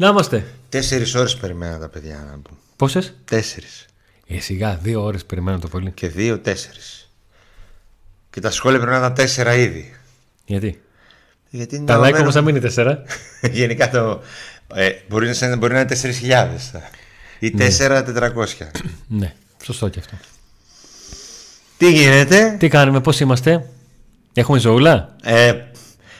[0.00, 0.46] Να είμαστε.
[0.68, 2.58] Τέσσερις ώρες περιμέναν τα παιδιά να μπουν.
[2.76, 3.86] Πόσες; Τέσσερις.
[4.26, 5.90] Ε, σιγά, δύο ώρες περιμένω το πολύ.
[5.90, 7.10] Και δύο τέσσερις.
[8.30, 9.94] Και τα σχόλια πρέπει να ήταν τέσσερα ήδη.
[10.46, 10.80] Γιατί;
[11.50, 13.02] Γιατί είναι Τα like δεδομένο- όμως θα μείνει τέσσερα.
[13.52, 14.22] Γενικά το.
[14.74, 16.82] Ε, μπορεί, να, είναι- μπορεί να είναι 4.000
[17.38, 18.70] ή 4.400.
[19.08, 20.16] ναι, σωστό και αυτό.
[21.76, 23.68] Τι γίνεται, Τι κάνουμε, πώς είμαστε,
[24.34, 25.16] Έχουμε ζωούλα.
[25.22, 25.54] ε,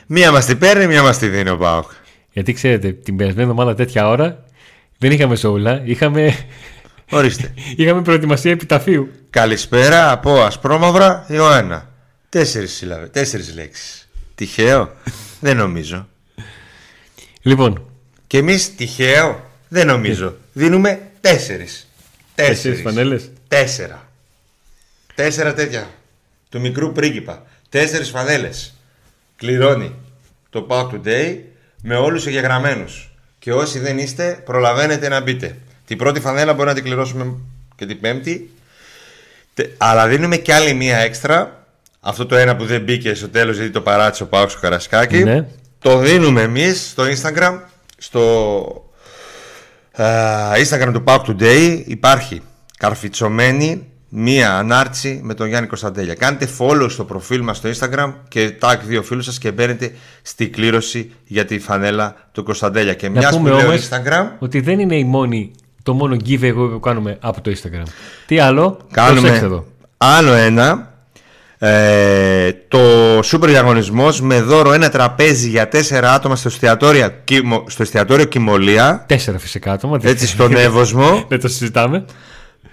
[0.06, 1.90] μία μας την παίρνει, μία μας τη δίνει ο Πάοκ.
[2.38, 4.44] Γιατί ξέρετε, την περασμένη εβδομάδα τέτοια ώρα
[4.98, 5.82] δεν είχαμε ζωούλα.
[5.84, 6.46] Είχαμε,
[7.10, 7.54] Ορίστε.
[7.76, 9.10] είχαμε προετοιμασία επιταφείου.
[9.30, 11.90] Καλησπέρα από Ασπρόμαυρα Ιωάννα.
[12.28, 14.08] Τέσσερις σύλλαβες, τέσσερις λέξεις.
[14.34, 14.94] Τυχαίο,
[15.40, 16.08] δεν νομίζω.
[17.42, 17.90] Λοιπόν,
[18.26, 20.36] Και εμείς τυχαίο, δεν νομίζω.
[20.52, 21.88] Δίνουμε τέσσερις.
[22.34, 23.30] τέσσερις φανέλες.
[23.48, 24.08] Τέσσερα.
[25.14, 25.90] Τέσσερα τέτοια.
[26.48, 27.46] Του μικρού πρίγκιπα.
[27.68, 28.74] Τέσσερις φανέλες.
[29.36, 29.94] Κληρώνει
[30.50, 31.36] το Pack Today
[31.82, 33.10] με όλους εγγεγραμμένους.
[33.38, 35.56] Και όσοι δεν είστε, προλαβαίνετε να μπείτε.
[35.86, 37.34] Την πρώτη φανέλα μπορεί να την κληρώσουμε
[37.76, 38.50] και την πέμπτη.
[39.54, 41.66] Τε- Αλλά δίνουμε και άλλη μία έξτρα.
[42.00, 45.24] Αυτό το ένα που δεν μπήκε στο τέλος γιατί το παράτησε ο Πάουξ ο Καρασκάκη.
[45.24, 45.46] Ναι.
[45.78, 47.58] Το δίνουμε εμείς στο Instagram.
[47.98, 48.90] Στο
[49.92, 50.04] ε,
[50.64, 52.42] Instagram του Pack Today υπάρχει
[52.78, 56.14] καρφιτσωμένη μία ανάρτηση με τον Γιάννη Κωνσταντέλια.
[56.14, 59.92] Κάντε follow στο προφίλ μας στο Instagram και tag δύο φίλους σας και μπαίνετε
[60.22, 62.94] στη κλήρωση για τη φανέλα του Κωνσταντέλια.
[62.94, 65.50] Και Να μιας που πούμε λέω όμως Instagram, ότι δεν είναι η μόνη,
[65.82, 67.86] το μόνο giveaway που κάνουμε από το Instagram.
[68.26, 69.66] Τι άλλο, προσέξτε κάνουμε εδώ.
[69.96, 70.92] άλλο ένα.
[71.60, 72.78] Ε, το
[73.22, 79.04] σούπερ διαγωνισμός με δώρο ένα τραπέζι για τέσσερα άτομα στο εστιατόριο, Κιμο- στο εστιατόριο Κιμολία
[79.08, 79.98] Τέσσερα φυσικά άτομα.
[80.02, 82.04] έτσι στον Εύωσμο Δεν το συζητάμε.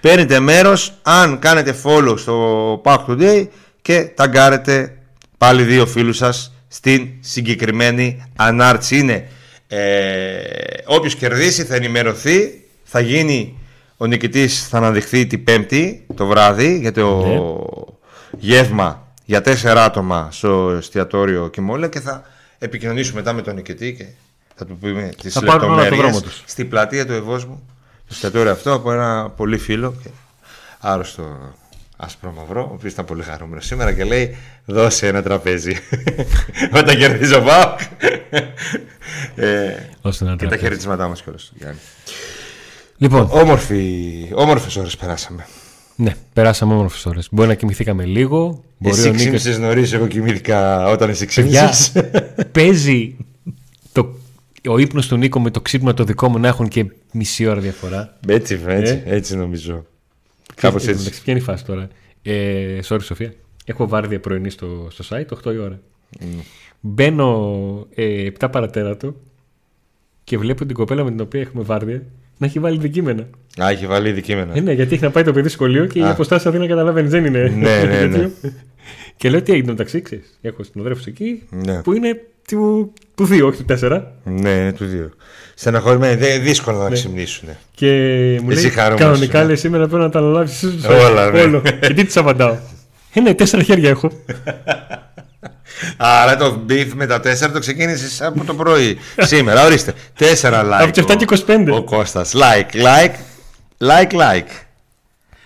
[0.00, 3.46] Παίρνετε μέρος αν κάνετε follow στο Pack Today
[3.82, 4.96] και ταγκάρετε
[5.38, 8.98] πάλι δύο φίλους σας στην συγκεκριμένη ανάρτηση.
[8.98, 9.28] Είναι
[9.68, 10.36] ε,
[10.86, 13.58] όποιος κερδίσει θα ενημερωθεί, θα γίνει
[13.96, 17.38] ο νικητής θα αναδειχθεί την πέμπτη το βράδυ για το Ναι.
[18.38, 22.22] γεύμα για τέσσερα άτομα στο εστιατόριο Κιμόλια και θα
[22.58, 24.04] επικοινωνήσουμε μετά με τον νικητή και
[24.54, 26.42] θα του πούμε τις Θα πάρουν όλα το λεπτομέρειες δρόμο τους.
[26.46, 27.66] στην πλατεία του Ευόσμου
[28.08, 30.08] το εστιατόριο αυτό από ένα πολύ φίλο και
[30.80, 31.54] άρρωστο
[31.96, 35.76] άσπρο μαυρό, ο οποίος ήταν πολύ χαρούμενος σήμερα και λέει: Δώσε ένα τραπέζι.
[36.78, 37.74] Όταν κερδίζω πάω.
[39.34, 39.72] ε,
[40.02, 40.60] Ώστε να και τα τραπέζι.
[40.62, 41.52] χαιρετίσματά μας κιόλας.
[41.56, 41.78] Γιάννη.
[42.96, 45.46] Λοιπόν, Όμορφη, όμορφες ώρες περάσαμε.
[45.96, 47.28] ναι, περάσαμε όμορφες ώρες.
[47.30, 48.64] Μπορεί να κοιμηθήκαμε λίγο.
[48.78, 49.22] Μπορεί Εσύ ο Νίκος...
[49.22, 51.92] ξύμισες νωρίς, εγώ κοιμήθηκα όταν εσύ Παιδιά, ξύμισες.
[52.52, 53.16] παίζει
[53.92, 54.14] το,
[54.68, 57.60] ο ύπνος του Νίκο με το ξύπνημα το δικό μου να έχουν και μισή ώρα
[57.60, 58.18] διαφορά.
[58.28, 59.14] έτσι, έτσι, Ε.
[59.14, 59.86] έτσι νομίζω.
[60.54, 61.02] Κάπως Ε, έτσι.
[61.02, 61.88] εντάξει, Ποια είναι η φάση τώρα;
[62.22, 63.32] Ε, sorry, Σοφία.
[63.64, 65.80] Έχω βάρδια πρωινή στο, στο site, 8 η ώρα.
[66.80, 69.14] Μπαίνω ε, 7 παρατέρατο
[70.24, 72.02] και βλέπω την κοπέλα με την οποία έχουμε βάρδια
[72.38, 73.28] να έχει βάλει δικείμενα.
[73.62, 74.56] Α, έχει βάλει δικείμενα.
[74.56, 76.10] Ε, ναι, γιατί έχει να πάει το παιδί σχολείο και η Α.
[76.10, 77.42] αποστάση αυτή να καταλαβαίνει δεν είναι.
[77.48, 78.08] Ναι, ναι, ναι.
[78.08, 78.30] τέτοιο.
[79.16, 80.38] και λέω τι έγινε μεταξύ, ξέρεις.
[80.42, 81.82] Έχω συνοδρέφου εκεί Ναι.
[81.82, 84.02] που είναι του, του 2, όχι του 4.
[84.24, 85.10] Ναι, είναι του δύο.
[85.54, 87.48] Στεναχωρημένοι, δεν- δύσκολο να ξυμνήσουν.
[87.74, 87.86] Και
[88.42, 89.44] μου Εσύ λέει χαρούμενος, κανονικά ναι.
[89.46, 90.64] λέει σήμερα πρέπει να τα αναλάβεις.
[91.08, 91.40] Όλα, ναι.
[91.40, 91.60] Όλο.
[91.60, 92.56] και τι της απαντάω.
[93.12, 94.10] Ε, ναι, τέσσερα χέρια έχω.
[95.96, 98.98] Άρα το beef με τα 4 το ξεκίνησες από το πρωί.
[99.18, 99.92] Σήμερα, ορίστε.
[100.18, 100.24] 4
[100.64, 100.78] like.
[100.80, 101.72] Από τις 7 και 25.
[101.72, 102.32] Ο, ο Κώστας.
[102.34, 103.14] Like, like,
[103.78, 104.48] like, like.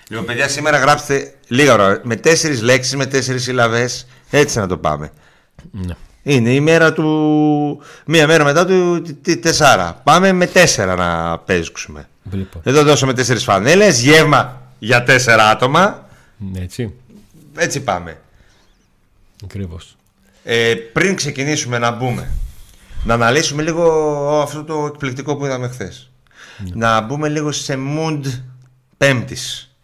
[0.08, 2.00] Λοιπόν, παιδιά, σήμερα γράψτε λίγα ώρα.
[2.02, 4.06] Με 4 λέξεις, με 4 συλλαβές.
[4.30, 5.10] Έτσι να το πάμε.
[5.70, 5.94] Ναι.
[6.22, 7.82] Είναι η μέρα του.
[8.06, 9.92] Μία μέρα μετά του 4.
[10.02, 12.08] Πάμε με 4 να παίζουμε.
[12.30, 14.00] Λοιπόν, Εδώ δώσαμε 4 φανέλες.
[14.00, 15.16] Γεύμα για 4
[15.50, 16.08] άτομα.
[16.36, 16.94] ναι, έτσι.
[17.56, 18.20] Έτσι πάμε.
[19.44, 19.96] Ακριβώς.
[20.44, 22.30] Ε, πριν ξεκινήσουμε να μπούμε,
[23.04, 23.84] να αναλύσουμε λίγο
[24.42, 26.10] αυτό το εκπληκτικό που είδαμε χθες.
[26.74, 28.20] Να μπούμε λίγο σε mood
[28.96, 29.74] πέμπτης.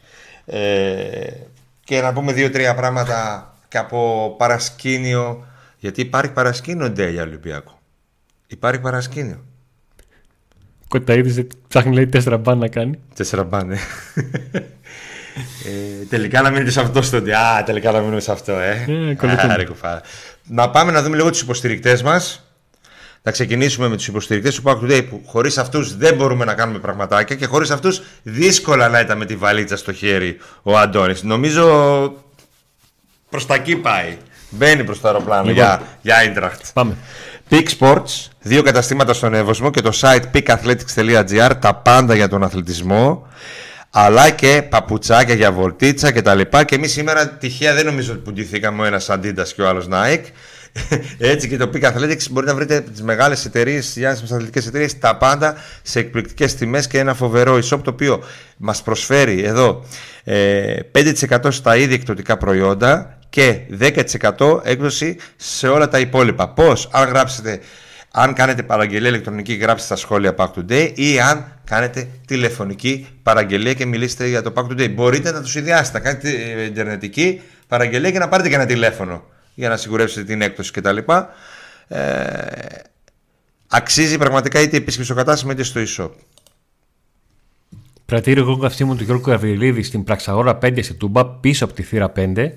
[0.46, 1.30] Ε,
[1.84, 5.44] και να πούμε δύο-τρία πράγματα και από παρασκήνιο.
[5.86, 7.80] Γιατί υπάρχει παρασκήνιο ντε για Ολυμπιακό.
[8.46, 9.44] Υπάρχει παρασκήνιο.
[10.88, 12.98] Κοταίδη ψάχνει λέει τέσσερα μπαν να κάνει.
[13.14, 13.78] Τέσσερα μπάνε.
[15.64, 18.84] ε, τελικά να μείνετε σε αυτό στο Α, τελικά να μείνουμε σε αυτό, ε.
[18.88, 19.52] Ε, κολλητούμε.
[19.52, 20.00] Άρε, κουφάρα.
[20.46, 22.50] να πάμε να δούμε λίγο τους υποστηρικτές μας.
[23.22, 26.78] Να ξεκινήσουμε με τους υποστηρικτές του Pack Today που χωρίς αυτούς δεν μπορούμε να κάνουμε
[26.78, 31.22] πραγματάκια και χωρίς αυτούς δύσκολα να ήταν με τη βαλίτσα στο χέρι ο Αντώνης.
[31.22, 31.64] Νομίζω
[33.30, 34.16] προς τα εκεί πάει.
[34.50, 35.54] Μπαίνει προς το αεροπλάνο Λοιπόν.
[35.54, 36.70] για, για Eintracht.
[36.72, 36.96] Πάμε.
[37.50, 43.26] Peak Sports, δύο καταστήματα στον Εύωσμο και το site peakathletics.gr, τα πάντα για τον αθλητισμό,
[43.90, 46.64] αλλά και παπουτσάκια για βολτίτσα και τα λοιπά.
[46.64, 50.24] Και εμείς σήμερα τυχαία δεν νομίζω ότι πουντηθήκαμε ο ένας Adidas και ο άλλος Nike.
[51.18, 54.98] Έτσι και το Peak Athletics μπορείτε να βρείτε τις μεγάλες εταιρείες, τι διάσημε αθλητικές εταιρείες,
[54.98, 58.22] τα πάντα σε εκπληκτικές τιμές και ένα φοβερό e-shop το οποίο
[58.56, 59.84] μας προσφέρει εδώ
[60.24, 66.48] ε, 5% στα ήδη εκδοτικά προϊόντα και 10% έκδοση σε όλα τα υπόλοιπα.
[66.48, 67.60] Πώς, αν γράψετε
[68.10, 73.86] αν κάνετε παραγγελία ηλεκτρονική, γράψτε στα σχόλια Pack Today ή αν κάνετε τηλεφωνική παραγγελία και
[73.86, 74.90] μιλήσετε για το Pack Today.
[74.94, 79.24] Μπορείτε να του συνδυάσετε, να κάνετε ε, ιντερνετική παραγγελία και να πάρετε και ένα τηλέφωνο
[79.54, 80.96] για να σιγουρεύσετε την έκπτωση κτλ.
[81.88, 82.02] Ε,
[83.68, 86.10] αξίζει πραγματικά είτε επίσημη στο κατάστημα είτε στο e-shop.
[88.06, 92.12] Πρατήριο εγώ καυσίμου του Γιώργου Γαβριλίδη στην Πραξαγόρα 5 σε Τούμπα πίσω από τη θύρα
[92.16, 92.50] 5.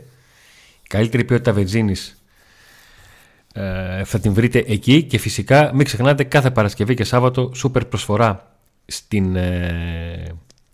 [0.89, 2.23] Καλύτερη ποιότητα βενζίνης
[3.53, 8.57] ε, θα την βρείτε εκεί και φυσικά μην ξεχνάτε κάθε Παρασκευή και Σάββατο σούπερ προσφορά
[8.85, 10.23] στην, ε,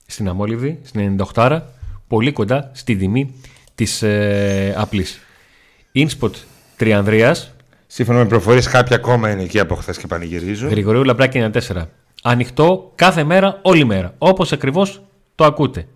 [0.05, 1.61] στην Αμόλυβδη, στην 98
[2.07, 3.33] πολύ κοντά στη τιμή
[3.75, 5.19] της ε, απλής.
[5.93, 6.31] Inspot
[6.77, 7.55] Τριανδρίας
[7.87, 10.67] Σύμφωνα με προφορίες κάποια ακόμα είναι εκεί από χθες και πανηγυρίζω.
[10.67, 11.59] Γρηγορίου Λαμπράκη 94.
[12.21, 14.13] Ανοιχτό κάθε μέρα, όλη μέρα.
[14.17, 15.01] Όπως ακριβώς
[15.35, 15.87] το ακούτε.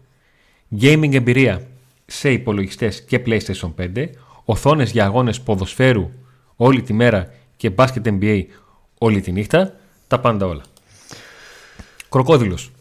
[0.82, 1.62] Gaming εμπειρία
[2.10, 4.10] σε υπολογιστές και PlayStation 5.
[4.46, 6.12] Οθόνες για αγώνες ποδοσφαίρου
[6.56, 8.44] όλη τη μέρα και μπάσκετ NBA
[8.98, 9.76] όλη τη νύχτα.
[10.08, 10.62] Τα πάντα όλα.
[12.10, 12.72] Κροκόδηλος.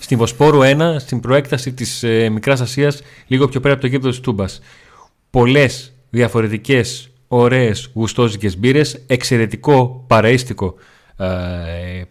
[0.00, 4.08] Στην Βοσπόρου 1, στην προέκταση της ε, Μικράς Ασίας, λίγο πιο πέρα από το γήπεδο
[4.08, 4.60] της Τούμπας.
[5.30, 10.74] Πολλές διαφορετικές, ωραίες, γουστόζικες μπύρες, εξαιρετικό παραίστικο
[11.16, 11.26] ε,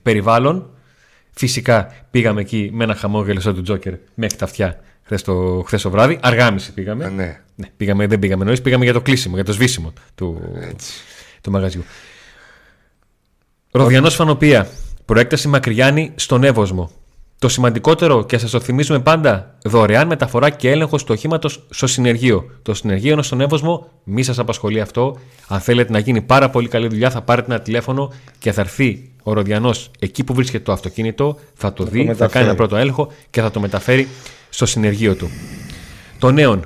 [0.02, 0.70] περιβάλλον.
[1.32, 5.82] Φυσικά πήγαμε εκεί με ένα χαμόγελο σαν του Τζόκερ μέχρι τα αυτιά χθες το, χθες
[5.82, 6.20] το βράδυ.
[6.22, 7.06] Αργάμιση πήγαμε.
[7.06, 7.42] Ε, ναι.
[7.56, 7.68] ναι.
[7.78, 10.42] πήγαμε, δεν πήγαμε νωρί, πήγαμε για το κλείσιμο, για το σβήσιμο του,
[11.42, 11.84] του μαγαζιού.
[13.72, 14.68] Ροδιανό Φανοπία.
[15.06, 16.92] Προέκταση Μακριάνη στον Εύωσμο.
[17.40, 22.50] Το σημαντικότερο και σας το θυμίζουμε πάντα, δωρεάν μεταφορά και έλεγχος του οχήματος στο συνεργείο.
[22.62, 25.18] Το συνεργείο είναι στον Εύωσμο, μη σας απασχολεί αυτό.
[25.48, 29.12] Αν θέλετε να γίνει πάρα πολύ καλή δουλειά, θα πάρετε ένα τηλέφωνο και θα έρθει
[29.24, 33.12] ο Ροδιανό εκεί που βρίσκεται το αυτοκίνητο, θα το δει, θα κάνει ένα πρώτο έλεγχο
[33.30, 34.08] και θα το μεταφέρει
[34.50, 35.30] στο συνεργείο του.
[36.20, 36.66] Το νέον.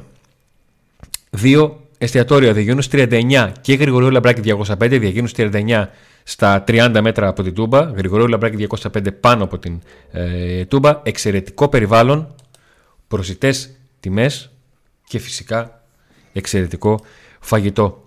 [1.29, 5.85] Δύο εστιατόρια Διαγίνου 39 και Γρηγορίου Λαμπράκη 205, Διαγίνου 39
[6.23, 9.81] στα 30 μέτρα από την Τούμπα, Γρηγορίου Λαμπράκη 205 πάνω από την
[10.11, 10.99] ε, Τούμπα.
[11.03, 12.35] Εξαιρετικό περιβάλλον,
[13.07, 13.69] προσιτές
[13.99, 14.51] τιμές
[15.07, 15.83] και φυσικά
[16.33, 16.99] εξαιρετικό
[17.39, 18.03] φαγητό.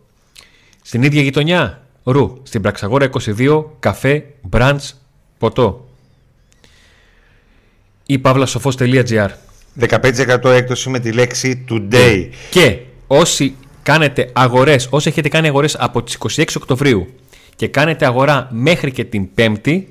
[0.82, 5.00] Στην ίδια γειτονιά, Ρου, στην Πραξαγόρα 22, καφέ, μπραντς,
[5.38, 5.88] ποτό.
[8.06, 9.28] ή παύλασοφός.gr
[9.80, 12.28] 15% έκπτωση με τη λέξη today.
[12.50, 12.76] Και
[13.06, 17.06] όσοι κάνετε αγορές, όσοι έχετε κάνει αγορές από τις 26 Οκτωβρίου
[17.56, 19.82] και κάνετε αγορά μέχρι και την 5η,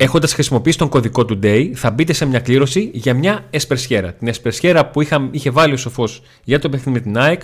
[0.00, 4.12] έχοντας χρησιμοποιήσει τον κωδικό του Day, θα μπείτε σε μια κλήρωση για μια εσπερσιέρα.
[4.12, 7.42] Την εσπερσιέρα που είχα, είχε βάλει ο Σοφός για το παιχνίδι με την ΑΕΚ,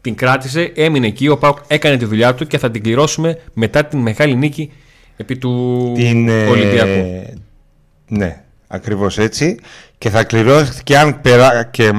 [0.00, 3.84] την κράτησε, έμεινε εκεί, ο Πάουκ έκανε τη δουλειά του και θα την κληρώσουμε μετά
[3.84, 4.72] την μεγάλη νίκη
[5.16, 7.24] επί του Την, ε, Ολυμπιακού.
[8.08, 9.58] ναι, ακριβώς έτσι.
[9.98, 11.64] Και θα κληρώθηκε αν περά...
[11.64, 11.92] και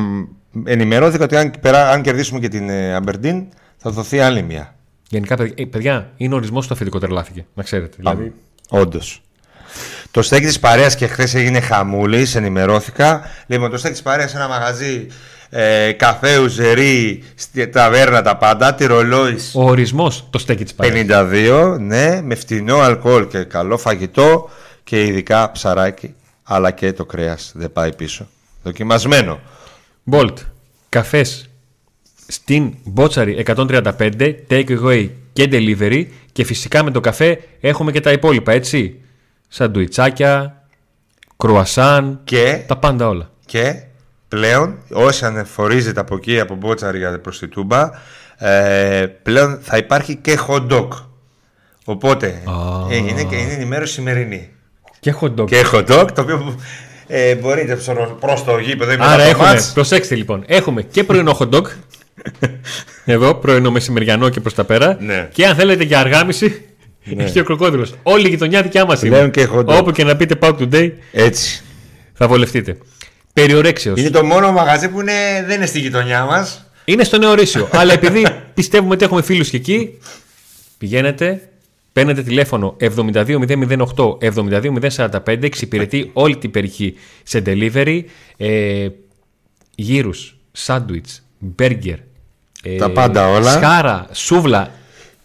[0.64, 1.92] ενημερώθηκα ότι αν, περά...
[1.92, 3.46] αν κερδίσουμε και την Αμπερντίν
[3.78, 4.76] θα δοθεί άλλη μία.
[5.10, 7.96] Γενικά, παιδιά, ε, παιδιά είναι ορισμός του αφεντικό τρελάθηκε, να ξέρετε.
[7.98, 8.34] Δηλαδή,
[8.70, 9.22] Όντως.
[10.12, 13.22] Το στέκι της παρέας και χθες έγινε χαμούλης, ενημερώθηκα.
[13.48, 15.08] Λοιπόν, το στέκι της παρέας ένα μαγαζί
[15.50, 21.06] ε, καφέ, ουζερί, στη ταβέρνα τα πάντα, τη ρολόι ο ορισμός το στέκει της παρέας.
[21.10, 24.50] 52, ναι, με φτηνό αλκοόλ και καλό φαγητό
[24.84, 26.16] και ειδικά ψαράκι,
[26.50, 28.28] αλλά και το κρέας δεν πάει πίσω.
[28.64, 29.40] Δοκιμασμένο.
[30.12, 30.34] Bolt,
[30.90, 31.50] καφές
[32.28, 38.12] στην Μπότσαρη 135, take away και delivery και φυσικά με το καφέ έχουμε και τα
[38.12, 39.00] υπόλοιπα, έτσι.
[39.48, 40.64] Σαντουιτσάκια,
[41.38, 43.32] κρουασάν, Και, τα πάντα όλα.
[43.46, 43.84] και
[44.28, 47.90] πλέον, όσοι ανεφορίζεται από εκεί, από Μπότσαρη για προς τη Τούμπα,
[48.38, 50.88] ε, πλέον θα υπάρχει και hot dog.
[51.86, 52.54] Οπότε, Α.
[52.90, 54.52] έγινε και είναι ενημέρωση σημερινή.
[55.00, 55.46] Και hot dog.
[55.48, 56.60] Και hot dog, το οποίο
[57.08, 57.78] ε, μπορείτε
[58.20, 59.72] προς το γήπεδο ή μετά Άρα το έχουμε, μάτς.
[59.74, 61.66] προσέξτε λοιπόν, έχουμε και πρωινό hot dog.
[63.06, 64.98] Εδώ, πρωινό μεσημεριανό και προς τα πέρα.
[65.00, 65.30] Ναι.
[65.34, 66.62] Και αν θέλετε για αργάμιση,
[67.18, 67.94] έχει ο κροκόδηλος.
[68.04, 69.30] Όλη η γειτονιά δικιά μας Πλέον είναι.
[69.30, 69.80] και hot dog.
[69.80, 71.62] Όπου και να πείτε Pack Today, Έτσι.
[72.14, 72.78] θα βολευτείτε.
[73.34, 74.00] Περιορέξεως.
[74.00, 76.66] Είναι το μόνο μαγαζί που είναι, δεν είναι στη γειτονιά μας.
[76.86, 77.70] Είναι στο νέο Ρήσιο.
[77.80, 79.98] αλλά επειδή πιστεύουμε ότι έχουμε φίλους και εκεί,
[80.78, 81.42] πηγαίνετε,
[81.98, 88.02] παίρνετε τηλέφωνο 72008 72045, εξυπηρετεί όλη την περιοχή σε delivery.
[88.38, 88.88] Ε,
[89.76, 91.98] γύρους, σάντουιτς, μπέργκερ.
[92.64, 93.52] ε, Τα πάντα όλα.
[93.52, 94.72] Σκάρα, σούβλα.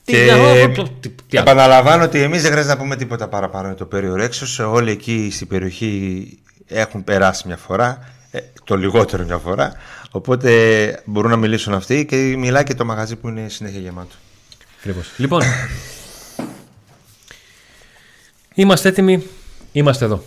[0.05, 1.51] Τι Και να- τι- τι- τι άλλο.
[1.51, 4.59] επαναλαμβάνω ότι εμείς δεν χρειάζεται να πούμε τίποτα παραπάνω για το περιορέξιος.
[4.59, 6.29] Όλοι εκεί στην περιοχή
[6.67, 9.73] έχουν περάσει μια φορά, ε, το λιγότερο μια φορά.
[10.11, 10.51] Οπότε
[11.05, 14.15] μπορούν να μιλήσουν αυτοί και μιλάει και το μαγαζί που είναι συνέχεια γεμάτο.
[14.79, 15.11] Ακριβώς.
[15.17, 15.43] Λοιπόν,
[18.55, 19.23] είμαστε έτοιμοι,
[19.73, 20.23] είμαστε εδώ.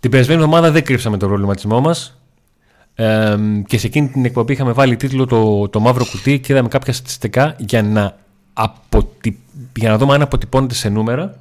[0.00, 2.18] Την περασμένη εβδομάδα δεν κρύψαμε τον προβληματισμό μας
[2.94, 3.36] ε,
[3.66, 6.92] και σε εκείνη την εκπομπή είχαμε βάλει τίτλο το, το μαύρο κουτί και είδαμε κάποια
[6.92, 8.16] στατιστικά για να,
[8.52, 9.38] αποτι...
[9.76, 11.38] για να δούμε αν αποτυπώνεται σε νούμερα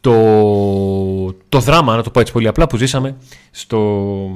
[0.00, 3.16] το, το δράμα, να το πω έτσι πολύ απλά, που ζήσαμε
[3.50, 4.30] στο,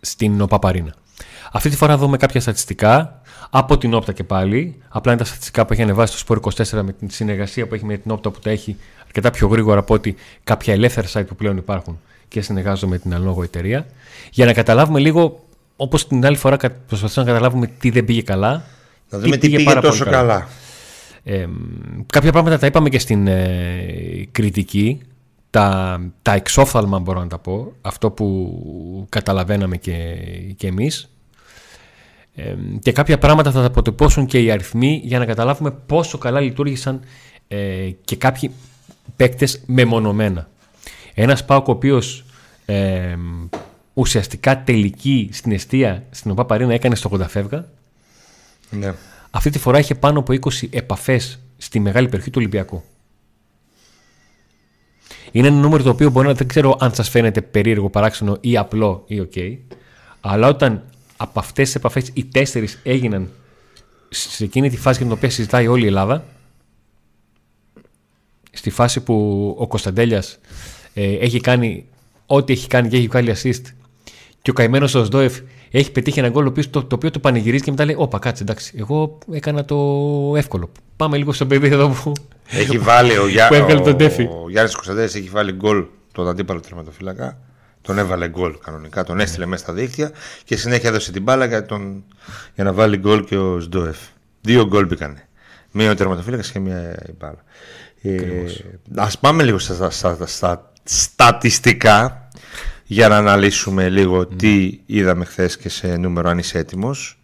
[0.00, 0.94] στην Οπαπαρίνα.
[1.52, 4.82] Αυτή τη φορά δούμε κάποια στατιστικά από την Όπτα και πάλι.
[4.88, 7.84] Απλά είναι τα στατιστικά που έχει ανεβάσει το Σπορ 24 με την συνεργασία που έχει
[7.84, 8.76] με την Όπτα που τα έχει
[9.06, 13.14] αρκετά πιο γρήγορα από ότι κάποια ελεύθερα site που πλέον υπάρχουν και συνεργάζονται με την
[13.14, 13.86] αλόγω εταιρεία.
[14.30, 15.44] Για να καταλάβουμε λίγο,
[15.76, 18.62] όπως την άλλη φορά προσπαθήσαμε να καταλάβουμε τι δεν πήγε καλά.
[19.10, 20.48] Να δούμε τι, πήγε, τόσο καλά.
[21.24, 21.46] Ε,
[22.06, 25.00] κάποια πράγματα τα είπαμε και στην ε, κριτική.
[25.50, 27.72] Τα, τα εξόφθαλμα μπορώ να τα πω.
[27.80, 30.16] Αυτό που καταλαβαίναμε και,
[30.56, 31.10] και εμείς.
[32.34, 36.40] Ε, και κάποια πράγματα θα τα αποτυπώσουν και οι αριθμοί για να καταλάβουμε πόσο καλά
[36.40, 37.00] λειτουργήσαν
[37.48, 38.50] ε, και κάποιοι
[39.16, 40.48] παίκτες μεμονωμένα.
[41.14, 42.24] Ένας Πάοκ ο οποίος
[42.66, 43.16] ε,
[43.94, 47.68] ουσιαστικά τελική στην αιστεία στην ΟΠΑ Παρίνα έκανε στο 80 φεύγα.
[48.70, 48.94] Ναι.
[49.30, 52.82] Αυτή τη φορά είχε πάνω από 20 επαφές στη μεγάλη περιοχή του Ολυμπιακού.
[55.32, 58.56] Είναι ένα νούμερο το οποίο μπορεί να δεν ξέρω αν σας φαίνεται περίεργο, παράξενο ή
[58.56, 59.32] απλό ή οκ.
[60.20, 60.84] αλλά όταν
[61.22, 63.28] από αυτές τις επαφές οι τέσσερις έγιναν
[64.08, 66.24] σε εκείνη τη φάση για την οποία συζητάει όλη η Ελλάδα,
[68.52, 69.14] στη φάση που
[69.58, 70.38] ο Κωνσταντέλιας
[70.94, 71.84] ε, έχει κάνει
[72.26, 73.62] ό,τι έχει κάνει και έχει βγάλει assist
[74.42, 77.70] και ο καημένος ο Σδόεφ έχει πετύχει ένα γκολ το, το οποίο το πανηγυρίζει και
[77.70, 78.74] μετά λέει: Όπα, κάτσε εντάξει.
[78.76, 79.76] Εγώ έκανα το
[80.36, 80.70] εύκολο.
[80.96, 82.12] Πάμε λίγο στο παιδί εδώ που.
[82.46, 83.48] Έχει βάλει ο, Γιά...
[83.52, 83.96] ο, τον
[84.42, 87.38] ο Γιάννης Κωνσταντέλια έχει βάλει γκολ τον αντίπαλο τερματοφύλακα.
[87.82, 90.10] Τον έβαλε γκολ κανονικά, τον έστειλε μέσα στα δίκτυα
[90.44, 92.04] και συνέχεια έδωσε την μπάλα για, τον...
[92.54, 93.98] για να βάλει γκολ και ο Σντόεφ.
[94.40, 95.28] Δύο γκολ μπήκανε.
[95.70, 97.44] Μία ο τερματοφύλακας και μία η μπάλα.
[98.02, 98.44] Ε,
[98.96, 102.28] ας πάμε λίγο στα, στα, στα, στατιστικά
[102.84, 107.20] για να αναλύσουμε λίγο τι είδαμε χθες και σε νούμερο αν είσαι έτοιμος.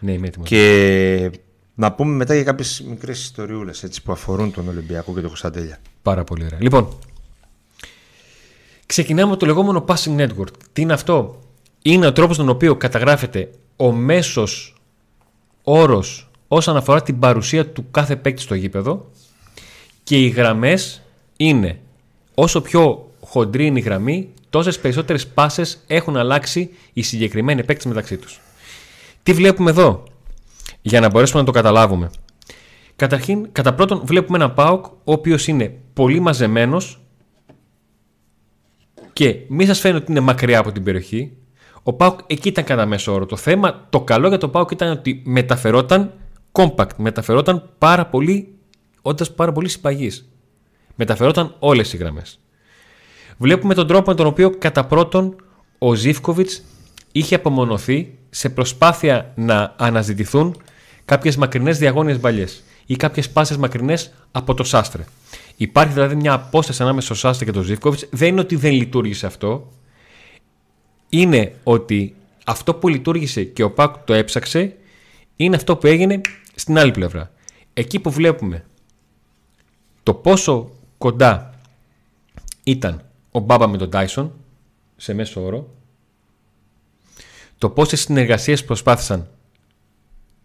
[0.00, 0.48] Ναι, είμαι έτοιμος.
[0.48, 1.30] Και
[1.74, 5.78] να πούμε μετά για κάποιες μικρές ιστοριούλες έτσι, που αφορούν τον Ολυμπιακό και τον Κωνσταντέλια.
[6.02, 6.58] Πάρα πολύ ωραία.
[6.62, 6.98] Λοιπόν,
[8.92, 10.52] ξεκινάμε με το λεγόμενο Passing Network.
[10.72, 11.38] Τι είναι αυτό;
[11.82, 14.74] Είναι ο τρόπος τον οποίο καταγράφεται ο μέσος
[15.62, 19.10] όρος όσον αφορά την παρουσία του κάθε παίκτη στο γήπεδο
[20.02, 21.02] και οι γραμμές
[21.36, 21.78] είναι
[22.34, 28.16] όσο πιο χοντρή είναι η γραμμή, τόσες περισσότερες πάσε έχουν αλλάξει οι συγκεκριμένοι παίκτες μεταξύ
[28.16, 28.40] τους.
[29.22, 30.02] Τι βλέπουμε εδώ,
[30.82, 32.10] για να μπορέσουμε να το καταλάβουμε.
[32.96, 37.01] Καταρχήν, κατά πρώτον, βλέπουμε ένα ΠΑΟΚ ο οποίος είναι πολύ μαζεμένος
[39.22, 41.32] και μη σας φαίνεται ότι είναι μακριά από την περιοχή.
[41.82, 43.26] Ο ΠΑΟΚ εκεί ήταν κατά μέσο όρο.
[43.26, 46.12] Το θέμα, το καλό για το ΠΑΟΚ ήταν ότι μεταφερόταν
[46.52, 48.54] compact, μεταφερόταν πάρα πολύ,
[49.02, 50.28] όντας πάρα πολύ συμπαγής.
[50.94, 52.40] Μεταφερόταν όλες οι γραμμές.
[53.38, 55.36] Βλέπουμε τον τρόπο με τον οποίο κατά πρώτον
[55.78, 56.62] ο Ζήφκοβιτς
[57.12, 60.62] είχε απομονωθεί σε προσπάθεια να αναζητηθούν
[61.04, 65.04] κάποιες μακρινές διαγώνιες μπαλιές ή κάποιες πάσες μακρινές από το Σάστρε.
[65.62, 68.08] Υπάρχει δηλαδή μια απόσταση ανάμεσα στο Σάστρε και τον Ζήφκοβιτς.
[68.10, 69.72] Δεν είναι ότι δεν λειτουργήσε αυτό.
[71.08, 72.14] Είναι ότι
[72.44, 74.76] αυτό που λειτουργήσε και ο Πάκ το έψαξε
[75.36, 76.20] είναι αυτό που έγινε
[76.54, 77.30] στην άλλη πλευρά.
[77.72, 78.64] Εκεί που βλέπουμε
[80.02, 81.54] το πόσο κοντά
[82.62, 84.32] ήταν ο Μπάμπα με τον Τάισον
[84.96, 85.68] σε μέσο όρο.
[87.58, 89.28] Το πόσες συνεργασίες προσπάθησαν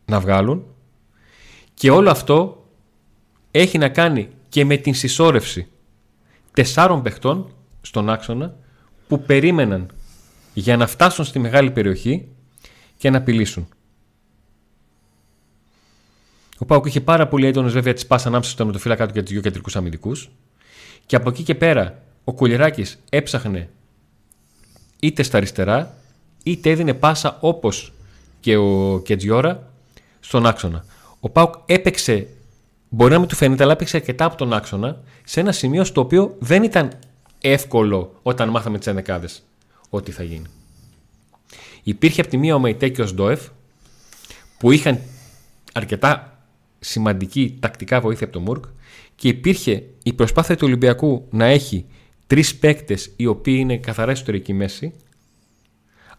[0.05, 0.65] να βγάλουν
[1.73, 2.65] και όλο αυτό
[3.51, 5.67] έχει να κάνει και με την συσσόρευση
[6.53, 7.51] τεσσάρων παιχτών
[7.81, 8.55] στον άξονα
[9.07, 9.91] που περίμεναν
[10.53, 12.27] για να φτάσουν στη μεγάλη περιοχή
[12.97, 13.67] και να απειλήσουν.
[16.57, 19.31] Ο Πάουκ είχε πάρα πολύ έντονες βέβαια τη πάσα ανάμεσα στο τερματοφύλακα του και τους
[19.31, 20.29] δύο κεντρικούς αμυντικούς.
[21.05, 23.69] Και από εκεί και πέρα ο Κουλιράκης έψαχνε
[24.99, 25.97] είτε στα αριστερά
[26.43, 27.93] είτε έδινε πάσα όπως
[28.39, 29.71] και ο Κετζιόρα
[30.19, 30.85] στον άξονα.
[31.19, 32.27] Ο Πάουκ έπαιξε,
[32.97, 36.01] μπορεί να μην του φαίνεται, αλλά έπαιξε αρκετά από τον άξονα σε ένα σημείο στο
[36.01, 36.91] οποίο δεν ήταν
[37.41, 39.43] εύκολο όταν μάθαμε τις ενδεκάδες
[39.89, 40.45] ό,τι θα γίνει.
[41.83, 43.47] Υπήρχε από τη μία ο Μεϊτέ και ο Σντόεφ
[44.57, 44.99] που είχαν
[45.73, 46.37] αρκετά
[46.79, 48.63] σημαντική τακτικά βοήθεια από τον Μουρκ
[49.15, 51.85] και υπήρχε η προσπάθεια του Ολυμπιακού να έχει
[52.27, 54.93] τρεις παίκτες οι οποίοι είναι καθαρά ιστορική μέση,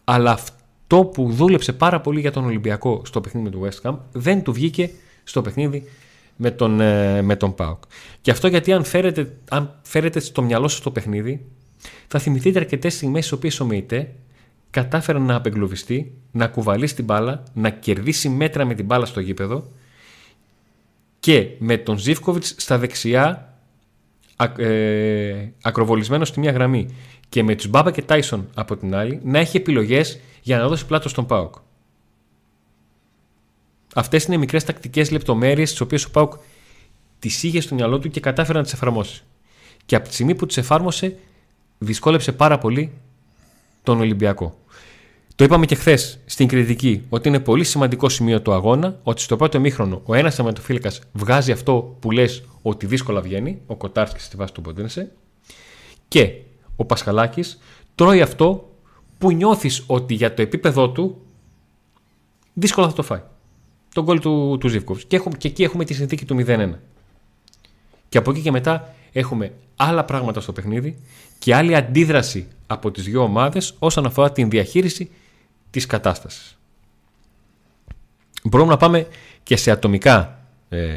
[0.03, 3.97] αλλά αυτό που δούλεψε πάρα πολύ για τον Ολυμπιακό στο παιχνίδι με τον West Ham
[4.11, 4.89] δεν του βγήκε
[5.23, 5.83] στο παιχνίδι
[6.41, 7.83] με τον, ε, με τον Πάοκ.
[8.21, 11.45] Και αυτό γιατί αν φέρετε, αν φέρετε στο μυαλό σας το παιχνίδι,
[12.07, 14.15] θα θυμηθείτε αρκετές στιγμές στις οποίες ο Μεϊτέ
[14.69, 19.71] κατάφερε να απεγκλωβιστεί, να κουβαλήσει την μπάλα, να κερδίσει μέτρα με την μπάλα στο γήπεδο
[21.19, 23.53] και με τον Ζήφκοβιτς στα δεξιά
[24.57, 26.89] ε, ακροβολισμένο στη μία γραμμή
[27.29, 30.85] και με τους Μπάμπα και Τάισον από την άλλη να έχει επιλογές για να δώσει
[30.85, 31.55] πλάτος στον Πάουκ.
[33.95, 36.33] Αυτές είναι μικρές τακτικές λεπτομέρειες τις οποίες ο Πάουκ
[37.19, 39.23] τις είχε στο μυαλό του και κατάφερε να τις εφαρμόσει.
[39.85, 41.17] Και από τη στιγμή που τις εφάρμοσε
[41.77, 42.91] δυσκόλεψε πάρα πολύ
[43.83, 44.57] τον Ολυμπιακό.
[45.35, 49.35] Το είπαμε και χθες στην κριτική ότι είναι πολύ σημαντικό σημείο του αγώνα ότι στο
[49.35, 54.35] πρώτο μήχρονο ο ένας θεματοφύλακας βγάζει αυτό που λες ότι δύσκολα βγαίνει, ο Κοτάρσκι στη
[54.35, 55.11] βάση του Ποντένσε,
[56.07, 56.33] και
[56.75, 57.59] ο Πασχαλάκης
[57.95, 58.69] τρώει αυτό
[59.17, 61.21] που νιώθεις ότι για το επίπεδό του
[62.53, 63.21] δύσκολα θα το φάει.
[63.93, 65.01] Τον γκολ του, του Ζήφκοβ.
[65.07, 66.69] Και, και εκεί έχουμε τη συνθήκη του 0-1.
[68.09, 70.97] Και από εκεί και μετά έχουμε άλλα πράγματα στο παιχνίδι
[71.39, 75.09] και άλλη αντίδραση από τις δύο ομάδες όσον αφορά την διαχείριση
[75.69, 76.57] της κατάστασης.
[78.43, 79.07] Μπορούμε να πάμε
[79.43, 80.95] και σε ατομικά ε,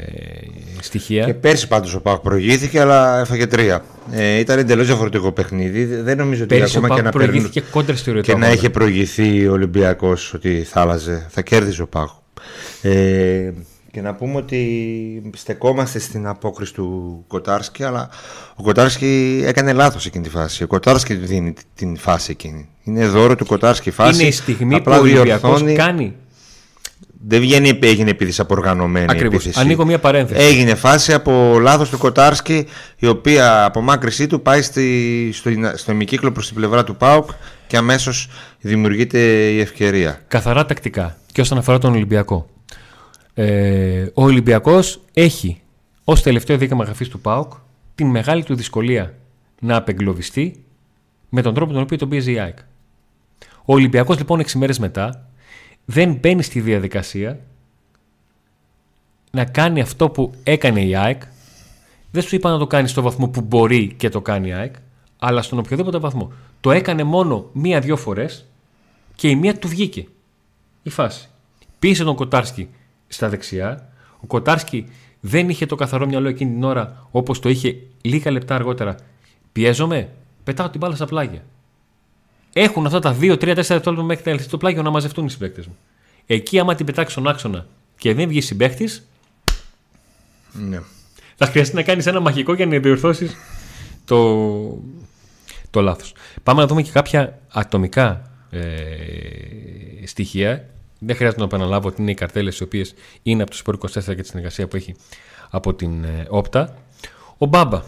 [0.80, 1.24] στοιχεία.
[1.24, 3.84] Και πέρσι πάντως ο Πάκ προηγήθηκε, αλλά έφαγε τρία.
[4.10, 5.84] Ε, ήταν εντελώς διαφορετικό παιχνίδι.
[5.84, 9.46] Δεν νομίζω ότι πέρσι ακόμα ο και να προηγήθηκε κόντρα στο Και να είχε προηγηθεί
[9.46, 12.08] ο Ολυμπιακός ότι θα άλλαζε, θα κέρδιζε ο Πάκ.
[12.82, 13.52] Ε,
[13.90, 18.08] και να πούμε ότι στεκόμαστε στην απόκριση του Κοτάρσκι, αλλά
[18.54, 20.62] ο Κοτάρσκι έκανε λάθος εκείνη τη φάση.
[20.62, 22.68] Ο Κοτάρσκι δίνει την φάση εκείνη.
[22.82, 24.20] Είναι δώρο του Κοτάρσκι η φάση.
[24.20, 26.14] Είναι η στιγμή Απλά που ο Ολυμπιακός κάνει.
[27.26, 29.34] Δεν βγαίνει, έγινε επίθεση από οργανωμένη Ακριβώς.
[29.34, 29.60] επίθεση.
[29.60, 30.46] Ανοίγω μια παρένθεση.
[30.46, 32.66] Έγινε φάση από λάθος του Κοτάρσκι,
[32.98, 37.30] η οποία από μάκρυσή του πάει στη, στο, στο ημικύκλο προς την πλευρά του ΠΑΟΚ
[37.66, 38.28] και αμέσως
[38.60, 39.18] δημιουργείται
[39.50, 40.20] η ευκαιρία.
[40.28, 41.16] Καθαρά τακτικά.
[41.32, 42.46] Και όσον αφορά τον Ολυμπιακό.
[43.34, 45.60] Ε, ο Ολυμπιακός έχει
[46.04, 47.52] ως τελευταίο δίκαμα γραφής του ΠΑΟΚ
[47.94, 49.14] την μεγάλη του δυσκολία
[49.60, 50.64] να απεγκλωβιστεί
[51.28, 52.58] με τον τρόπο τον οποίο τον πίεζε η ΑΕΚ.
[53.64, 55.28] Ο Ολυμπιακός λοιπόν 6 μέρες μετά
[55.84, 57.40] δεν μπαίνει στη διαδικασία
[59.30, 61.22] να κάνει αυτό που έκανε η ΑΕΚ.
[62.10, 64.74] Δεν σου είπα να το κάνει στο βαθμό που μπορεί και το κάνει η ΑΕΚ,
[65.18, 66.32] αλλά στον οποιοδήποτε βαθμό.
[66.60, 68.44] Το έκανε μόνο μία-δυο φορές
[69.14, 70.06] και η μία του βγήκε.
[70.82, 71.28] Η φάση.
[71.78, 72.68] Πίεσε τον Κοτάρσκι
[73.08, 73.88] στα δεξιά.
[74.20, 74.90] Ο Κοτάρσκι
[75.20, 78.96] δεν είχε το καθαρό μυαλό εκείνη την ώρα όπως το είχε λίγα λεπτά αργότερα.
[79.52, 80.08] Πιέζομαι,
[80.44, 81.44] πετάω την μπάλα στα πλάγια.
[82.52, 85.76] Έχουν αυτά τα 2-3-4 δευτερόλεπτα μέχρι να έλθει το πλάγιο να μαζευτούν οι συμπαίκτες μου.
[86.26, 87.66] Εκεί, άμα την πετάξει στον άξονα
[87.98, 88.88] και δεν βγει συμπαίχτη.
[90.52, 90.80] Ναι.
[91.36, 93.36] Θα χρειαστεί να κάνεις ένα μαγικό για να διορθώσεις
[94.04, 94.78] το,
[95.70, 96.14] το λάθος.
[96.42, 102.14] Πάμε να δούμε και κάποια ατομικά ε, στοιχεία δεν χρειάζεται να επαναλάβω ότι είναι οι
[102.14, 104.94] καρτέλες οι οποίες είναι από το Σπορ 24 και τη συνεργασία που έχει
[105.50, 106.76] από την ε, Όπτα.
[107.38, 107.82] Ο Μπάμπα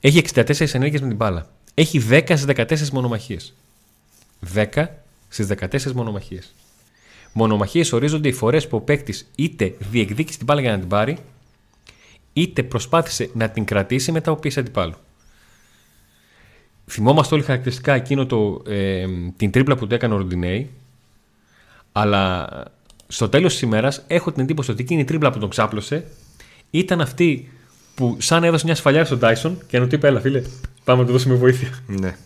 [0.00, 1.50] έχει 64 ενέργειες με την μπάλα.
[1.74, 3.54] Έχει 10 στις 14 μονομαχίες.
[4.54, 4.86] 10
[5.28, 6.54] στις 14 μονομαχίες.
[7.32, 11.18] Μονομαχίες ορίζονται οι φορές που ο παίκτης είτε διεκδίκησε την μπάλα για να την πάρει,
[12.32, 14.94] είτε προσπάθησε να την κρατήσει μετά από πίεση αντιπάλου.
[16.90, 19.04] Θυμόμαστε όλοι χαρακτηριστικά εκείνο το, ε,
[19.36, 20.70] την τρίπλα που το έκανε ο Ροντινέη,
[21.92, 22.48] αλλά
[23.08, 26.04] στο τέλος της ημέρας έχω την εντύπωση ότι εκείνη η τρίμπλα που τον ξάπλωσε
[26.70, 27.52] ήταν αυτή
[27.94, 30.42] που σαν έδωσε μια σφαλιά στον Τάισον και ενώ του είπε: Έλα, φίλε,
[30.84, 31.68] πάμε να του δώσουμε βοήθεια.
[31.86, 32.16] Ναι.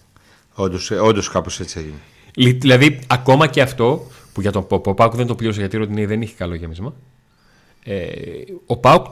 [1.00, 2.52] Όντως κάπως έτσι έγινε.
[2.58, 6.22] Δηλαδή, ακόμα και αυτό που για τον ο Πάουκ δεν το πλήρωσε γιατί ο δεν
[6.22, 6.94] είχε καλό γέμισμα.
[7.84, 8.04] Ε,
[8.66, 9.06] ο Πάουκ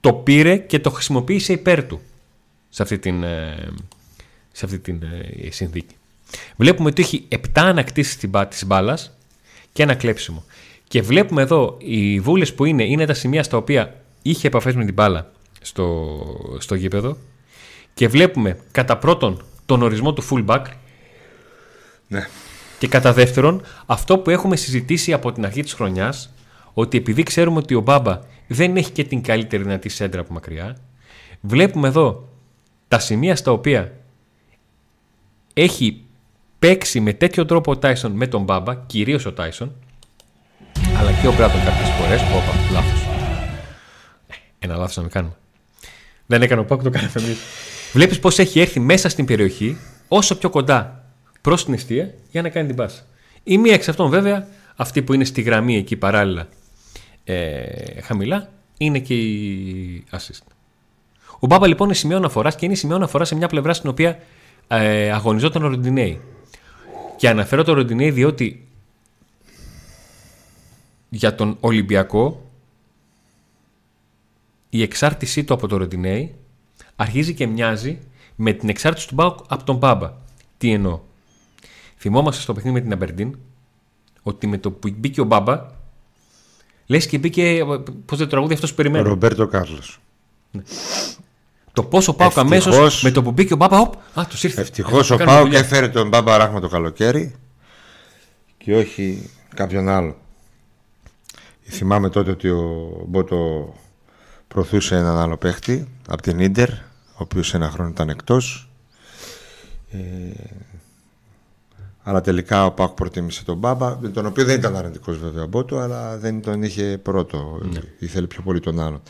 [0.00, 2.00] το πήρε και το χρησιμοποίησε υπέρ του
[2.68, 3.72] σε αυτή την, ε,
[4.52, 5.94] σε αυτή την ε, συνθήκη.
[6.56, 8.16] Βλέπουμε ότι έχει 7 ανακτήσεις
[8.48, 9.16] της μπάλας
[9.72, 10.44] και ένα κλέψιμο.
[10.88, 14.84] Και βλέπουμε εδώ οι βούλες που είναι, είναι τα σημεία στα οποία είχε επαφές με
[14.84, 16.16] την μπάλα στο,
[16.58, 17.16] στο γήπεδο.
[17.94, 20.64] Και βλέπουμε κατά πρώτον τον ορισμό του fullback.
[22.08, 22.28] Ναι.
[22.78, 26.30] Και κατά δεύτερον, αυτό που έχουμε συζητήσει από την αρχή της χρονιάς,
[26.74, 30.76] ότι επειδή ξέρουμε ότι ο Μπάμπα δεν έχει και την καλύτερη δυνατή σέντρα από μακριά,
[31.40, 32.28] βλέπουμε εδώ
[32.88, 33.92] τα σημεία στα οποία
[35.52, 36.04] έχει
[36.58, 39.72] παίξει με τέτοιο τρόπο ο Τάισον με τον Μπάμπα, κυρίως ο Τάισον,
[40.98, 42.20] αλλά και ο Μπράτον κάποιες φορές.
[42.20, 43.02] Όπα, λάθος.
[44.26, 45.36] Ε, ένα λάθος να μην κάνουμε.
[46.26, 47.38] Δεν έκανε ο Πάκ, το κάναμε εμείς.
[47.92, 49.76] Βλέπεις πώς έχει έρθει μέσα στην περιοχή,
[50.08, 51.04] όσο πιο κοντά
[51.40, 53.02] προς την αιστεία, για να κάνει την πάσα.
[53.42, 56.48] Η μία εξ αυτών, βέβαια, αυτή που είναι στη γραμμή εκεί παράλληλα
[57.24, 60.42] ε, χαμηλά, είναι και η assist.
[61.38, 64.18] Ο Μπάμπα λοιπόν είναι σημείο αναφοράς και είναι σημείο αναφοράς σε μια πλευρά στην οποία
[64.68, 66.20] ε, αγωνιζόταν ο Ροντινέη.
[67.16, 68.68] Και αναφέρω το Ροντινέη διότι
[71.08, 72.50] για τον Ολυμπιακό
[74.68, 76.34] η εξάρτησή του από το Ροντινέη
[76.96, 77.98] αρχίζει και μοιάζει
[78.36, 80.12] με την εξάρτηση του Μπάουκ από τον Μπάμπα.
[80.58, 81.00] Τι εννοώ;
[81.96, 83.38] Θυμόμαστε στο παιχνίδι με την Αμπερντίν
[84.22, 85.80] ότι με το που μπήκε ο Μπάμπα
[86.86, 87.64] Λες και μπήκε.
[88.04, 89.08] Πώς δεν τραγούδι αυτός που περιμένει.
[89.08, 90.00] Ρομπέρτο Κάρλος.
[91.72, 93.78] Το πόσο πάω αμέσως Ευτυχώς- με το που μπήκε ο Μπάμπα.
[93.78, 94.60] Οπ, α, τους ήρθε.
[94.60, 95.60] Ευτυχώς Θα ο κάνουμε Πάουκ δουλειά.
[95.64, 97.34] έφερε τον Μπάμπα Ράχμα το καλοκαίρι
[98.58, 100.16] και όχι κάποιον άλλο.
[101.68, 103.72] Θυμάμαι τότε ότι ο Μπότο
[104.48, 108.68] προωθούσε έναν άλλο παίχτη από την Ίντερ, ο οποίος ένα χρόνο ήταν εκτός.
[109.90, 109.98] Ε,
[112.02, 115.46] αλλά τελικά ο Πάουκ προτίμησε τον Μπάμπα, με τον οποίο δεν ήταν αρνητικός βέβαια ο
[115.46, 117.60] Μπότο, αλλά δεν τον είχε πρώτο.
[117.98, 119.02] Ήθελε πιο πολύ τον άλλον.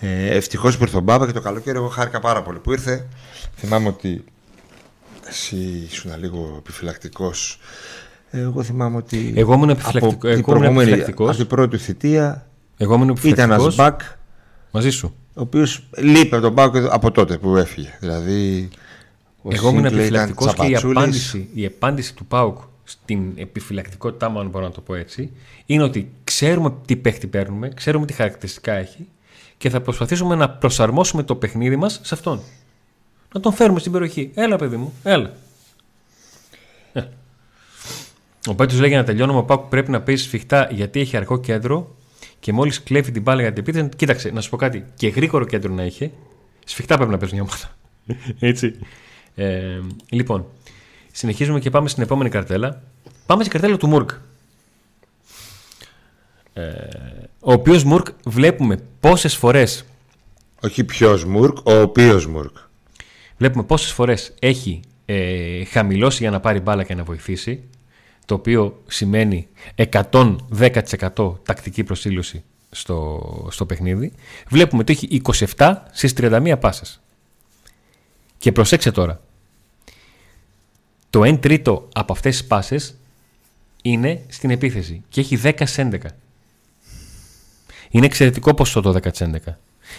[0.00, 3.06] Ε, Ευτυχώς που ήρθε ο Μπάμπα και το καλοκαίρι εγώ χάρηκα πάρα πολύ που ήρθε.
[3.56, 4.24] Θυμάμαι ότι
[5.28, 7.58] εσύ ήσουν λίγο επιφυλακτικός.
[8.30, 9.32] Εγώ θυμάμαι ότι.
[9.36, 11.28] Εγώ ήμουν από επιφυλακτικό- την εγώ ήμουν προηγούμενη- επιφυλακτικός.
[11.28, 13.76] Από την πρώτη του θητεία Εγώ ήμουν ήταν ένας επιφυλακτικός.
[13.76, 14.00] μπακ
[14.70, 15.14] Μαζί σου.
[15.34, 17.96] ο οποίος λείπει από τον Πάουκ από τότε που έφυγε.
[18.00, 18.68] Δηλαδή.
[19.42, 20.96] Ο Εγώ ήμουν Σίνκλε ήταν επιφυλακτικός και η τσαπατσούλης.
[20.96, 25.32] απάντηση, η απάντηση του Πάουκ στην επιφυλακτικότητά μου, αν μπορώ να το πω έτσι,
[25.66, 29.08] είναι ότι ξέρουμε τι παίχτη παίρνουμε, ξέρουμε τι χαρακτηριστικά έχει
[29.56, 32.40] και θα προσπαθήσουμε να προσαρμόσουμε το παιχνίδι μας σε αυτόν.
[33.34, 34.30] Να τον φέρουμε στην περιοχή.
[34.34, 35.32] Έλα, παιδί μου, έλα.
[36.92, 37.02] Ε.
[38.46, 41.38] Ο Πέτρος λέει για να τελειώνουμε: Ο Πάουκ πρέπει να παίζει σφιχτά γιατί έχει αρχό
[41.38, 41.96] κέντρο
[42.40, 43.88] και μόλις κλέβει την μπάλα για την επίθεση.
[43.96, 44.84] Κοίταξε, να σου πω κάτι.
[44.94, 46.10] Και γρήγορο κέντρο να είχε,
[46.64, 47.76] σφιχτά πρέπει να παίζει μια ομάδα.
[48.50, 48.78] Έτσι.
[49.40, 50.46] Ε, λοιπόν,
[51.12, 52.82] συνεχίζουμε και πάμε στην επόμενη καρτέλα.
[53.26, 54.10] Πάμε στην καρτέλα του Μουρκ.
[56.52, 56.62] Ε,
[57.40, 59.64] ο οποίος Μουρκ βλέπουμε πόσες φορέ
[60.62, 62.56] Όχι ποιος Μουρκ, ο οποίος Μουρκ.
[63.36, 67.62] βλέπουμε πόσες φορές έχει ε, χαμηλώσει για να πάρει μπάλα και να βοηθήσει
[68.24, 74.12] το οποίο σημαίνει 110% τακτική προσήλωση στο, στο παιχνίδι
[74.48, 75.22] βλέπουμε ότι έχει
[75.56, 77.00] 27 στις 31 πάσες
[78.38, 79.20] και προσέξτε τώρα
[81.10, 82.94] το 1 τρίτο από αυτές τις πάσες
[83.82, 85.96] είναι στην επίθεση και έχει 10 σε 11
[87.90, 89.52] είναι εξαιρετικό ποσοστό το 10 σε 11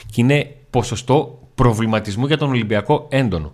[0.05, 3.53] και είναι ποσοστό προβληματισμού για τον Ολυμπιακό έντονο.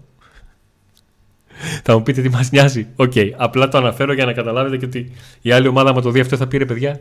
[1.84, 2.88] Θα μου πείτε τι μας νοιάζει.
[2.96, 6.20] Οκ, απλά το αναφέρω για να καταλάβετε και ότι η άλλη ομάδα, άμα το δει
[6.20, 7.00] αυτό, θα πει ρε παιδιά.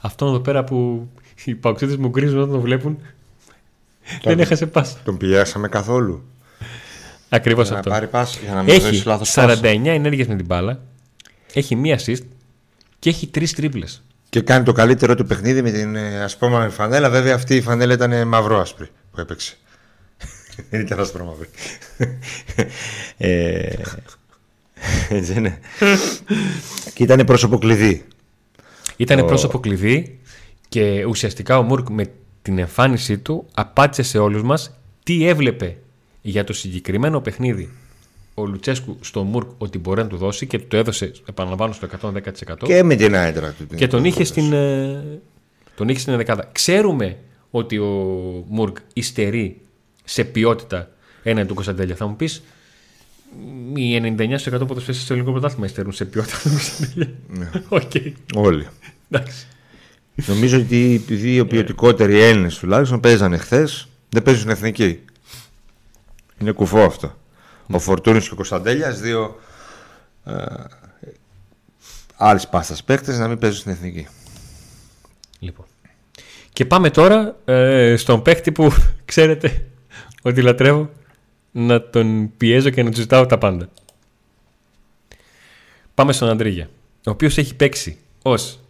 [0.00, 1.08] Αυτόν εδώ πέρα που
[1.44, 2.98] οι παουξίδε μου γκρίζουν όταν το βλέπουν.
[4.22, 4.98] δεν έχασε πάσα.
[5.04, 6.22] Τον πιέσαμε καθόλου.
[7.34, 7.90] Ακριβώς Για να αυτό.
[7.90, 9.90] πάρει πάση, για να μην Έχει δώσει λάθος 49 πάσα.
[9.90, 10.80] ενέργειες με την μπάλα.
[11.52, 12.22] Έχει μία assist
[12.98, 14.02] και έχει τρεις τρίπλες.
[14.28, 17.10] Και κάνει το καλύτερο του παιχνίδι με την ε, ασπρόμαυρη φανέλα.
[17.10, 19.56] Βέβαια αυτή η φανέλα ήταν μαυρό-άσπρη που έπαιξε.
[20.70, 21.48] Δεν ήταν ασπρόμαυρη.
[23.16, 23.74] ε,
[25.08, 25.58] έτσι είναι.
[26.94, 28.04] και ήταν πρόσωπο κλειδί.
[28.96, 30.18] Ήταν Το- πρόσωπο κλειδί
[30.68, 32.04] και ουσιαστικά ο Μουρκ με
[32.42, 35.76] την εμφάνισή του απάντησε σε όλους μας τι έβλεπε
[36.22, 37.70] για το συγκεκριμένο παιχνίδι
[38.34, 41.88] ο Λουτσέσκου στο Μουρκ ότι μπορεί να του δώσει και του το έδωσε, επαναλαμβάνω, στο
[42.02, 43.66] 110% και, Και με την άντρα του.
[43.76, 45.02] την- τον, είχε στην, ε,
[45.74, 46.48] τον είχε στην δεκάδα.
[46.52, 47.16] Ξέρουμε
[47.50, 47.88] ότι ο
[48.48, 49.60] Μουρκ υστερεί
[50.04, 50.90] σε ποιότητα
[51.22, 51.94] έναντι του Κωνσταντέλια.
[51.96, 52.42] Θα μου πεις,
[53.74, 57.10] οι 99% ποδοσφαίρε στο ελληνικό πρωτάθλημα υστερούν σε ποιότητα του Κωνσταντέλια;
[57.68, 57.90] Οκ.
[58.34, 58.66] Όλοι.
[59.10, 59.46] Εντάξει.
[60.26, 64.98] Νομίζω ότι επειδή οι ποιοτικότεροι Έλληνες τουλάχιστον παίζανε χθες, δεν παίζουν στην εθνική.
[66.42, 67.14] Είναι κουφό αυτό.
[67.72, 69.40] Ο Φορτούνης και ο Κωνσταντέλιας, δύο
[70.24, 70.34] ε,
[72.16, 74.08] άλλη πάστας παίκτες, να μην παίζουν στην εθνική.
[75.38, 75.66] Λοιπόν.
[76.52, 78.72] Και πάμε τώρα ε, στον παίχτη που
[79.04, 79.68] ξέρετε
[80.22, 80.90] ότι λατρεύω
[81.50, 83.68] να τον πιέζω και να του ζητάω τα πάντα.
[85.94, 86.68] Πάμε στον Αντρίγια,
[87.06, 88.60] ο οποίος έχει παίξει ως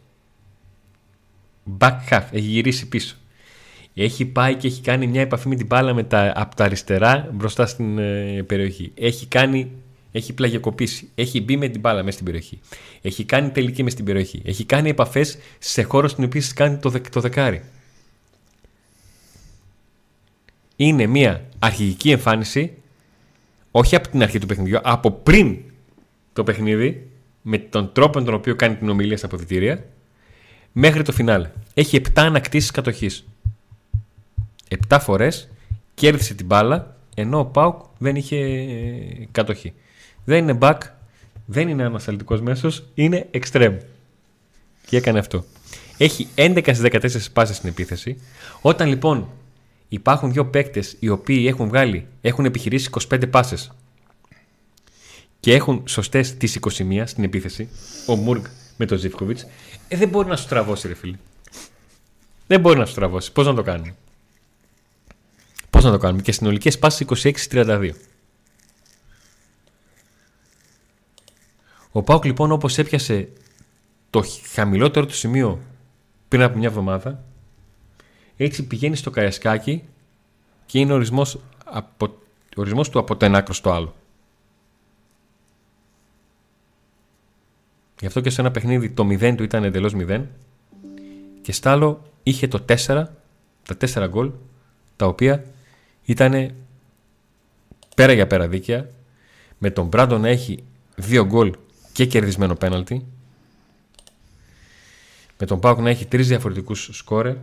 [1.78, 3.16] back half, έχει γυρίσει πίσω.
[3.94, 7.28] Έχει πάει και έχει κάνει μια επαφή με την μπάλα με τα, από τα αριστερά
[7.32, 8.92] μπροστά στην ε, περιοχή.
[8.94, 9.70] Έχει κάνει
[10.12, 11.08] έχει πλαγιακοπήσει.
[11.14, 12.60] Έχει μπει με την μπάλα μέσα στην περιοχή.
[13.02, 14.42] Έχει κάνει τελική μέσα στην περιοχή.
[14.44, 17.62] Έχει κάνει επαφές σε χώρο στην οποία κάνει το, δεκ- το δεκάρι.
[20.76, 22.72] Είναι μια αρχική εμφάνιση,
[23.70, 25.58] όχι από την αρχή του παιχνιδιού, από πριν
[26.32, 27.08] το παιχνίδι,
[27.42, 29.84] με τον τρόπο με τον οποίο κάνει την ομιλία στα αποδητήρια,
[30.72, 31.50] μέχρι το φινάλε.
[31.74, 33.26] Έχει 7 ανακτήσεις κατοχής.
[34.88, 35.48] 7 φορές
[35.94, 39.72] κέρδισε την μπάλα, ενώ ο Πάουκ δεν είχε ε, κατοχή.
[40.24, 40.78] Δεν είναι back,
[41.46, 43.76] δεν είναι ανασταλτικό μέσος, είναι extreme.
[44.86, 45.44] Και έκανε αυτό.
[45.98, 48.20] Έχει 11 στις 14 πάσει στην επίθεση.
[48.60, 49.28] Όταν λοιπόν
[49.88, 53.72] υπάρχουν δύο παίκτες οι οποίοι έχουν βγάλει, έχουν επιχειρήσει 25 πάσες
[55.40, 57.68] και έχουν σωστές τις 21 στην επίθεση,
[58.06, 58.44] ο Μουργκ
[58.76, 59.38] με τον Ζιβκοβιτ,
[59.88, 61.16] ε, δεν μπορεί να σου τραβώσει, ρε φίλε.
[62.46, 63.32] Δεν μπορεί να σου τραβώσει.
[63.32, 63.94] Πώς να το κάνει.
[65.82, 67.06] Πώς να το κάνουμε; Και συνολικές πάσει
[67.50, 67.90] 26-32.
[71.92, 73.28] Ο Πάουκ λοιπόν όπως έπιασε
[74.10, 75.60] το χαμηλότερο του σημείο
[76.28, 77.24] πριν από μια εβδομάδα.
[78.36, 79.84] Έτσι πηγαίνει στο Καϊασκάκι
[80.66, 82.18] και είναι ορισμός, από,
[82.56, 83.94] ορισμός του από το ένα άκρο στο άλλο.
[88.00, 90.22] Γι' αυτό και σε ένα παιχνίδι το 0 του ήταν εντελώς 0
[91.42, 94.30] και στ' άλλο είχε το 4, τα 4 γκολ,
[94.96, 95.44] τα οποία
[96.04, 96.54] ήταν
[97.94, 98.88] πέρα για πέρα δίκαια,
[99.58, 100.64] με τον Μπράντον να έχει
[101.10, 101.52] 2 γκολ
[101.92, 103.06] και κερδισμένο πέναλτι,
[105.38, 107.36] με τον Πάουκ να έχει τρεις διαφορετικούς σκόρε,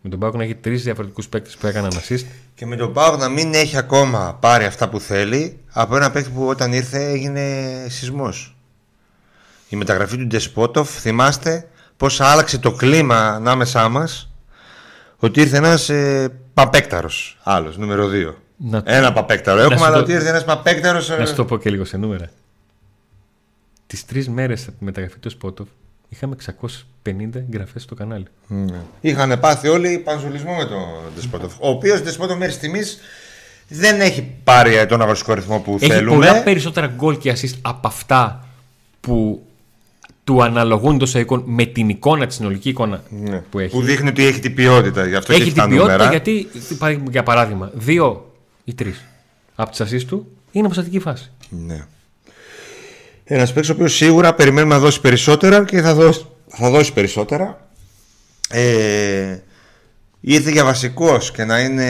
[0.00, 2.24] με τον Πάουκ να έχει τρεις διαφορετικούς παίκτες που έκαναν assist.
[2.54, 6.30] Και με τον Πάουκ να μην έχει ακόμα πάρει αυτά που θέλει από ένα παίκτη
[6.30, 8.56] που όταν ήρθε έγινε σεισμός.
[9.68, 14.30] Η μεταγραφή του Ντεσπότοφ, θυμάστε πώς άλλαξε το κλίμα ανάμεσά μας.
[15.16, 18.34] Ότι ήρθε ένας ε, παπέκταρος άλλος, νούμερο 2.
[18.56, 18.82] Να...
[18.86, 21.08] Ένα παπέκταρο έχουμε, σου αλλά το- ότι ήρθε ένας παπέκταρος.
[21.08, 22.30] Να σου το πω και λίγο σε νούμερα.
[23.86, 25.68] Τις τρεις μέρες από τη μεταγραφή του Σπότοφ
[26.08, 26.36] είχαμε
[27.04, 28.26] 650 εγγραφές στο κανάλι.
[29.00, 30.82] Είχαν πάθει όλοι πανζουλισμό με τον
[31.14, 31.54] Ντεσπότοφ.
[31.60, 32.98] Ο οποίος Ντεσπότοφ μέχρι στιγμής
[33.68, 36.16] δεν έχει πάρει τον αγωνιστικό ρυθμό που Έχει θέλουμε.
[36.26, 38.46] πολλά περισσότερα γκολ και assist από αυτά
[39.00, 39.46] που
[40.24, 43.42] του αναλογούν τόσο εικόνα, με την εικόνα, τη συνολική εικόνα Ναι.
[43.50, 43.70] που έχει.
[43.70, 45.06] Που δείχνει ότι έχει την ποιότητα.
[45.06, 46.10] Γι' αυτό έχει και την τα ποιότητα νούμερα.
[46.10, 48.32] γιατί, υπάρχει, για παράδειγμα, δύο
[48.64, 49.04] ή τρεις
[49.54, 51.30] από τις assist του είναι αποστατική φάση.
[51.48, 51.84] Ναι.
[53.24, 57.66] Ένας παίκτης ο οποίος σίγουρα περιμένουμε να δώσει περισσότερα και θα δώσει, θα δώσει περισσότερα.
[58.48, 59.38] Ε,
[60.20, 61.86] ήρθε για βασικός και να είναι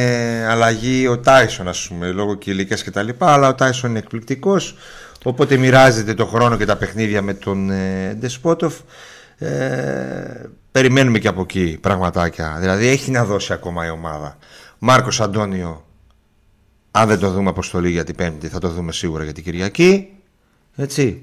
[0.49, 3.09] αλλαγή ο Τάισον, ας πούμε, λόγω και ηλικία κτλ.
[3.19, 4.75] Αλλά ο Τάισον είναι εκπληκτικός.
[5.25, 8.75] Οπότε μοιράζεται το χρόνο και τα παιχνίδια με τον ε, Ντεσπότοφ.
[9.39, 12.57] Ε, περιμένουμε και από εκεί πραγματάκια.
[12.61, 14.37] Δηλαδή έχει να δώσει ακόμα η ομάδα.
[14.79, 15.85] Μάρκος Αντώνιο
[16.95, 20.09] αν δεν το δούμε αποστολή για την Πέμπτη, θα το δούμε σίγουρα για την Κυριακή.
[20.77, 21.23] Έτσι.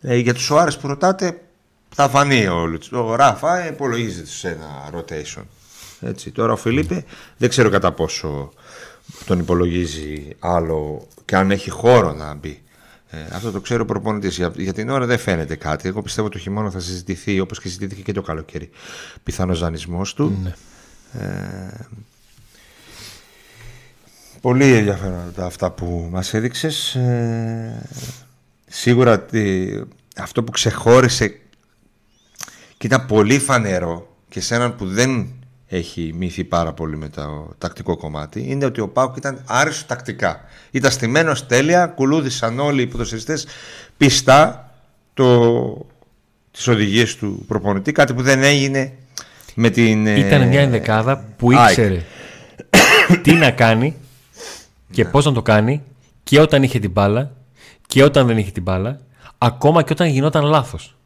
[0.00, 1.40] Ε, για τους Σοάρες που ρωτάτε,
[1.94, 5.42] θα φανεί ο, Λουτς- ο Ράφα, ε, υπολογίζεται σε ένα rotation.
[6.00, 6.30] Έτσι.
[6.30, 7.04] Τώρα ο Φιλίππε
[7.36, 8.52] δεν ξέρω κατά πόσο
[9.24, 12.62] τον υπολογίζει άλλο και αν έχει χώρο να μπει.
[13.10, 14.36] Ε, αυτό το ξέρω ο προπονητής.
[14.36, 15.88] Για, για την ώρα δεν φαίνεται κάτι.
[15.88, 18.70] Εγώ πιστεύω το χειμώνα θα συζητηθεί όπως και συζητήθηκε και το καλοκαίρι.
[19.22, 20.54] Πιθανός δανεισμός του.
[21.12, 21.26] Ε,
[24.40, 26.94] Πολύ ενδιαφέροντα αυτά που μας έδειξες.
[26.94, 27.88] Ε,
[28.66, 29.84] σίγουρα ότι
[30.16, 31.28] αυτό που ξεχώρισε
[32.76, 35.28] και ήταν πολύ φανερό και σε έναν που δεν
[35.68, 40.40] έχει μύθει πάρα πολύ με το τακτικό κομμάτι είναι ότι ο Πάουκ ήταν άριστο τακτικά.
[40.70, 43.46] Ήταν στημένος τέλεια, κουλούδησαν όλοι οι ποδοσφαιριστές
[43.96, 44.72] πιστά
[45.14, 45.86] το,
[46.50, 48.92] τις οδηγίες του προπονητή, κάτι που δεν έγινε
[49.54, 50.06] με την...
[50.06, 51.68] ε, Ήταν μια ενδεκάδα που ΑΕΚ.
[51.68, 52.04] ήξερε
[53.22, 53.96] τι να κάνει
[54.90, 55.82] και πώς να το κάνει
[56.22, 57.32] και όταν είχε την μπάλα
[57.86, 59.00] και όταν δεν είχε την μπάλα,
[59.38, 60.96] ακόμα και όταν γινόταν λάθος.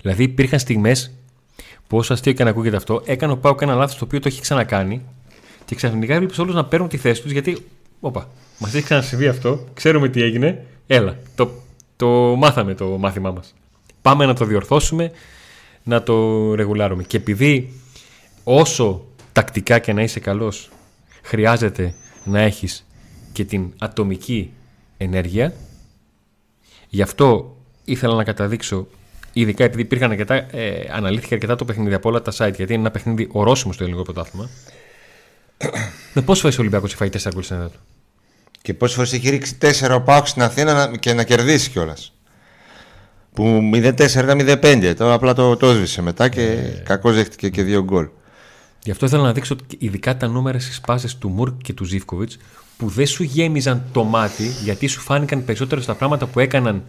[0.00, 1.12] Δηλαδή υπήρχαν στιγμές
[1.88, 4.28] που όσο αστείο και να ακούγεται αυτό, έκανε ο Πάουκ ένα λάθος το οποίο το
[4.28, 5.02] έχει ξανακάνει
[5.64, 7.66] και ξαφνικά έβλεπε όλους να παίρνουν τη θέση τους γιατί.
[8.00, 10.66] Όπα, μας έχει ξανασυμβεί αυτό, ξέρουμε τι έγινε.
[10.86, 11.50] Έλα, το,
[11.96, 13.54] το μάθαμε το μάθημά μας.
[14.02, 15.10] Πάμε να το διορθώσουμε,
[15.82, 17.02] να το ρεγουλάρουμε.
[17.02, 17.72] Και επειδή
[18.44, 20.70] όσο τακτικά και να είσαι καλός
[21.22, 22.86] χρειάζεται να έχεις
[23.32, 24.50] και την ατομική
[24.96, 25.54] ενέργεια
[26.88, 28.86] γι' αυτό ήθελα να καταδείξω
[29.32, 32.80] ειδικά επειδή υπήρχαν αρκετά, ε, αναλύθηκε αρκετά το παιχνίδι από όλα τα site γιατί είναι
[32.82, 34.48] ένα παιχνίδι ορόσημο στο ελληνικό πρωτάθλημα
[36.14, 37.78] με πόσες φορές ο Ολυμπιακός έχει φάει 4 γκολ στην έδρα του
[38.62, 42.12] Και πόσες φορές έχει ρίξει 4 ο Πάουκ στην Αθήνα να- και να κερδίσει κιόλας.
[43.32, 44.94] Που 0-4 ήταν 0-5.
[44.96, 46.82] Τώρα απλά το, το έσβησε μετά και Ε.
[46.84, 48.08] κακώς δέχτηκε και δύο γκολ.
[48.82, 52.36] Γι' αυτό ήθελα να δείξω ειδικά τα νούμερα στις πάσει του Μουρκ και του Ζήφκοβιτς
[52.76, 56.84] που δεν σου γέμιζαν το μάτι γιατί σου φάνηκαν περισσότερο στα πράγματα που έκαναν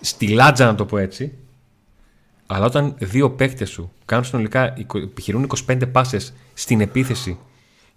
[0.00, 1.32] στη λάτζα, να το πω έτσι.
[2.46, 7.38] Αλλά όταν δύο παίκτες σου κάνουν συνολικά εικο- επιχειρούν 25 πάσες στην επίθεση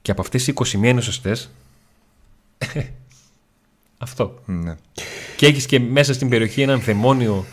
[0.02, 1.50] και από αυτές 21 είναι σωστές.
[3.98, 4.40] αυτό.
[4.46, 4.76] Ναι.
[5.36, 7.46] Και έχεις και μέσα στην περιοχή έναν θεμόνιο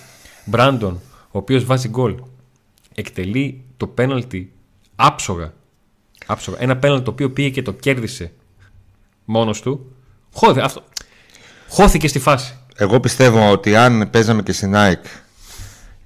[0.44, 2.14] Μπράντον, ο οποίος βάζει γκολ.
[2.94, 4.52] Εκτελεί το πέναλτι
[4.96, 5.52] άψογα.
[6.26, 6.56] άψογα.
[6.60, 8.32] Ένα πέναλτι το οποίο πήγε και το κέρδισε
[9.24, 9.92] μόνος του.
[10.32, 10.82] Χώθη, αυτό.
[11.68, 12.54] Χώθηκε στη φάση.
[12.76, 15.04] Εγώ πιστεύω ότι αν παίζαμε και στην ΑΕΚ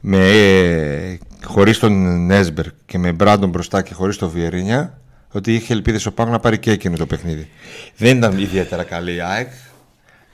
[0.01, 4.99] με, ε, χωρίς τον Νέσμπερ και με Μπράντον μπροστά και χωρίς τον Βιερίνια
[5.33, 7.49] ότι είχε ελπίδες ο Πάουκ να πάρει και εκείνο το παιχνίδι.
[7.97, 9.49] Δεν ήταν ιδιαίτερα καλή η ΑΕΚ.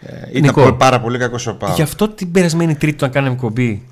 [0.01, 0.63] Ε, ήταν Νικό.
[0.63, 1.75] πολύ- πάρα πολύ κακός ο Πάουκ.
[1.77, 3.83] Γι' αυτό την περασμένη Τρίτη όταν κάναμε κομπή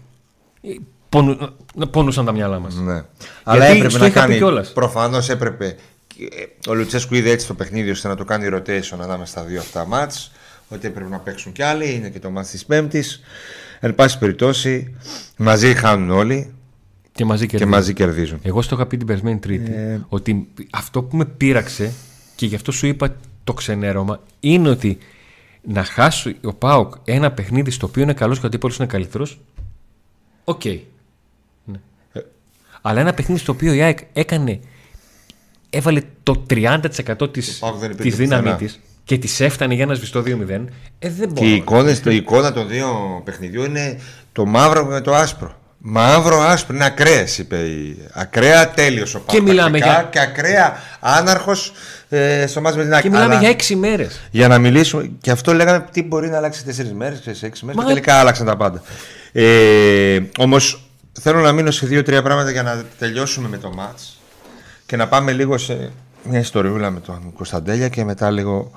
[0.62, 0.68] ε,
[1.08, 1.36] πόνου,
[1.74, 2.74] να- πόνουσαν τα μυαλά μας.
[2.74, 3.02] Ναι.
[3.42, 4.36] Αλλά έπρεπε στο να είχα πει κάνει.
[4.36, 4.72] κιόλας.
[4.72, 5.76] Προφανώς έπρεπε.
[6.06, 9.60] και- Ο Λουτσέσκου είδε έτσι το παιχνίδι ώστε να το κάνει rotation ανάμεσα στα δύο
[9.60, 10.32] αυτά μάτς
[10.68, 11.92] Ότι έπρεπε να παίξουν κι άλλοι.
[11.94, 13.22] Είναι και το μάτς της Πέμπτης.
[13.84, 14.94] Εν πάση περιπτώσει,
[15.36, 16.52] μαζί χάνουν όλοι.
[17.02, 17.74] Και Και μαζί και κερδίζουν.
[17.74, 18.38] μαζί κερδίζουν.
[18.42, 20.00] Εγώ στο είχα πει την περασμένη Τρίτη Ε.
[20.08, 21.92] ότι αυτό που με πείραξε
[22.34, 24.98] και γι' αυτό σου είπα το ξενέρωμα είναι ότι
[25.62, 29.40] να χάσει ο Πάοκ ένα παιχνίδι στο οποίο είναι καλός και ο αντίπολο είναι καλύτερος.
[30.44, 30.64] Οκ.
[30.64, 31.80] Ναι.
[32.12, 32.20] Ε.
[32.82, 34.60] Αλλά ένα παιχνίδι στο οποίο η ΑΕΚ έκανε.
[35.70, 38.56] Έβαλε το 30% της, Πάοκ δεν υπήρχε της δύναμή πουθενά.
[38.56, 40.28] της και της έφτανε για να σβηστό 2-0
[40.98, 41.34] ε, δεν μπορώ.
[41.34, 44.00] Και η εικόνα, το, η εικόνα των δύο παιχνιδιών είναι
[44.32, 45.56] το μαύρο με το άσπρο.
[45.84, 47.56] Μαύρο άσπρο είναι ακραίες, είπε.
[47.56, 49.42] η- Ακραία τέλειος ο Πάοκ.
[49.42, 51.72] μιλάμε τακτικά για- Και ακραία άναρχος
[52.08, 53.02] ε, στο μάτς με την Άκη.
[53.02, 54.20] και μιλάμε Αλλά για 6 μέρες.
[54.30, 57.64] Για να μιλήσουμε, και αυτό λέγαμε τι μπορεί να αλλάξει σε τέσσερις μέρες, σε έξι
[57.64, 57.80] μέρες.
[57.80, 58.82] Μα- Και τελικά άλλαξαν τα πάντα.
[59.32, 60.82] Ε, Όμως
[61.20, 64.18] θέλω να μείνω σε δύο-τρία πράγματα για να τελειώσουμε με το μάτς
[64.86, 65.90] και να πάμε λίγο σε
[66.24, 68.70] μια ιστοριούλα με τον Κωνσταντέλια και μετά λίγο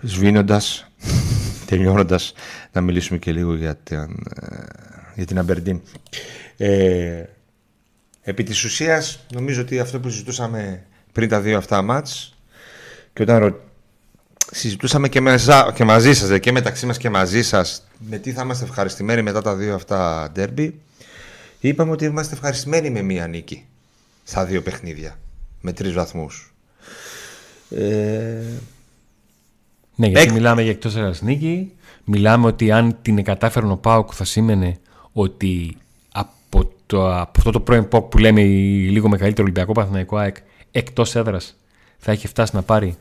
[0.00, 0.86] σβήνοντας,
[1.66, 2.32] τελειώνοντας,
[2.72, 4.64] να μιλήσουμε και λίγο για την, ε,
[5.14, 5.80] για την Αμπερντίν.
[6.56, 7.24] Ε,
[8.22, 12.34] επί της ουσίας νομίζω ότι αυτό που συζητούσαμε πριν τα δύο αυτά μάτς
[13.12, 13.60] και όταν ρω...
[14.52, 15.72] συζητούσαμε και, μεζα...
[15.74, 19.22] και μαζί σας δε, και μεταξύ μας και μαζί σας με τι θα είμαστε ευχαριστημένοι
[19.22, 20.80] μετά τα δύο αυτά ντέρμπι
[21.60, 23.66] είπαμε ότι είμαστε ευχαριστημένοι με μία νίκη
[24.24, 25.18] στα δύο παιχνίδια
[25.60, 26.55] με τρεις βαθμούς
[27.70, 28.42] ε...
[29.94, 31.72] Ναι, γιατί Εκ- μιλάμε για εκτός έδρα νίκη.
[32.04, 34.78] Μιλάμε ότι αν την κατάφερνε ο Πάουκ θα σήμαινε
[35.12, 35.76] ότι
[36.12, 40.36] από, το, από αυτό το πρώην ΠΟΚ που λέμε η λίγο μεγαλύτερο Ολυμπιακό Παθηναϊκό ΑΕΚ
[40.70, 41.56] εκτός έδρας
[41.98, 42.96] θα έχει φτάσει να πάρει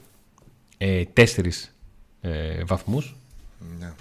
[0.78, 1.76] ε, τέσσερις
[2.22, 3.16] ε, βαθμούς.
[3.80, 3.92] ναι.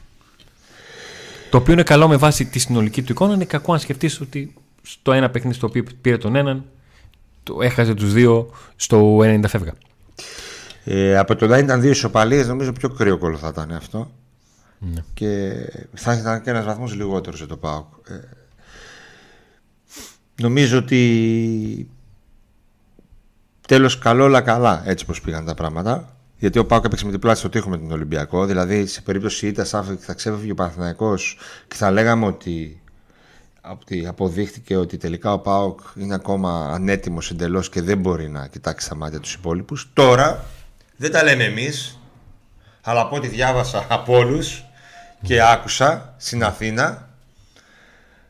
[1.50, 3.35] Το οποίο είναι καλό με βάση τη συνολική του εικόνα.
[3.35, 6.64] Είναι κακό αν σκεφτείς ότι στο ένα παιχνίδι στο οποίο πήρε τον έναν,
[7.42, 9.72] το έχασε τους δύο στο 90 φεύγα.
[10.85, 14.11] Ε, από το να ήταν δύο ισοπαλίες νομίζω πιο κρύο θα ήταν αυτό
[14.79, 15.05] Ναι.
[15.14, 15.53] και
[15.94, 18.20] θα ήταν και ένας βαθμός λιγότερος για το ΠΑΟΚ ε,
[20.40, 21.88] νομίζω ότι
[23.68, 27.20] τέλος καλό όλα καλά έτσι πως πήγαν τα πράγματα γιατί ο ΠΑΟΚ έπαιξε με την
[27.20, 31.38] πλάτη στο τείχο με τον Ολυμπιακό δηλαδή σε περίπτωση ήττας θα, θα ξέφευγε ο Παναθηναϊκός
[31.68, 32.83] και θα λέγαμε ότι
[33.70, 38.87] ότι αποδείχτηκε ότι τελικά ο ΠΑΟΚ είναι ακόμα ανέτοιμος εντελώς και δεν μπορεί να κοιτάξει
[38.87, 39.90] στα μάτια τους υπόλοιπους.
[39.92, 40.44] Τώρα
[40.96, 41.98] δεν τα λέμε εμείς,
[42.83, 44.64] αλλά από ό,τι διάβασα από όλους
[45.22, 47.09] και άκουσα στην Αθήνα,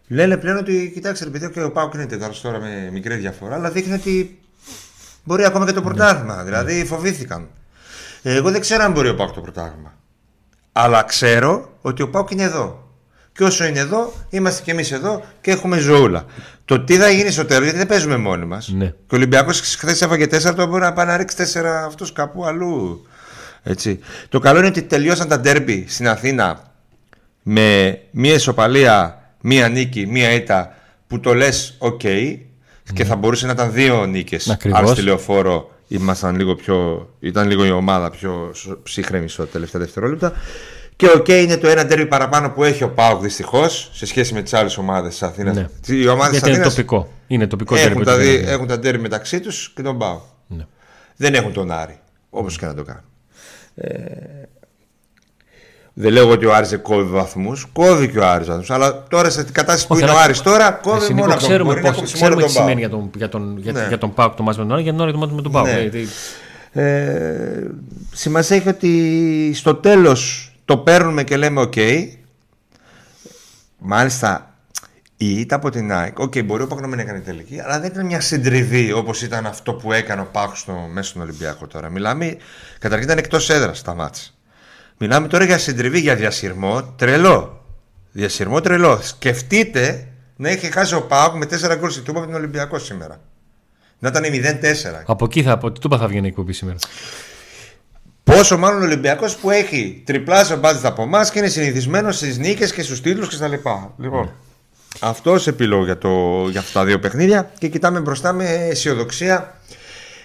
[0.09, 3.55] λένε πλέον ότι κοιτάξτε ρε παιδί, και ο ΠΑΟΚ είναι τέταρτος τώρα με μικρή διαφορά,
[3.55, 4.41] αλλά δείχνει ότι
[5.25, 6.45] μπορεί ακόμα και το πρωτάθλημα.
[6.45, 7.49] Δηλαδή φοβήθηκαν.
[8.23, 9.95] Εγώ δεν ξέρω αν μπορεί ο ΠΑΟΚ το πρωτάθλημα.
[10.73, 12.84] Αλλά ξέρω ότι ο ΠΑΟΚ είναι εδώ.
[13.37, 16.25] Και όσο είναι εδώ, είμαστε κι εμείς εδώ και έχουμε ζωούλα.
[16.65, 18.69] Το τι θα γίνει στο τέλος, γιατί δεν παίζουμε μόνοι μας.
[18.69, 18.87] Ναι.
[18.87, 22.45] Και ο Ολυμπιακός χθες έφαγε 4, το μπορεί να πάει να ρίξει 4 αυτούς κάπου
[22.47, 23.07] αλλού.
[23.63, 23.99] Έτσι.
[24.29, 26.73] Το καλό είναι ότι τελειώσαν τα ντέρμπι στην Αθήνα
[27.43, 30.75] με μία ισοπαλία, μία νίκη, μία ήττα
[31.07, 32.01] που το λες οκ
[32.93, 34.49] και θα μπορούσε να ήταν δύο νίκες.
[34.51, 34.81] Ακριβώς.
[34.81, 37.09] Αν στη λεωφόρο ήμασταν λίγο πιο.
[37.21, 40.33] ήταν λίγο η ομάδα πιο σο- ψύχρεμη στο τελευταία δευτερόλεπτα.
[40.97, 44.43] Και οκ είναι το ένα ντέρμπι παραπάνω που έχει ο Πάουκ δυστυχώς σε σχέση με
[44.43, 45.55] τις άλλες ομάδες της Αθήνας.
[45.57, 45.67] Ναι.
[45.87, 47.09] Οι ομάδες της Γιατί είναι Αθήνας τοπικό.
[47.27, 48.51] Είναι τοπικό έχουν, τέρμι τα το δι- τέρμι.
[48.51, 50.21] έχουν τα ντέρμπι μεταξύ τους και τον Πάουκ.
[50.47, 50.67] Ναι.
[51.17, 51.99] Δεν έχουν τον Άρη.
[52.31, 53.03] Όπως και να το κάνουν.
[53.75, 53.89] Ε,
[55.95, 57.67] δεν λέω ότι ο Άρης δεν κόβει βαθμούς.
[57.73, 58.71] Κόβει και ο Άρης βαθμούς.
[58.71, 61.25] Αλλά τώρα σε την κατάσταση που Όχι, είναι ο αλλά- Άρης τώρα, κόβει Εσύ, μόνο
[61.25, 62.89] Νίκο, από τον ξέρουμε, μπορεί να πώς, κόψει ξέρουμε μόνο τι τον σημαίνει Πάο.
[62.91, 63.87] για τον, για τον, για, Ναι.
[63.89, 65.53] για τον Πάουκ το μάτς με τον Άρη, για τον Άρη το μάτς με τον
[65.53, 65.67] Πάουκ.
[65.67, 65.81] Ναι.
[65.81, 66.09] Γιατί-
[66.77, 67.67] Ε,
[68.13, 71.75] σημασία έχει ότι στο τέλος το παίρνουμε και λέμε οκ.
[73.79, 74.55] Μάλιστα
[75.17, 77.91] η ήττα από την ΑΕΚ, οκ, μπορεί ο Πάκ να μην έκανε τελική, αλλά δεν
[77.91, 81.91] ήταν μια συντριβή όπως ήταν αυτό που έκανε ο Πάκ στο μέσα στον Ολυμπιακό τώρα.
[81.91, 82.37] Μιλάμε,
[82.79, 84.23] καταρχήν ήταν εκτός έδρας τα μάτια.
[84.99, 87.65] Μιλάμε τώρα για συντριβή, για διασυρμό τρελό.
[88.13, 88.99] Διασυρμό τρελό.
[89.03, 93.21] Σκεφτείτε να είχε χάσει ο Πάοκ με 4 γκολ στην Τούμπα από τον Ολυμπιακό σήμερα.
[93.99, 95.03] Να ήταν 0-4.
[95.07, 96.77] Από εκεί θα, από τι τούπα θα βγαίνει η εκπομπή σήμερα.
[98.25, 102.73] Πόσο μάλλον ο Ολυμπιακός που έχει τριπλάσιο μπάτζετ από εμάς και είναι συνηθισμένος στις νίκες
[102.73, 103.53] και στους τίτλους κτλ.
[103.99, 104.31] Λοιπόν,
[105.01, 109.59] αυτός επιλόγω για, το, για αυτά τα δύο παιχνίδια και κοιτάμε μπροστά με αισιοδοξία.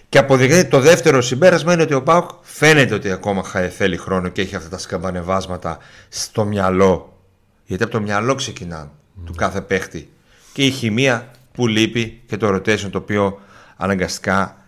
[0.10, 4.28] Και αποδεικνύεται το δεύτερο συμπέρασμα είναι ότι ο Πάουκ φαίνεται ότι ακόμα χα- θέλει χρόνο
[4.30, 5.78] και έχει αυτά τα σκαμπανεβάσματα
[6.10, 7.18] στο μυαλό.
[7.66, 8.90] Γιατί από το μυαλό ξεκινάνε
[9.26, 10.10] του κάθε παίχτη.
[10.54, 13.40] Και η χημεία που λείπει και το rotation το οποίο
[13.78, 14.59] αναγκαστικά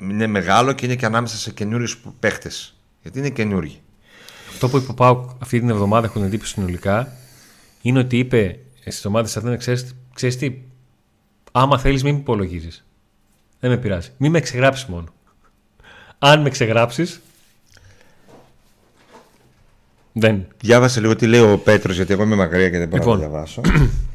[0.00, 2.74] είναι μεγάλο και είναι και ανάμεσα σε καινούριους παίχτες.
[3.02, 3.80] Γιατί είναι καινούριοι.
[4.48, 7.12] Αυτό που είπε ο Πάουκ αυτή την εβδομάδα, έχω την εντύπωση συνολικά,
[7.82, 9.56] είναι ότι είπε στις ομάδες τη Αθήνα,
[10.14, 10.54] ξέρεις τι,
[11.52, 12.84] άμα θέλεις, μην με υπολογίζεις.
[13.60, 14.10] Δεν με πειράζει.
[14.16, 15.06] Μην με ξεγράψεις μόνο.
[16.18, 17.20] Αν με ξεγράψεις.
[20.12, 20.46] Δεν.
[20.60, 23.18] Διάβασε λίγο τι λέει ο Πέτρος, γιατί εγώ είμαι μακριά και δεν μπορώ Λοιπόν.
[23.18, 23.60] να το διαβάσω.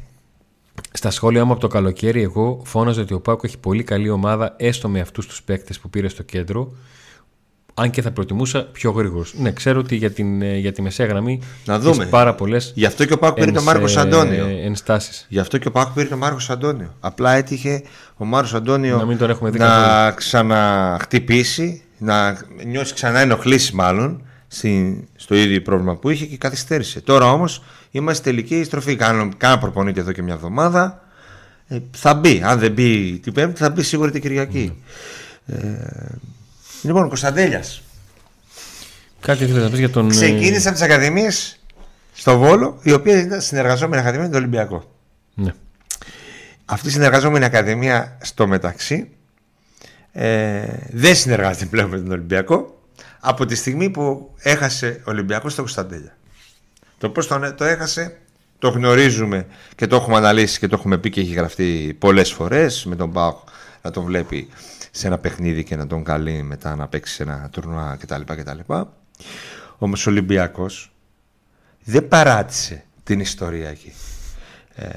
[0.98, 4.54] Στα σχόλια μου από το καλοκαίρι, εγώ φώναζα ότι ο Πάκο έχει πολύ καλή ομάδα,
[4.58, 6.72] έστω με αυτούς τους παίκτες που πήρε στο κέντρο.
[7.74, 9.24] Αν και θα προτιμούσα πιο γρήγορο.
[9.32, 11.96] Ναι, ξέρω ότι για, την, ε, για τη μεσαία γραμμή Να δούμε.
[11.96, 14.46] έχεις πάρα πολλές Γι' αυτό και ο Πάκου πήρε τον Μάρκος Αντώνιο.
[14.64, 15.26] ενστάσεις.
[15.28, 16.94] Γι' αυτό και ο Πάκου πήρε τον Μάρκος Αντώνιο.
[17.00, 17.82] Απλά έτυχε
[18.16, 20.14] ο Μάρκος Αντώνιο Να μην τον έχουμε δει να καθόλου.
[20.16, 22.36] ξαναχτυπήσει, να
[22.66, 27.00] νιώσει ξανά ενοχλήσει μάλλον στη- στο ίδιο πρόβλημα που είχε και καθυστέρησε.
[27.00, 28.96] Τώρα όμως είμαστε τελική στροφή.
[28.96, 31.02] Κάνω, κάνω προπονείται εδώ και μια εβδομάδα.
[31.68, 32.42] Ε, θα μπει.
[32.44, 34.82] Αν δεν μπει την Πέμπτη, θα μπει σίγουρα την Κυριακή.
[35.46, 35.56] Ε,
[36.82, 37.82] λοιπόν, Κωνσταντέλιας.
[39.20, 40.06] Κάτι ήθελες να πεις για τον.
[40.06, 41.60] ε, Ξεκίνησε από τις Ακαδημίες
[42.14, 44.94] στο Βόλο, η οποία ήταν συνεργαζόμενη Ακαδημία με τον Ολυμπιακό.
[45.34, 45.54] Ναι.
[46.64, 49.08] Αυτή η συνεργαζόμενη Ακαδημία στο μεταξύ
[50.12, 52.82] ε, δεν συνεργάζεται πλέον με τον Ολυμπιακό
[53.20, 56.17] από τη στιγμή που έχασε ο Ολυμπιακός στο Κωνσταντέλια.
[56.98, 58.18] Το πώς το, το έχασε
[58.58, 62.84] το γνωρίζουμε και το έχουμε αναλύσει και το έχουμε πει και έχει γραφτεί πολλές φορές
[62.84, 63.38] με τον Πάοκ
[63.82, 64.48] να τον βλέπει
[64.90, 68.22] σε ένα παιχνίδι και να τον καλεί μετά να παίξει σε ένα τουρνουά κτλ.
[68.24, 68.72] κτλ.
[69.78, 70.92] Όμως ο Ολυμπιακός
[71.84, 73.92] δεν παράτησε την ιστορία εκεί.
[74.74, 74.88] Ε,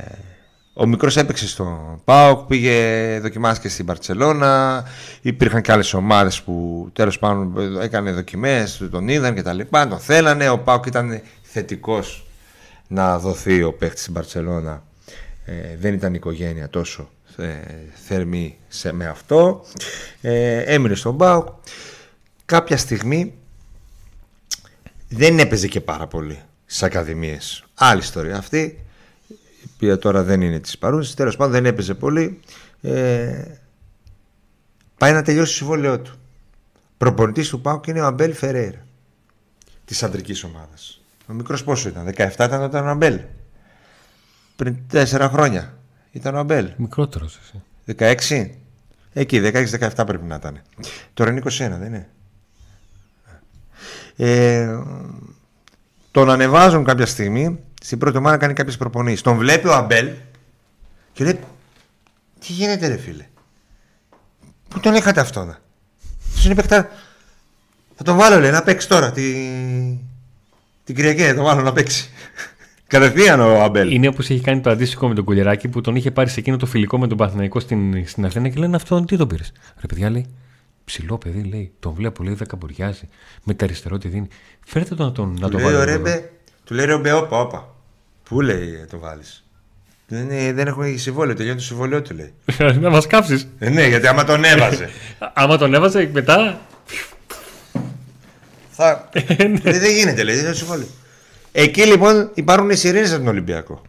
[0.73, 4.83] ο μικρός έπαιξε στο ΠΑΟΚ, πήγε δοκιμάστηκε στην Παρσελώνα.
[5.21, 9.99] Υπήρχαν και άλλες ομάδες που τέλος πάντων έκανε δοκιμές, τον είδαν και τα λοιπά, τον
[9.99, 10.49] θέλανε.
[10.49, 11.21] Ο ΠΑΟΚ ήταν
[11.51, 12.25] θετικός
[12.87, 14.83] να δοθεί ο παίχτης στην Παρσελώνα.
[15.45, 17.59] Ε, δεν ήταν οικογένεια τόσο ε,
[18.05, 19.65] θερμή σε, με αυτό.
[20.21, 21.47] Ε, έμεινε στον ΠΑΟΚ.
[22.45, 23.33] Κάποια στιγμή
[25.09, 27.63] δεν έπαιζε και πάρα πολύ στις ακαδημίες.
[27.73, 28.85] Άλλη ιστορία αυτή,
[29.27, 29.35] η
[29.75, 31.13] οποία τώρα δεν είναι της παρούσης.
[31.13, 32.39] Τέλος πάντων δεν έπαιζε πολύ.
[32.81, 33.43] Ε,
[34.97, 36.15] πάει να τελειώσει το συμβόλαιό του.
[36.97, 38.85] Προπονητής του Πάουκ είναι ο Αμπέλ Φεραίρα
[39.85, 41.00] της αντρικής ομάδας.
[41.31, 43.19] Ο μικρός πόσο ήταν, 17 ήταν όταν ο Αμπέλ.
[44.55, 45.77] Πριν 4 χρόνια
[46.11, 46.71] ήταν ο Αμπέλ.
[46.77, 47.61] Μικρότερος εσύ.
[48.27, 48.49] 16.
[49.13, 50.61] Εκεί, 16-17 πρέπει να ήταν.
[51.13, 52.09] Τώρα είναι 21, δεν είναι;
[54.15, 54.77] Ε,
[56.11, 59.21] τον ανεβάζουν κάποια στιγμή στην πρώτη ομάδα να κάνει κάποιες προπονήσεις.
[59.21, 60.09] Τον βλέπει ο Αμπέλ
[61.13, 61.39] και λέει:
[62.39, 63.25] Τι γίνεται, ρε φίλε;
[64.67, 65.57] Πού τον είχατε αυτόν;
[66.35, 66.89] Του είναι παιχτά.
[67.95, 69.11] Θα τον βάλω, λέει, να παίξεις τώρα.
[69.11, 69.23] Τη...
[70.93, 72.09] Την Κυριακή θα τον βάλω να παίξει.
[72.87, 73.91] Κατευθείαν ο Αμπέλ.
[73.93, 76.57] Είναι όπως είχε κάνει το αντίστοιχο με τον Κουλεράκη που τον είχε πάρει σε εκείνο
[76.57, 79.51] το φιλικό με τον Παθηναϊκό στην, στην Αθήνα και λένε αυτόν τι τον πήρες.
[79.79, 80.25] Ρε παιδιά λέει,
[80.85, 83.09] ψηλό παιδί λέει, τον βλέπω λέει δεν καμπουριάζει.
[83.43, 84.27] Με τα αριστερό τη δίνει.
[84.65, 85.77] Φέρτε τον να τον, να Του τον λέει, βάλω.
[85.77, 85.91] ο εδώ.
[85.91, 86.29] Ρέμπε,
[86.63, 87.75] του λέει ρε όπα, όπα.
[88.23, 89.43] Πού λέει ε, το βάλεις.
[90.07, 92.33] Δεν, είναι- δεν έχουμε συμβόλαιο, τελειώνει το συμβόλαιό του λέει.
[92.81, 93.47] να μας κάψεις.
[93.59, 94.89] Ε, ναι, γιατί άμα τον έβαζε.
[95.33, 96.59] Άμα τον έβαζε μετά.
[98.81, 99.09] Θα...
[99.63, 100.87] λέει, δεν γίνεται, λέει, δεν είναι το συμβόλαιο.
[101.51, 103.81] Εκεί λοιπόν υπάρχουν οι σιρήνες από τον Ολυμπιακό.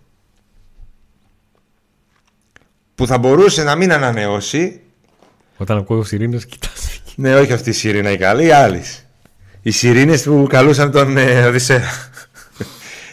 [2.95, 4.81] Που θα μπορούσε να μην ανανεώσει.
[5.57, 7.01] Όταν ακούω σιρήνες, κοιτάζει.
[7.15, 8.83] Ναι, όχι αυτή η σιρήνα η καλή, η άλλη.
[9.63, 11.91] Οι σιρήνες που καλούσαν τον ε, Οδυσσέα.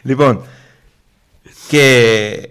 [0.02, 0.46] λοιπόν,
[1.68, 2.50] και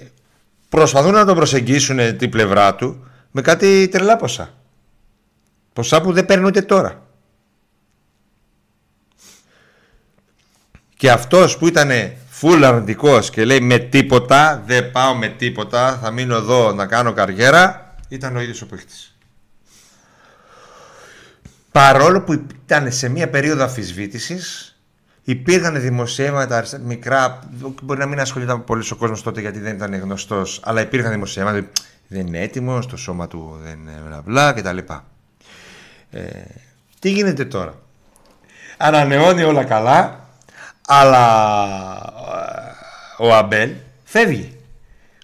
[0.68, 4.54] προσπαθούν να τον προσεγγίσουν την πλευρά του με κάτι τρελά ποσά.
[5.72, 7.07] Ποσά που δεν παίρνουν ούτε τώρα.
[10.98, 11.90] Και αυτός που ήταν
[12.40, 17.12] full αρνητικός και λέει με τίποτα, δεν πάω με τίποτα, θα μείνω εδώ να κάνω
[17.12, 19.16] καριέρα, ήταν ο ίδιος ο παίχτης.
[21.72, 22.32] Παρόλο που
[22.64, 24.76] ήταν σε μια περίοδο αφισβήτησης,
[25.24, 27.38] υπήρχαν δημοσιεύματα αριστερά- μικρά,
[27.82, 31.66] μπορεί να μην ασχολιόταν πολύ ο κόσμος τότε γιατί δεν ήταν γνωστός, αλλά υπήρχαν δημοσιεύματα,
[32.08, 34.78] δεν είναι έτοιμος, το σώμα του δεν είναι μπλα μπλα κτλ.
[36.10, 36.22] Ε,
[36.98, 37.74] τι γίνεται τώρα;
[38.76, 40.27] Ανανεώνει όλα καλά,
[40.90, 41.24] αλλά
[43.18, 43.70] ε, ο Αμπέλ
[44.04, 44.56] φεύγει.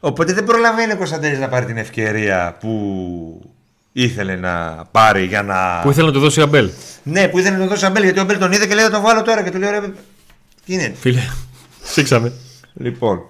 [0.01, 3.51] Οπότε δεν προλαβαίνει ο Κωνσταντέλης να πάρει την ευκαιρία που
[3.93, 5.81] ήθελε να πάρει για να...
[5.83, 6.71] Που ήθελε να του δώσει ο Αμπέλ.
[7.03, 8.85] Ναι, που ήθελε να τον δώσει ο Αμπέλ γιατί ο Αμπέλ τον είδε και λέει
[8.85, 9.93] θα τον βάλω τώρα και του λέει ρε, τι
[10.65, 10.95] γίνεται.
[10.95, 11.23] Φίλε,
[11.83, 12.33] σήξαμε.
[12.75, 13.23] Λοιπόν,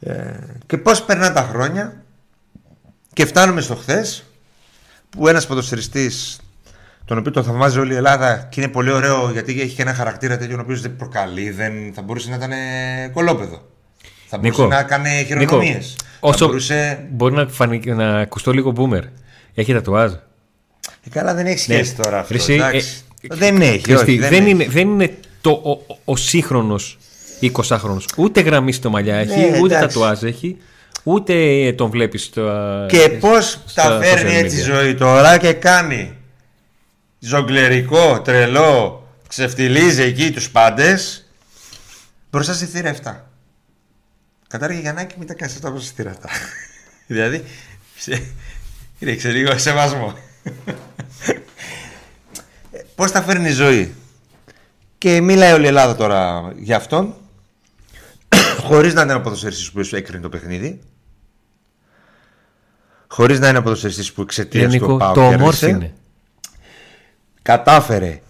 [0.00, 0.34] ε,
[0.66, 2.02] και πώς περνά τα χρόνια
[3.12, 4.24] και φτάνουμε στο χθες
[5.10, 6.40] που ένας ποδοσφαιριστής
[7.06, 9.94] τον οποίο τον θαυμάζει όλη η Ελλάδα και είναι πολύ ωραίο γιατί έχει και ένα
[9.94, 12.56] χαρακτήρα τέτοιο ο οποίος δεν προκαλεί, δεν θα μπορούσε να ήταν ε,
[13.12, 13.62] κολόπεδο.
[14.26, 15.96] Θα μπορούσε Νίκο, να κάνει χειρονομίες.
[15.98, 17.06] Θα όσο μπορούσε...
[17.10, 19.02] μπορεί να, φανεί, να ακουστώ λίγο boomer.
[19.54, 20.12] Έχει τατουάζ.
[20.12, 22.32] Ε, καλά δεν έχει σχέση τώρα αυτό.
[22.32, 23.04] Ρε εσύ, εντάξει.
[23.20, 24.50] ε, δεν έχει, Χριστί, όχι, δεν, έχει.
[24.50, 26.98] είναι, δεν είναι το, ο, ο, ο σύγχρονος
[27.40, 28.04] 20χρονος.
[28.16, 29.98] Ούτε γραμμής στο μαλλιά έχει, Ναι, ούτε εντάξει.
[29.98, 30.56] τατουάζ έχει,
[31.02, 31.34] ούτε
[31.76, 32.50] τον βλέπεις στο.
[32.88, 34.74] Και πώς στα τα φέρνει social έτσι η media.
[34.74, 36.15] ζωή τώρα και κάνει
[37.26, 41.28] ζογκλερικό, τρελό, ξεφτιλίζει εκεί τους πάντες
[42.30, 43.14] μπροστά στη θύρα 7.
[44.48, 46.26] Κατάργη Γιαννάκη, μην τα κάνεις αυτά μπροστά στη θύρα 7.
[47.06, 47.44] δηλαδή.
[49.00, 50.14] Ρίξε λίγο σεβασμό.
[52.94, 53.94] Πώς τα φέρνει η ζωή;
[54.98, 57.14] Και μιλάει όλη η Ελλάδα τώρα για αυτόν.
[58.68, 60.80] Χωρίς να είναι ένα ποδοσφαιριστής που έκρινε το παιχνίδι.
[63.06, 65.94] Χωρίς να είναι ένα ποδοσφαιριστής που εξαιτίας του Πάου το ομόρφινε.
[67.46, 68.20] Κατάφερε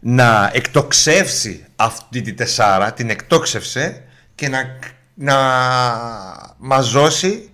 [0.00, 4.04] να εκτοξεύσει αυτή τη τεσσάρα, την εκτόξευσε
[4.34, 4.78] και να,
[5.14, 5.36] να
[6.58, 7.50] μαζώσει,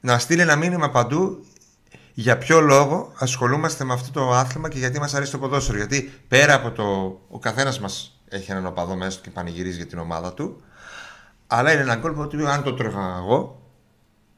[0.00, 1.46] να στείλει ένα μήνυμα παντού
[2.14, 5.76] για ποιο λόγο ασχολούμαστε με αυτό το άθλημα και γιατί μας αρέσει το ποδόσφαιρο.
[5.76, 6.84] Γιατί πέρα από το.
[7.28, 10.62] Ο καθένας μας έχει έναν οπαδό μέσα και πανηγυρίζει για την ομάδα του.
[11.46, 13.62] Αλλά είναι ένα γκολ που αν το τρώγα εγώ,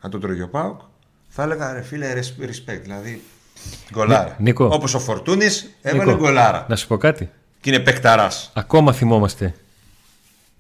[0.00, 0.80] αν το τρώγει ο Πάουκ,
[1.28, 2.80] θα έλεγα ρε φίλε respect.
[2.82, 3.22] Δηλαδή
[3.92, 4.36] γκολάρα.
[4.38, 4.68] Νίκο.
[4.72, 6.66] Όπως ο Φορτούνης έβαλε γκολάρα.
[6.68, 7.30] Να σου πω κάτι.
[7.60, 8.50] Και είναι παικταράς.
[8.54, 9.54] Ακόμα θυμόμαστε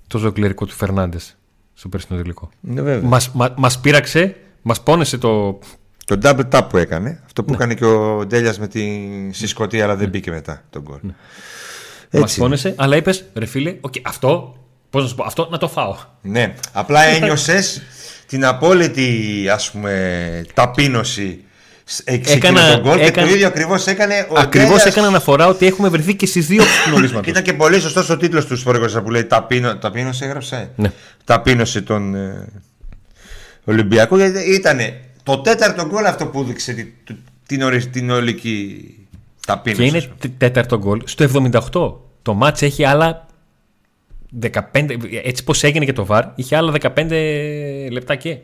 [0.06, 1.36] το ζωκλερικό του Φερνάντες
[1.74, 2.50] στο περσινό τελικό.
[2.60, 5.58] Ναι, μας, μα, μας πείραξε, μας πόνεσε το...
[6.06, 7.56] Το double tap που έκανε, αυτό που ναι.
[7.56, 10.10] έκανε και ο Ντέλιας με τη Σκοτία, αλλά δεν ναι.
[10.10, 10.98] μπήκε μετά τον γκολ.
[11.00, 12.20] Ναι.
[12.20, 14.56] Μας πόνεσε, αλλά είπες, ρε φίλε, okay, αυτό,
[14.90, 15.96] πώς να σου πω, αυτό να το φάω.
[16.22, 17.82] Ναι, απλά ένιωσες
[18.26, 21.44] την απόλυτη ας πούμε ταπείνωση
[22.04, 26.14] έκανα, τον γκολ και το ίδιο ακριβώς έκανε ο Ακριβώς έκανε αναφορά ότι έχουμε βρεθεί
[26.14, 26.62] και στις δύο
[27.12, 30.70] του Ήταν και πολύ σωστός ο τίτλος του Σπορικοσα που λέει Ταπείνω, Ταπείνωση έγραψε.
[30.76, 30.92] Ναι.
[31.24, 32.48] Ταπείνωση των ε,
[33.64, 34.18] Ολυμπιακών.
[34.18, 34.78] Γιατί ήταν
[35.22, 36.88] το τέταρτο γκολ αυτό που έδειξε την,
[37.46, 38.88] την, την ολική
[39.46, 39.90] ταπείνωση.
[39.90, 41.94] Και είναι τέταρτο γκολ στο 78.
[42.22, 43.26] Το μάτς έχει άλλα
[44.40, 44.60] 15,
[45.24, 47.08] έτσι πως έγινε και το VAR, είχε άλλα 15
[47.90, 48.38] λεπτά και.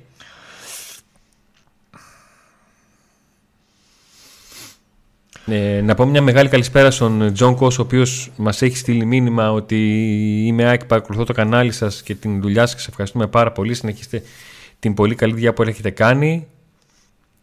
[5.51, 9.53] Ε, να πω μια μεγάλη καλησπέρα στον Τζον Κος, ο οποίος μας έχει στείλει μήνυμα
[9.53, 9.77] ότι
[10.47, 13.75] είμαι Άκη, παρακολουθώ το κανάλι σας και την δουλειά σας και σε ευχαριστούμε πάρα πολύ.
[13.75, 14.23] Συνεχίστε
[14.79, 16.47] την πολύ καλή δουλειά που έχετε κάνει.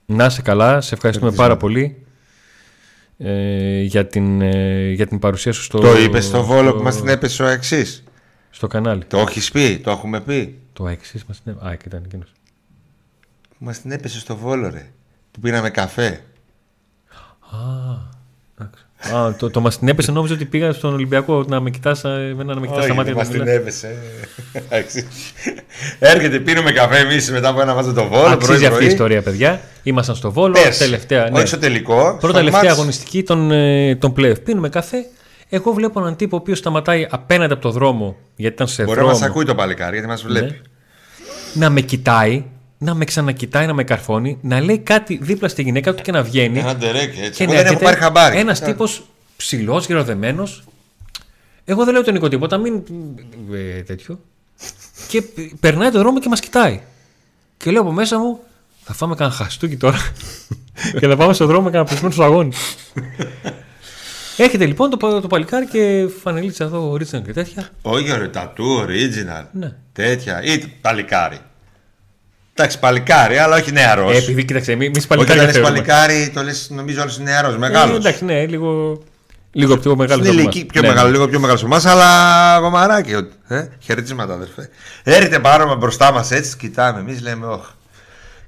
[0.06, 2.06] Να είσαι καλά, σε ευχαριστούμε πάρα πολύ
[3.18, 5.80] ε, για, την, ε, για την παρουσία σου στο.
[5.80, 8.04] Το είπες στο Βόλο που μας την έπεσε ο εξή.
[8.50, 9.06] Στο κανάλι.
[9.06, 11.68] Το έχεις πει, το έχουμε πει; Το εξή μας την έπεσε.
[11.68, 12.32] Α, ήταν εκείνος.
[13.58, 14.92] Μας την έπεσε στο βόλο, ρε.
[15.32, 16.24] Που πήραμε καφέ.
[19.16, 22.54] Α, το, το μας την έπεσε, νόμιζα ότι πήγα στον Ολυμπιακό να με κοιτάς εμένα
[22.54, 23.14] να με κοιτάς στα μάτια.
[23.14, 23.96] Μας την έπεσε.
[26.00, 28.28] Έρχεται, πίνουμε καφέ εμείς μετά από ένα βάζο το βόλο.
[28.28, 29.62] Αξίζει αυτή η ιστορία, παιδιά.
[29.84, 30.54] Ήμασταν στο βόλο.
[30.54, 31.38] Πες, τελευταία, ναι.
[31.38, 32.18] Όχι στο τελικό.
[32.20, 34.36] Πρώτα τελευταία αγωνιστική των, ε, των πλέον.
[34.44, 35.06] Πίνουμε καφέ.
[35.50, 38.96] Εγώ βλέπω έναν τύπο ο οποίος σταματάει απέναντι από το δρόμο γιατί ήταν σε Μπορεί
[38.96, 39.12] δρόμο.
[39.12, 40.46] να μας ακούει το παλικάρι γιατί μας βλέπει.
[40.46, 40.58] Ναι.
[41.54, 42.44] Να με κοιτάει
[42.78, 46.24] να με ξανακοιτάει, να με καρφώνει, να λέει κάτι δίπλα στη γυναίκα του και να
[46.24, 46.60] βγαίνει.
[46.60, 47.46] Ένα ντερέκι έτσι.
[47.46, 48.38] Και δεν έχω πάρει χαμπάρι.
[48.38, 49.04] Ένας τύπος
[49.38, 50.64] ψηλός, γεροδεμένος.
[51.66, 52.84] Εγώ δεν λέω τον Νικό τίποτα, μην.
[53.54, 54.20] Ε, τέτοιο.
[55.08, 55.24] και
[55.60, 56.82] περνάει τον δρόμο και μας κοιτάει.
[57.58, 58.40] Και λέω από μέσα μου,
[58.84, 59.98] θα φάμε κανένα χαστούκι τώρα.
[61.00, 62.58] και θα πάμε στον δρόμο και να πλησιάσουμε τους αγώνες.
[64.38, 67.70] Έχετε λοιπόν το, το παλικάρι και φανελίτσα εδώ, original και τέτοια.
[67.82, 69.46] Όχι, ρε, τατού, original.
[69.52, 69.74] Ναι.
[69.94, 70.44] Τέτοια.
[70.44, 71.40] Ή παλικάρι.
[72.60, 74.14] Εντάξει, παλικάρι, αλλά όχι νεαρός.
[74.14, 75.40] Ε, επειδή κοίταξε, εμεί παλικάρι.
[75.40, 77.96] Όταν λες παλικάρι, το λες νομίζω όλος νεαρός, μεγάλος.
[77.96, 79.02] Ε, εντάξει, ναι, λίγο.
[79.52, 80.28] Λίγο πιο μεγάλος.
[80.28, 81.14] Είναι ηλικία πιο ναι, μεγάλο, ναι.
[81.14, 83.12] λίγο πιο μεγάλος από εμάς, αλλά γομαράκι.
[83.48, 84.70] Ε, χαιρετίσματα, αδερφέ.
[85.04, 87.00] Έρχεται πάρουμε μπροστά μας έτσι, κοιτάμε.
[87.00, 87.62] Εμείς λέμε, Όχι.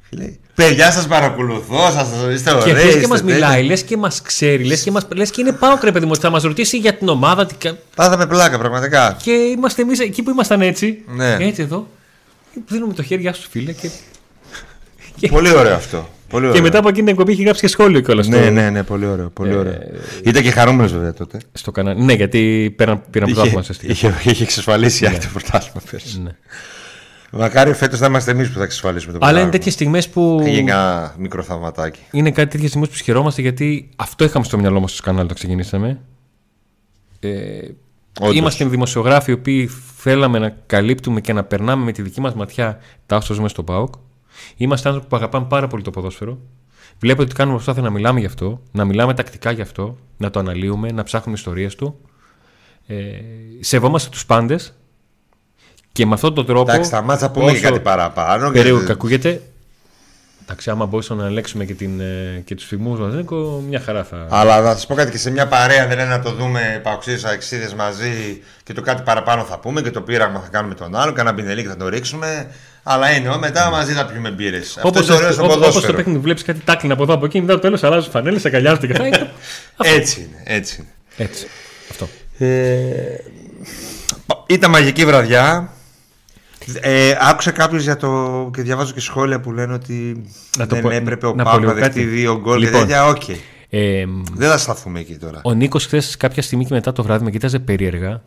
[0.09, 2.73] Λέει, Παιδιά σας παρακολουθώ, σα είστε ωραίοι.
[2.73, 5.51] Και λε και μα μιλάει, λες και μας ξέρει, λες και, μας, λες και είναι
[5.51, 6.15] πάνω κρέπεδι μου.
[6.15, 7.47] Θα μας ρωτήσει για την ομάδα.
[7.95, 9.17] Πάθαμε πλάκα, πραγματικά.
[9.23, 11.03] Και είμαστε εμείς εκεί που ήμασταν έτσι.
[11.07, 11.37] Ναι.
[11.39, 11.87] Έτσι εδώ.
[12.67, 13.73] Δίνουμε το χέρι, σου φίλε.
[13.73, 15.27] Και...
[15.27, 16.09] Πολύ ωραίο αυτό.
[16.29, 16.55] Πολύ ωραίο.
[16.55, 18.27] Και μετά από εκείνη την εκπομπή είχε γράψει και σχόλιο κιόλας.
[18.27, 19.29] Ναι, ναι, ναι, πολύ ωραίο.
[19.29, 19.71] Πολύ ωραίο.
[19.71, 21.39] Ε, Ήταν και χαρούμενος βέβαια τότε.
[21.53, 22.03] Στο κανάλι.
[22.03, 25.17] Ναι, γιατί πήραν, πήραν πρωτάθλημα σε είχε, είχε εξασφαλίσει ναι.
[25.17, 26.21] το πρωτάθλημα πέρσι.
[26.21, 26.31] Ναι.
[27.31, 30.41] Μακάρι φέτος να είμαστε εμείς που θα εξασφαλίσουμε το Αλλά είναι τέτοιες στιγμές που.
[30.45, 31.99] Έχει ένα μικρό θαυματάκι.
[32.11, 35.35] Είναι κάτι τέτοιες στιγμές που χαιρόμαστε γιατί αυτό είχαμε στο μυαλό μας στο κανάλι όταν
[35.35, 35.99] ξεκινήσαμε.
[37.19, 37.29] Ε,
[38.19, 38.35] Όντως.
[38.35, 39.67] Είμαστε δημοσιογράφοι οι οποίοι
[39.97, 43.63] θέλαμε να καλύπτουμε και να περνάμε με τη δική μας ματιά τα όσα ζούμε στο
[43.63, 43.93] ΠΑΟΚ.
[44.57, 46.37] Είμαστε άνθρωποι που αγαπάμε πάρα πολύ το ποδόσφαιρο.
[46.99, 50.39] Βλέπετε ότι κάνουμε προσπάθεια να μιλάμε γι' αυτό, να μιλάμε τακτικά γι' αυτό, να το
[50.39, 51.99] αναλύουμε, να ψάχνουμε ιστορίες του.
[52.87, 52.95] Ε,
[53.59, 54.73] σεβόμαστε τους πάντες
[55.91, 56.71] και με αυτόν τον τρόπο.
[56.71, 58.51] Εντάξει, θα μάτσα πούμε κάτι παραπάνω.
[58.51, 58.91] Περίεργο και...
[58.91, 59.41] ακούγεται.
[60.49, 63.25] Εντάξει, άμα μπορούσαμε να ελέγξουμε και, την, ε, και τους φημού μας,
[63.67, 64.27] μια χαρά θα.
[64.29, 67.23] Αλλά να σας πω κάτι και σε μια παρέα δεν είναι να το δούμε παοξίδες
[67.23, 71.13] αξίδε μαζί και το κάτι παραπάνω θα πούμε και το πείραμα θα κάνουμε τον άλλο.
[71.13, 72.47] Κάνα μπινελί και θα το ρίξουμε.
[72.83, 73.71] Αλλά είναι μετά mm.
[73.71, 74.79] μαζί θα πιούμε μπύρες.
[74.81, 78.09] Όπως το, το παιχνίδι, βλέπεις κάτι τάκλιν από εδώ από εκεί, μετά το τέλος αλλάζεις
[78.09, 79.03] φανέλες, αγκαλιάζεται και θα
[79.97, 80.43] Έτσι είναι.
[80.43, 80.75] Έτσι.
[80.79, 81.27] Είναι.
[81.29, 81.47] έτσι.
[81.89, 82.07] Αυτό.
[82.37, 82.47] Ε,
[84.47, 85.73] ήταν μαγική βραδιά.
[86.81, 88.49] Ε, άκουσα κάποιους για το.
[88.53, 90.23] και διαβάζω και σχόλια που λένε ότι
[90.57, 92.11] Να το δεν πω- έπρεπε ο να πω Πάουκ λίγο να δεχτεί κάτι.
[92.11, 92.73] δύο γκολ Λοιπόν.
[92.79, 93.05] και τέτοια.
[93.07, 93.21] Οκ.
[93.69, 95.41] Ε, Δεν θα σταθούμε εκεί τώρα.
[95.43, 98.21] ο Νίκος χθες κάποια στιγμή και μετά το βράδυ με κοίταζε περίεργα.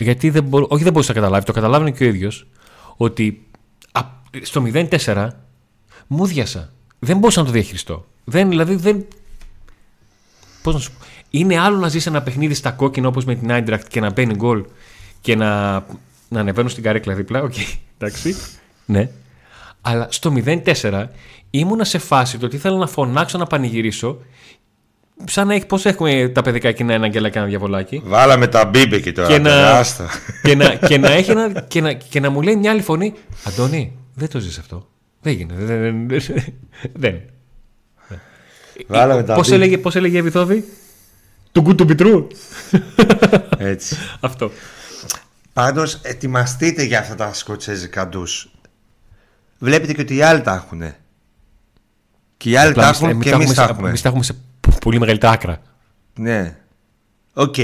[0.00, 2.46] Γιατί δεν μπορώ, όχι δεν μπορούσε να καταλάβει, το καταλάβαινε και ο ίδιος.
[2.96, 3.46] Ότι
[3.92, 4.00] α,
[4.42, 4.62] στο
[5.04, 5.28] 0-4
[6.06, 6.72] μου διάσα.
[6.98, 8.06] Δεν μπορούσα να το διαχειριστώ.
[8.24, 9.04] Δεν, δηλαδή δεν.
[10.62, 11.04] Πώς να σου πω.
[11.30, 14.34] Είναι άλλο να ζεις ένα παιχνίδι στα κόκκινα όπως με την Eintracht και να μπαίνει
[14.34, 14.64] γκολ
[15.20, 15.72] και να,
[16.28, 17.42] να ανεβαίνουν στην καρέκλα δίπλα.
[17.42, 17.54] Οκ,
[17.98, 18.36] εντάξει.
[18.84, 19.08] ναι.
[19.80, 20.32] Αλλά στο
[20.82, 21.06] 0-4
[21.50, 24.18] ήμουνα σε φάση το ότι ήθελα να φωνάξω να πανηγυρίσω.
[25.24, 28.02] Σαν να έχει, πώς έχουμε τα παιδικά κοινά ένα αγγελάκι και ένα διαβολάκι.
[28.04, 29.28] Βάλαμε τα μπίμπε εκεί τώρα.
[29.28, 30.08] Και να, παιδιά, άστα.
[30.42, 33.14] και, να, και, να έχει ένα, και, να, και να μου λέει μια άλλη φωνή
[33.44, 34.88] Αντώνη, δεν το ζεις αυτό.
[35.20, 35.64] Δεν γίνεται.
[35.64, 36.08] Δεν.
[36.08, 36.20] δεν,
[36.92, 37.20] δεν.
[38.86, 39.56] Βάλαμε τα Πώς μπίμπε.
[39.56, 40.64] έλεγε, πώς έλεγε η Εβιθόδη
[41.52, 42.26] Του γκου του πιτρού.
[43.58, 43.96] Έτσι.
[44.20, 44.50] αυτό.
[45.58, 48.22] Πάντως, ετοιμαστείτε για αυτά τα σκοτσέζικα ντου.
[49.58, 50.82] Βλέπετε και ότι οι άλλοι τα έχουν.
[52.36, 53.88] Και οι άλλοι τα Απλά έχουν εμείς και τα εμείς έχουμε τα σε- έχουμε.
[53.88, 54.34] εμείς τα έχουμε σε
[54.80, 55.60] πολύ μεγαλύτερα άκρα.
[56.14, 56.56] Ναι.
[57.32, 57.56] Οκ.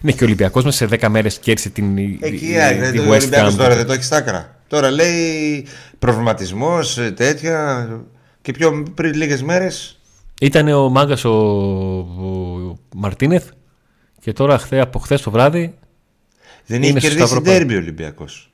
[0.00, 2.78] Ναι, και ο Ολυμπιακός μας σε 10 μέρες κέρδισε την η- Εκεί η- ε, τη
[2.78, 3.56] δεν το West Ολυμπιακός Ham.
[3.56, 4.56] τώρα δεν το έχει στάκρα.
[4.68, 5.66] Τώρα λέει
[5.98, 7.88] προβληματισμός, τέτοια.
[8.42, 9.98] Και πιο πριν λίγες μέρες.
[10.40, 13.48] Ήταν ο μάγκας ο, ο Μαρτίνεθ
[14.20, 15.74] και τώρα χθε, από χθες το βράδυ
[16.68, 17.52] Δεν Είναι έχει στο κερδίσει Σταυροπάρ.
[17.56, 18.50] ντέρμπι ο Ολυμπιακός.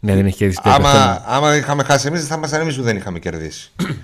[0.00, 0.76] ναι, δεν έχει κερδίσει τέτοιο.
[0.86, 3.72] Αυτό Άμα, άμα είχαμε χάσει εμείς, δεν θα ήμασταν εμείς που δεν είχαμε κερδίσει.
[3.82, 3.96] είναι.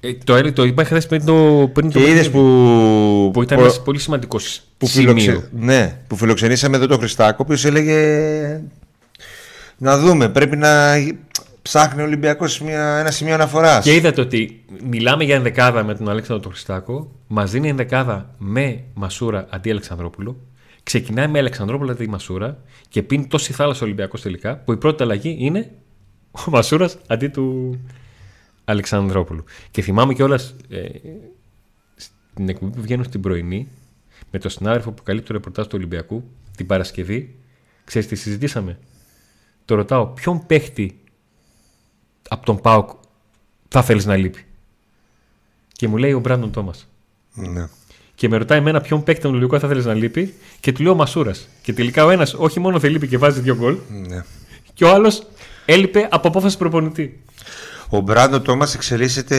[0.00, 3.30] Ε, το, έλεγε- το είπα χθες πριν το, πριν το και είδες παιχνίδι, που.
[3.32, 5.14] που ήταν που- ένας πολύ σημαντικός που, σημείο.
[5.14, 5.48] φιλοξε...
[5.52, 8.60] ναι, που φιλοξενήσαμε εδώ τον Χριστάκο, ο οποίος έλεγε.
[9.78, 10.94] Να δούμε, πρέπει να
[11.62, 13.84] ψάχνει ο Ολυμπιακός ένα σημείο αναφοράς.
[13.84, 17.10] Και είδατε ότι μιλάμε για ενδεκάδα με τον Αλέξανδρο τον Χριστάκο.
[17.26, 20.46] Μα δίνει ενδεκάδα με Μασούρα αντί Αλεξανδρόπουλου.
[20.88, 24.56] Ξεκινάει με Αλεξανδρόπουλο αντί Μασούρα και πίνει τόση θάλασσα ο Ολυμπιακός τελικά.
[24.56, 25.70] Που η πρώτη αλλαγή είναι
[26.30, 27.78] ο Μασούρας αντί του
[28.64, 29.44] Αλεξανδρόπουλου.
[29.70, 30.88] Και θυμάμαι κιόλας ε,
[31.96, 33.68] στην εκπομπή που βγαίνω στην πρωινή
[34.30, 36.24] με τον συνάδελφο που καλύπτει το ρεπορτάζ του Ολυμπιακού
[36.56, 37.36] την Παρασκευή.
[37.84, 38.78] Ξέρεις τι συζητήσαμε;
[39.64, 41.00] Το ρωτάω, ποιον παίχτη
[42.28, 42.90] από τον Πάοκ
[43.68, 44.44] θα θέλεις να λείπει;
[45.72, 46.88] Και μου λέει ο Μπράντον Τόμας.
[47.34, 47.68] Ναι.
[48.18, 50.34] Και με ρωτάει εμένα ποιον παίκτη τον Ολυμπιακό θα θέλεις να λείπει.
[50.60, 51.48] Και του λέω Μασούρας.
[51.62, 53.76] Και τελικά ο ένας όχι μόνο δεν λείπει και βάζει δύο γκολ,
[54.08, 54.24] ναι.
[54.74, 55.26] και ο άλλος
[55.64, 57.20] έλειπε από απόφαση προπονητή.
[57.88, 59.36] Ο Μπράντο Τόμας εξελίσσεται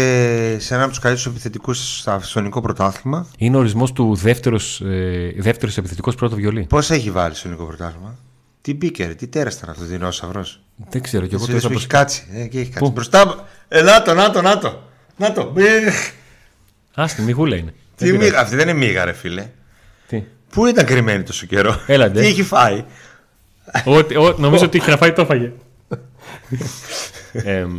[0.60, 3.28] σε έναν από τους καλύτερους επιθετικούς στο ελληνικό πρωτάθλημα.
[3.38, 6.66] Είναι ο ορισμός του δεύτερος ε, δεύτερος επιθετικός πρώτο βιολί.
[6.70, 8.16] Πώς έχει βάλει στο ελληνικό πρωτάθλημα;
[8.62, 10.60] Τι μπήκε, τι τέρα ήταν αυτός ο δεινόσαυρος;
[10.90, 12.24] Δεν ξέρω κι εγώ το Εγώ είδα που πως- έχει κάτσει.
[12.34, 12.80] Ε, και έχει κάτσει.
[12.80, 13.48] Πού; Μπροστά.
[13.68, 14.82] Ε, να το, να το, να το.
[15.18, 15.54] Να το.
[15.56, 17.74] Ε, Α, στη μηγούλα είναι.
[18.00, 18.30] Τι Δεν πειράζει.
[18.30, 19.50] μίγα, αυτή δεν είναι μίγα, ρε φίλε.
[20.08, 22.22] Τι; Πού ήταν κρυμμένη τόσο καιρό; Έλαντε.
[22.22, 22.84] Τι έχει φάει;
[23.86, 25.52] Ό,τι- ό, νομίζω ότι είχε να φάει το έφαγε.
[27.34, 27.72] Εμ,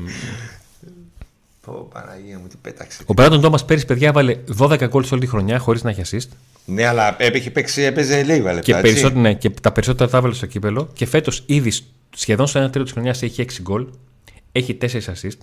[1.65, 3.03] Πω, Παναγία μου, τι πέταξε.
[3.07, 6.03] ο Μπράντον Τόμας πέρυσι, παιδιά, έβαλε 12 γκολ σε όλη τη χρονιά χωρίς να έχει
[6.11, 6.29] assist.
[6.65, 8.61] Ναι, αλλά έπαιχε παίξει, έπαιζε λίγα λεπτά.
[8.61, 8.83] Και, έτσι.
[8.83, 10.91] περισσότερο, ναι, και τα περισσότερα τα έβαλε στο κύπελο.
[10.93, 11.73] Και φέτος ήδη
[12.17, 13.87] σχεδόν στο 1 τρίτο της χρονιάς έχει 6 γκολ.
[14.53, 15.39] Έχει 4 assist.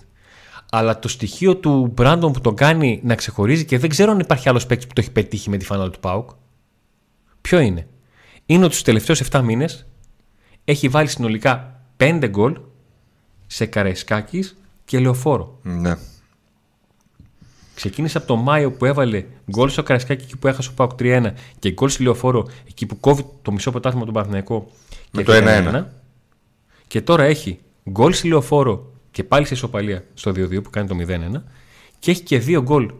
[0.70, 4.48] Αλλά το στοιχείο του Μπράντον που τον κάνει να ξεχωρίζει και δεν ξέρω αν υπάρχει
[4.48, 6.30] άλλος παίκτης που το έχει πετύχει με τη φανέλα του Πάουκ.
[7.40, 7.86] Ποιο είναι;
[8.46, 9.86] Είναι ότι στους τελευταίους 7 μήνες
[10.64, 12.58] έχει βάλει συνολικά 5 γκολ
[13.46, 15.58] σε Καραϊσκάκης και Λεωφόρο.
[15.62, 15.96] Ναι.
[17.74, 21.32] Ξεκίνησε από το Μάιο που έβαλε γκολ στο Καρασκάκι εκεί που έχασε ο Πάοκ 3-1
[21.58, 24.70] και γκολ στη Λεωφόρο εκεί που κόβει το μισό πρωτάθλημα του Παναθηναϊκό.
[25.12, 25.84] Με και το 1-1.
[26.86, 27.58] Και τώρα έχει
[27.90, 31.42] γκολ στη Λεωφόρο και πάλι σε ισοπαλία στο 2-2 που κάνει το 0-1
[31.98, 32.90] και έχει και δύο γκολ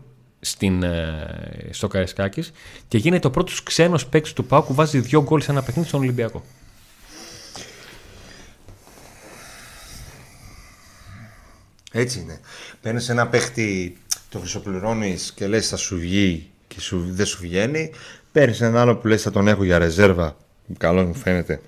[0.40, 2.44] στην, ε, στο Καρασκάκη
[2.88, 5.88] και γίνεται ο πρώτος ξένος παίκτης του Πάοκ που βάζει δύο γκολ σε ένα παιχνίδι
[5.88, 6.44] στον Ολυμπιακό.
[11.92, 12.40] Έτσι είναι.
[12.80, 13.96] Παίρνεις ένα παίχτη,
[14.28, 17.92] το χρυσοπληρώνεις και λες θα σου βγει και σου, δεν σου βγαίνει.
[18.32, 20.36] Παίρνεις έναν άλλο που λες θα τον έχω για ρεζέρβα.
[20.78, 21.60] Καλό μου φαίνεται.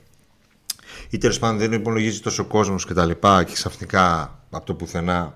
[1.11, 5.35] Ή τέλος πάντων δεν υπολογίζει τόσο κόσμος και τα λοιπά και ξαφνικά από το πουθενά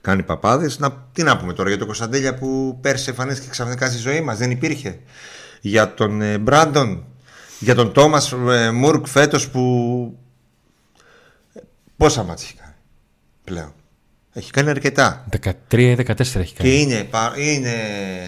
[0.00, 0.78] κάνει παπάδες.
[0.78, 4.38] Να, τι να πούμε τώρα για τον Κωνσταντέλια που πέρσι εμφανίστηκε ξαφνικά στη ζωή μας,
[4.38, 4.98] δεν υπήρχε.
[5.60, 7.04] Για τον ε, Μπράντον,
[7.58, 10.18] για τον Τόμας ε, Μουρκ φέτος που.
[11.96, 12.74] Πόσα μάτια έχει κάνει
[13.44, 13.72] πλέον;
[14.32, 15.26] Έχει κάνει αρκετά.
[15.70, 16.52] 13-14 έχει κάνει.
[16.54, 17.74] Και είναι, πα- είναι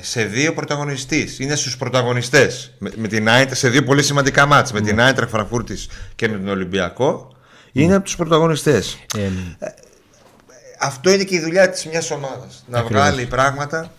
[0.02, 1.38] σε δύο πρωταγωνιστής.
[1.38, 2.74] Είναι στους πρωταγωνιστές.
[2.78, 4.72] Με, με την Άιντρα, σε δύο πολύ σημαντικά μάτς.
[4.72, 7.36] Με την Άιντρα Φραγκφούρτης και με τον Ολυμπιακό.
[7.72, 8.98] Είναι από τους πρωταγωνιστές.
[9.16, 9.28] Ε,
[10.80, 12.64] Αυτό είναι και η δουλειά της μιας ομάδας.
[12.68, 13.02] Να Ακριβώς.
[13.02, 13.92] βγάλει πράγματα.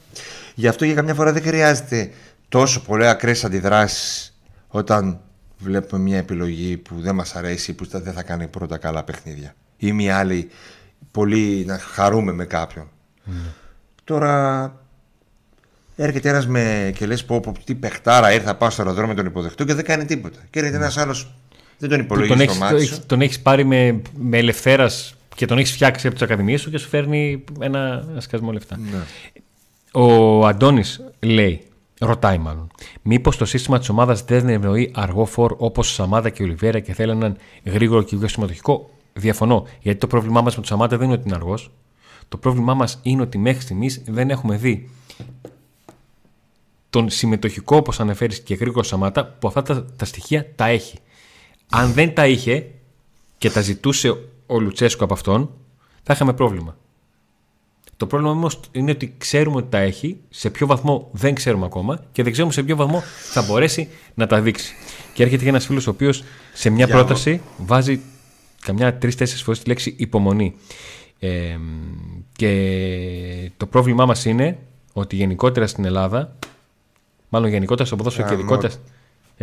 [0.55, 2.11] Γι' αυτό και καμιά φορά δεν χρειάζεται
[2.49, 5.19] τόσο πολλές ακραίες αντιδράσεις όταν
[5.57, 9.91] βλέπουμε μια επιλογή που δεν μας αρέσει που δεν θα κάνει πρώτα καλά παιχνίδια ή
[9.91, 10.49] μια άλλη
[11.11, 12.89] πολύ να χαρούμε με κάποιον.
[13.23, 13.35] Ναι.
[14.03, 14.73] Τώρα
[15.95, 19.63] έρχεται ένας με και λες: Πω, πω, τι παιχτάρα ήρθα, πάω στο αεροδρόμιο τον υποδεχτώ
[19.63, 20.39] και δεν κάνει τίποτα.
[20.49, 21.35] Και έρχεται ένας άλλος,
[21.87, 23.05] δεν τον υπολογίζει το μάτι σου.
[23.05, 26.77] Τον έχει πάρει με, με ελευθέρας και τον έχεις φτιάξει από τις ακαδημίες σου και
[26.77, 28.77] σου φέρνει ένα σκασμό λεφτά.
[28.77, 28.99] Ναι.
[29.91, 31.61] Ο Αντώνης λέει,
[31.99, 32.71] ρωτάει μάλλον,
[33.01, 36.79] Μήπως το σύστημα της ομάδας δεν ευνοεί αργό φόρ όπως ο Σαμάδα και ο Λιβέρα
[36.79, 39.67] και θέλει έναν γρήγορο και πιο συμμετοχικό; Διαφωνώ.
[39.79, 41.71] Γιατί το πρόβλημά μας με τον Σαμάτα δεν είναι ότι είναι αργός.
[42.29, 44.89] Το πρόβλημά μας είναι ότι μέχρι στιγμής δεν έχουμε δει
[46.89, 50.97] τον συμμετοχικό, όπως αναφέρεις και γρήγορο Σαμάτα, που αυτά τα, τα στοιχεία τα έχει.
[51.69, 52.67] Αν δεν τα είχε
[53.37, 54.09] και τα ζητούσε
[54.45, 55.49] ο Λουτσέσκο από αυτόν,
[56.03, 56.77] θα είχαμε πρόβλημα.
[57.97, 62.03] Το πρόβλημα όμως είναι ότι ξέρουμε ότι τα έχει, σε ποιο βαθμό δεν ξέρουμε ακόμα
[62.11, 64.75] και δεν ξέρουμε σε ποιο βαθμό θα μπορέσει να τα δείξει.
[65.13, 68.01] Και έρχεται ένας φίλος ο οποίος σε μια πρόταση βάζει
[68.61, 70.55] καμιά τρει-τέσσερι φορές τη λέξη υπομονή.
[71.19, 71.57] Ε,
[72.35, 74.57] και το πρόβλημά μας είναι
[74.93, 76.35] ότι γενικότερα στην Ελλάδα,
[77.29, 78.73] μάλλον γενικότερα στο ποδόσφαιρο και ειδικότερα.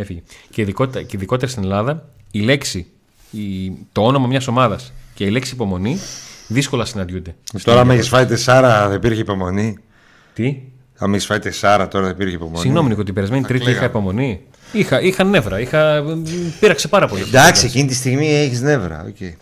[0.01, 0.21] Έφυγε.
[0.49, 2.87] Και ειδικότερα, και ειδικότερα στην Ελλάδα, η λέξη,
[3.31, 5.99] η, το όνομα μιας ομάδας και η λέξη υπομονή
[6.47, 7.35] δύσκολα συναντιούνται.
[7.63, 9.77] Τώρα, με έχεις φάει τεσσάρα, δεν υπήρχε υπομονή.
[10.33, 10.61] Τι;
[10.97, 12.59] Αν έχεις φάει τεσσάρα, τώρα δεν υπήρχε υπομονή.
[12.59, 14.41] Συγγνώμη, Νίκο, την περασμένη Τρίτη είχα υπομονή.
[14.71, 15.59] Είχα, είχα νεύρα.
[15.59, 16.03] Είχα...
[16.59, 17.21] Πήραξε πάρα πολύ.
[17.21, 19.13] Εντάξει, εκείνη τη στιγμή έχεις νεύρα.
[19.13, 19.33] Okay.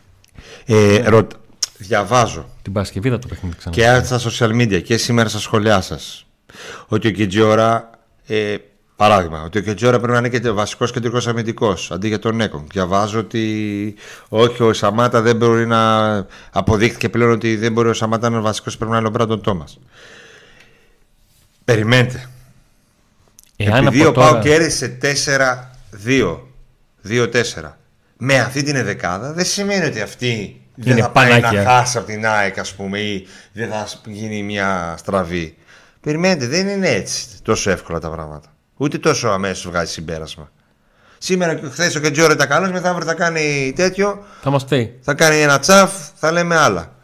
[0.66, 1.32] Ε, ρωτ...
[1.78, 2.50] Διαβάζω.
[2.62, 3.76] Την Παρασκευή θα το παιχνίδι ξανά.
[3.76, 6.26] Και στα social media και σήμερα στα σχολιά σας.
[6.88, 7.90] Ότι ο Κιτζιόρα.
[8.28, 8.56] Ε,
[9.00, 12.68] παράδειγμα, ότι ο Κιτζιόρα πρέπει να είναι και βασικός κεντρικός αμυντικός αντί για τον Έκον.
[12.72, 13.96] Διαβάζω ότι
[14.30, 16.16] όχι, ο Σαμάτα δεν μπορεί να.
[16.52, 19.42] Αποδείχθηκε πλέον ότι δεν μπορεί ο Σαμάτα να είναι βασικός, πρέπει να είναι ο Μπράντον
[19.42, 19.80] Τόμας.
[21.66, 22.30] Περιμένετε.
[23.56, 24.32] Εάν Επειδή ο τώρα...
[24.32, 24.98] Πάο κέρδισε
[26.06, 26.38] 4-2,
[27.08, 27.32] 2-4
[28.18, 32.26] με αυτή την εδεκάδα, δεν σημαίνει ότι αυτή δεν θα πάει να χάσει από την
[32.28, 35.56] ΑΕΚ, ας πούμε, ή δεν θα γίνει μια στραβή.
[36.02, 38.54] Περιμένετε, δεν είναι έτσι τόσο εύκολα τα πράγματα.
[38.82, 40.52] Ούτε τόσο αμέσως βγάζει συμπέρασμα.
[41.18, 44.26] Σήμερα, χθες ο Κεντζόρο ήταν καλός, μετά θα κάνει τέτοιο.
[44.42, 44.66] Θα μας
[45.02, 46.96] Θα κάνει ένα τσαφ, θα λέμε άλλα.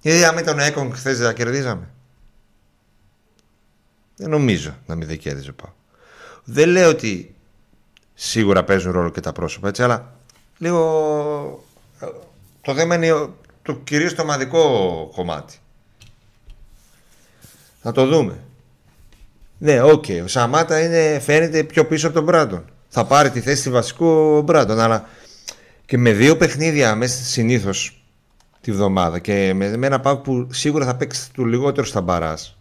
[0.00, 1.88] Γιατί αν ήταν Έκον χθες δεν θα κερδίζαμε.
[4.16, 5.72] Δεν νομίζω να μην δεν κέρδιζε πάω.
[6.44, 7.34] Δεν λέω ότι
[8.14, 10.14] σίγουρα παίζουν ρόλο και τα πρόσωπα έτσι, αλλά
[10.58, 11.64] λίγο
[12.60, 13.28] το θέμα είναι
[13.62, 15.58] το κυρίως το ομαδικό κομμάτι.
[17.82, 18.45] Θα το δούμε.
[19.58, 20.04] Ναι, οκ.
[20.08, 20.22] Okay.
[20.24, 22.64] Ο Σαμάτα είναι, φαίνεται πιο πίσω από τον Μπράντον.
[22.88, 24.80] Θα πάρει τη θέση του βασικού Μπράντον.
[24.80, 25.08] Αλλά
[25.86, 28.04] και με δύο παιχνίδια μέσα συνήθως
[28.60, 32.58] τη βδομάδα και με, με ένα πάγο που σίγουρα θα παίξει του λιγότερο στα μπαράς.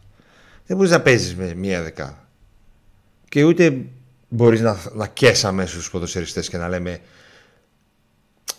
[0.66, 2.28] Δεν μπορείς να παίζεις με μία δεκάδα.
[3.30, 3.86] Και ούτε
[4.30, 7.00] μπορείς να, να κέσει αμέσως τους ποδοσφαιριστές και να λέμε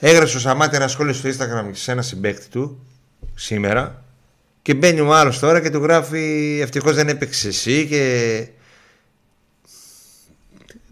[0.00, 2.86] Έγραψε ο Σαμάτη ένα σχόλιο στο Instagram σε ένα συμπέκτη του
[3.34, 4.04] σήμερα
[4.66, 8.46] και μπαίνει ο άλλο τώρα και του γράφει Ευτυχώς δεν έπαιξες εσύ και.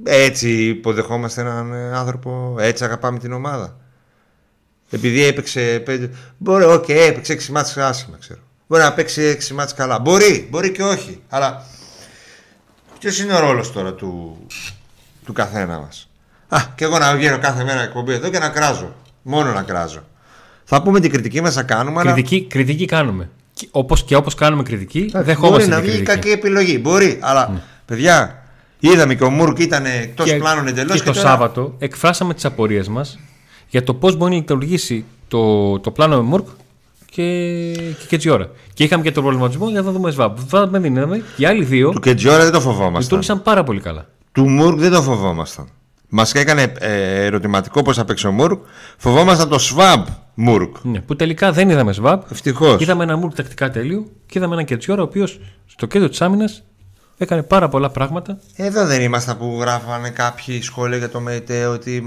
[0.04, 3.76] Έτσι υποδεχόμαστε έναν άνθρωπο, έτσι αγαπάμε την ομάδα.
[4.90, 5.82] Επειδή έπαιξε.
[6.38, 8.40] Μπορεί, OK, okay, έπαιξε 6 μάτς άσχημα, ξέρω.
[8.66, 9.98] Μπορεί να παίξει 6 μάτς καλά.
[9.98, 11.22] Μπορεί, μπορεί και όχι.
[11.28, 11.66] Αλλά
[12.98, 14.46] ποιος είναι ο ρόλος τώρα του,
[15.24, 16.10] του καθένα μας;
[16.48, 18.94] Α, και εγώ να βγαίνω κάθε μέρα εκπομπή εδώ και να κράζω.
[19.22, 20.04] Μόνο να κράζω.
[20.64, 22.02] Θα πούμε την κριτική μας, θα κάνουμε.
[22.02, 22.46] Κριτική, αλλά...
[22.48, 23.30] κριτική κάνουμε.
[23.70, 25.68] Όπως και όπως κάνουμε κριτική, δεν δεχόμαστε.
[25.68, 26.78] Μπορεί να βγει κακή επιλογή.
[26.82, 27.62] Μπορεί, αλλά ναι.
[27.84, 28.42] παιδιά,
[28.78, 30.92] είδαμε και ο Μουρκ ήταν εκτός πλάνων εντελώς.
[30.92, 31.28] Και, και, το τώρα...
[31.28, 33.18] Σάββατο εκφράσαμε τις απορίες μας
[33.68, 36.46] για το πώς μπορεί να λειτουργήσει το, το πλάνο με Μουρκ
[37.10, 37.22] και,
[37.72, 38.50] και Κετζιόρα.
[38.74, 40.38] Και είχαμε και τον προβληματισμό για να δούμε ΣΒΑΠ.
[40.48, 41.22] Δεν δίναμε.
[41.36, 41.90] Οι άλλοι δύο.
[41.90, 43.00] Του Κετζιόρα δεν το φοβόμασταν.
[43.00, 44.06] Λειτουργήσαν πάρα πολύ καλά.
[44.32, 45.68] Του Μουρκ δεν το φοβόμασταν.
[46.08, 48.62] Μας έκανε ε, ερωτηματικό πώς θα παίξει ο Μουρκ.
[48.96, 50.76] Φοβόμασταν το Σβάμπ Μουρκ.
[50.82, 52.22] Ναι, που τελικά δεν είδαμε Σβάμπ.
[52.30, 52.82] Ευτυχώς.
[52.82, 56.64] Είδαμε ένα Μουρκ τακτικά τέλειο και είδαμε έναν Κετσιόρα ο οποίος στο κέντρο της άμυνας
[57.16, 58.38] έκανε πάρα πολλά πράγματα.
[58.56, 62.02] Εδώ δεν ήμασταν που γράφανε κάποιοι σχόλια για το ΜΕΤΕ ότι,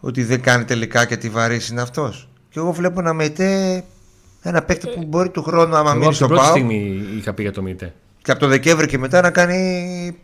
[0.00, 2.28] ότι δεν κάνει τελικά και τι βαρύ είναι αυτός.
[2.50, 3.84] Και εγώ βλέπω ένα ΜΕΤΕ
[4.48, 6.38] ένα παίκτη που μπορεί του χρόνου, άμα μείνει στο πάω.
[6.38, 7.94] Από την πρώτη στιγμή είχα πει για το ΜΕΤΕ.
[8.22, 10.18] Και από το Δεκέμβρη και μετά να κάνει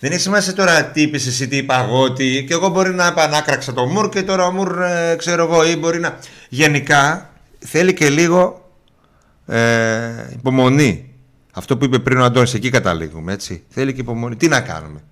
[0.00, 3.06] δεν έχει σημασία τώρα τι είπες εσύ, τι είπα εγώ, ότι και εγώ μπορεί να
[3.06, 6.18] επανάκραξα το Μουρ και τώρα ο Μουρ ε, ξέρω εγώ ή μπορεί να.
[6.48, 8.70] Γενικά θέλει και λίγο
[9.46, 11.12] ε, υπομονή.
[11.54, 13.62] Αυτό που είπε πριν ο Αντώνης, εκεί καταλήγουμε έτσι.
[13.68, 14.36] Θέλει και υπομονή.
[14.36, 15.02] Τι να κάνουμε.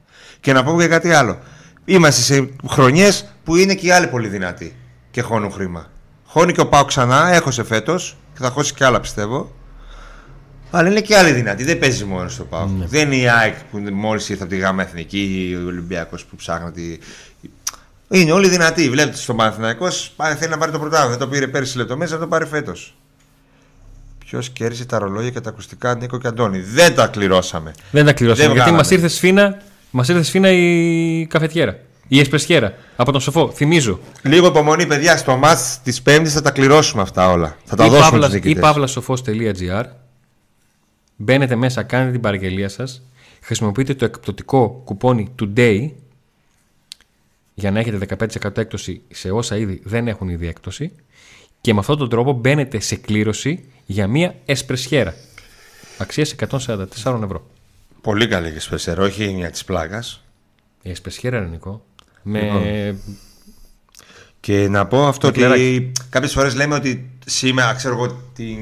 [0.40, 1.38] Και να πω και κάτι άλλο.
[1.84, 4.76] Είμαστε σε χρονιές που είναι και οι άλλοι πολύ δυνατοί
[5.10, 5.90] και χώνουν χρήμα.
[6.24, 9.52] Χώνει και ο Πάο ξανά, έχωσε φέτος και θα χώσει και άλλα πιστεύω.
[10.70, 11.64] Αλλά είναι και άλλοι δυνατοί.
[11.64, 12.68] Δεν παίζει μόνος στο Πάο.
[12.86, 16.36] Δεν είναι η ΑΕΚ που μόλις ήρθε από τη ΓΑΜΑ Εθνική ή ο Ολυμπιακός που
[16.36, 16.98] ψάχνει.
[18.10, 18.90] Είναι όλοι δυνατοί.
[18.90, 21.10] Βλέπετε στον Παναθηναϊκός θέλει να πάρει το πρωτάθλημα.
[21.10, 22.94] Δεν το πήρε πέρυσι λεπτομέρειες, θα το πάρει φέτος.
[24.18, 26.60] Ποιος κέρδισε τα ρολόγια και τα ακουστικά Νίκο και Αντώνη.
[26.60, 27.72] Δεν τα κληρώσαμε.
[27.90, 28.46] Δεν τα κληρώσαμε.
[28.46, 29.04] Δεν γιατί μας βγάλαμε.
[29.04, 29.58] ήρθε σφίνα,
[29.90, 31.78] μας ήρθε σφίνα η καφετιέρα.
[32.08, 32.74] Η εσπρεσιέρα.
[32.96, 33.50] Από τον σοφό.
[33.54, 34.00] Θυμίζω.
[34.22, 35.16] Λίγο υπομονή, παιδιά.
[35.16, 37.56] Στο μάτς της Πέμπτης θα τα κληρώσουμε αυτά όλα.
[37.64, 38.60] Θα τα ή δώσουμε παύλα- στου ή νικητέ.
[41.16, 43.02] παύλασοφός.gr Μπαίνετε μέσα, κάνετε την παραγγελία σας
[43.46, 45.90] Χρησιμοποιείτε το εκπτωτικό κουπόνι TODAY
[47.54, 50.92] για να έχετε 15% έκπτωση σε όσα ήδη δεν έχουν ήδη έκπτωση
[51.60, 55.14] και με αυτόν τον τρόπο μπαίνετε σε κλήρωση για μία εσπρεσιέρα
[55.98, 56.86] αξίας 144
[57.22, 57.46] ευρώ.
[58.00, 60.24] Πολύ καλή και σπεσερό, όχι μια της πλάκας.
[60.82, 61.84] Η εσπρεσιέρα είναι Νικό.
[62.22, 62.40] Με...
[62.40, 62.62] Λοιπόν.
[64.40, 65.92] Και να πω αυτό Το ότι κλεράκι.
[66.10, 68.58] κάποιες φορές λέμε ότι σήμερα, ξέρω εγώ, την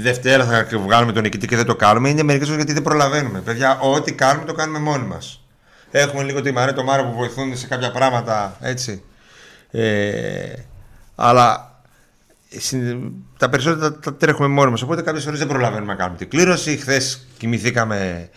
[0.00, 2.08] Δευτέρα θα βγάλουμε τον νικητή και δεν το κάνουμε.
[2.08, 3.40] Είναι μερικές φορές γιατί δεν προλαβαίνουμε.
[3.40, 5.44] Παιδιά, ό,τι κάνουμε το κάνουμε μόνοι μας.
[5.90, 9.02] Έχουμε λίγο τη Μαρέ, το Μάρο που βοηθούν σε κάποια πράγματα έτσι.
[9.70, 10.52] Ε,
[11.14, 11.80] αλλά
[12.48, 14.82] συν- τα περισσότερα τα, τα τρέχουμε μόνοι μας.
[14.82, 16.76] Οπότε κάποιες φορές δεν προλαβαίνουμε να κάνουμε την κλήρωση.
[16.76, 18.28] Χθες κοιμηθήκαμε.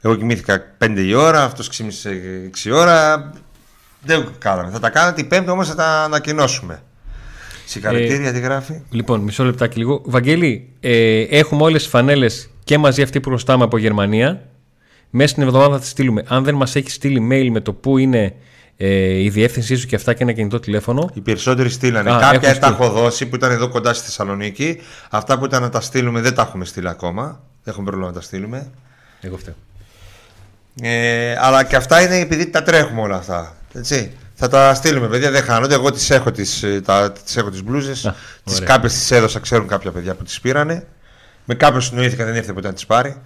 [0.00, 3.30] Εγώ κοιμήθηκα 5 η ώρα, αυτός ξύμισε 6 η ώρα.
[4.02, 4.70] Δεν κάναμε.
[4.70, 6.82] Θα τα κάνετε την Πέμπτη όμως θα τα ανακοινώσουμε.
[7.66, 8.80] Συγχαρητήρια, τι γράφει.
[8.90, 10.02] Λοιπόν, μισό λεπτάκι λίγο.
[10.04, 14.48] Βαγγέλη, ε, έχουμε όλες τις φανέλες και μαζί αυτή που χρωστάμε από Γερμανία.
[15.10, 16.24] Μέσα στην εβδομάδα θα τις στείλουμε.
[16.26, 18.34] Αν δεν μας έχεις στείλει mail με το που είναι
[18.76, 22.10] ε, η διεύθυνσή σου και αυτά και ένα κινητό τηλέφωνο, Οι περισσότεροι στείλανε.
[22.12, 22.86] Α, Κάποια έχουν τα στείλει.
[22.88, 24.80] έχω δώσει που ήταν εδώ κοντά στη Θεσσαλονίκη.
[25.10, 27.24] Αυτά που ήταν να τα στείλουμε δεν τα έχουμε στείλει ακόμα.
[27.62, 28.70] Δεν έχουμε πρόβλημα να τα στείλουμε.
[29.20, 29.54] εγώ φταίω.
[30.82, 33.56] Ε, αλλά και αυτά είναι επειδή τα τρέχουμε όλα αυτά.
[33.74, 34.12] Έτσι.
[34.34, 35.74] Θα τα στείλουμε, παιδιά, δεν χάνονται.
[35.74, 38.06] Εγώ τις έχω τις, ε, τα, τις, έχω τις μπλούζες.
[38.06, 38.14] Α,
[38.44, 38.68] Τις ωραία.
[38.68, 40.86] κάποιες τις έδωσα, ξέρουν κάποια παιδιά που τις πήρανε.
[41.44, 43.16] Με κάποιον συνοήθηκα, δεν ήρθε ποτέ να τις πάρει.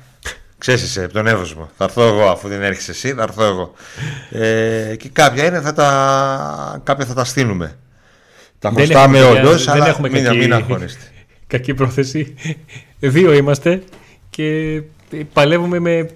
[0.58, 1.70] Ξέρεις εσύ, από τον Εύωσμο.
[1.76, 3.72] Θα έρθω εγώ, αφού δεν έρχεσαι εσύ, θα έρθω εγώ.
[4.30, 7.78] Ε, και κάποια είναι, θα τα, κάποια θα τα στείλουμε.
[8.58, 11.00] Τα Δεν χρωστάμε έχουμε, παιδιά, όντως, δεν αλλά έχουμε μην, κακή- μην αγχώνεστε.
[11.46, 12.34] Κακή πρόθεση.
[12.98, 13.82] Δύο είμαστε
[14.30, 14.82] και
[15.32, 16.10] παλεύουμε με.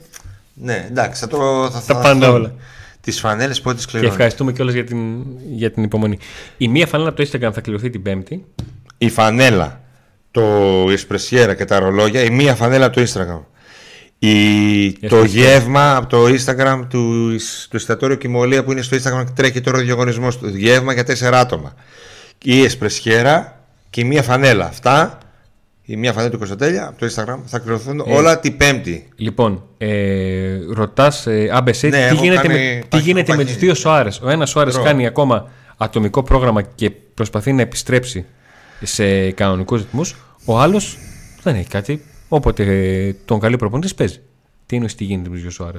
[0.55, 2.55] Ναι, εντάξει, θα το θα, Τα πάντα όλα.
[3.03, 4.13] Τις φανέλες πότε τις Και κληρώνει.
[4.13, 5.23] ευχαριστούμε κιόλας για την,
[5.53, 6.19] για την υπομονή.
[6.57, 8.45] Η μία φανέλα από το Instagram θα κληρωθεί την Πέμπτη.
[8.99, 9.81] η φανέλα,
[10.31, 10.43] το
[10.91, 13.43] εσπρεσιέρα και τα ρολόγια, η μία φανέλα από το Instagram.
[14.19, 15.49] Η, το Εσπρεσιέρα.
[15.51, 17.37] γεύμα από το Instagram του,
[17.71, 20.49] του εστιατόριου Κιμολία που είναι στο Instagram και τρέχει τώρα ο διαγωνισμός του.
[20.49, 21.75] Γεύμα για τέσσερα άτομα.
[22.45, 24.65] Η εσπρεσιέρα και η μία φανέλα.
[24.67, 25.19] Αυτά,
[25.93, 28.15] η μία φανέλα του Κωνσταντέλια από το Instagram θα κληρωθούν Ε.
[28.15, 29.09] όλα την Πέμπτη.
[29.17, 33.37] Λοιπόν, ε, ρωτάς, ε, ABC, Ναι, τι έχω γίνεται, κάνει με, τι παχύ- γίνεται με
[33.43, 33.49] παχύ.
[33.53, 34.09] τους δύο Σοάρε.
[34.23, 34.85] Ο ένας Σοάρε Τρώω.
[34.85, 38.25] κάνει ακόμα ατομικό πρόγραμμα και προσπαθεί να επιστρέψει
[38.83, 40.17] σε κανονικούς ρυθμούς.
[40.45, 40.99] Ο άλλος
[41.43, 42.03] δεν έχει κάτι.
[42.29, 44.19] Όποτε ε, τον καλεί προπονητής παίζει.
[44.67, 45.79] Τι είναι τι γίνεται με τους δύο Σοάρε.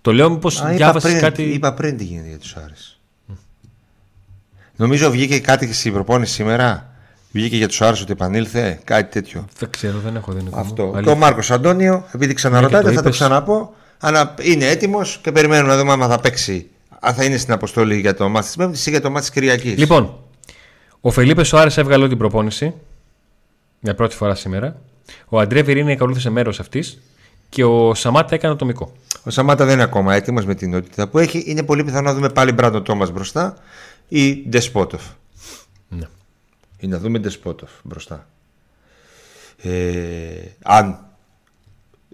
[0.00, 1.42] Το λέω μήπως Α, είπα, διάβασες πριν, κάτι.
[1.42, 3.00] είπα πριν τι γίνεται για τους Άρες.
[4.76, 6.90] Νομίζω βγήκε κάτι στην προπόνηση σήμερα.
[7.36, 9.44] Βγήκε για τους Άρες ότι επανήλθε, κάτι τέτοιο.
[9.58, 10.60] Δεν ξέρω, δεν έχω δει Νικό μου.
[10.62, 10.82] Αυτό.
[10.90, 11.12] Και Αλήθεια.
[11.12, 13.18] ο Μάρκος Αντώνιο, επειδή ξαναρωτάτε, Ναι, και το θα το είπες.
[13.20, 13.74] ξαναπώ.
[13.98, 16.66] Αλλά είναι έτοιμος και περιμένουμε να δούμε αν θα παίξει.
[17.00, 19.30] Αν θα είναι στην αποστολή για το μάτι της Πέμπτης ή για το μάτι της
[19.30, 19.78] Κυριακής.
[19.78, 20.14] Λοιπόν,
[21.00, 22.74] ο Φελίπε Σοάρε έβγαλε όλη την προπόνηση
[23.80, 24.76] για πρώτη φορά σήμερα.
[25.28, 26.98] Ο Αντρέ Βιρίνη ακολούθησε μέρος αυτής
[27.48, 28.92] και ο Σαμάτα έκανε ατομικό.
[29.24, 31.44] Ο Σαμάτα δεν είναι ακόμα έτοιμος με την νότητα που έχει.
[31.46, 33.56] Είναι πολύ πιθανό να δούμε πάλι Μπράντο Τόμας μπροστά
[34.08, 35.02] ή Ντεσπότοφ.
[36.80, 36.86] Ναι.
[36.86, 38.28] Ή να δούμε Ντεσπότοφ μπροστά.
[39.62, 39.70] Ε,
[40.62, 41.06] αν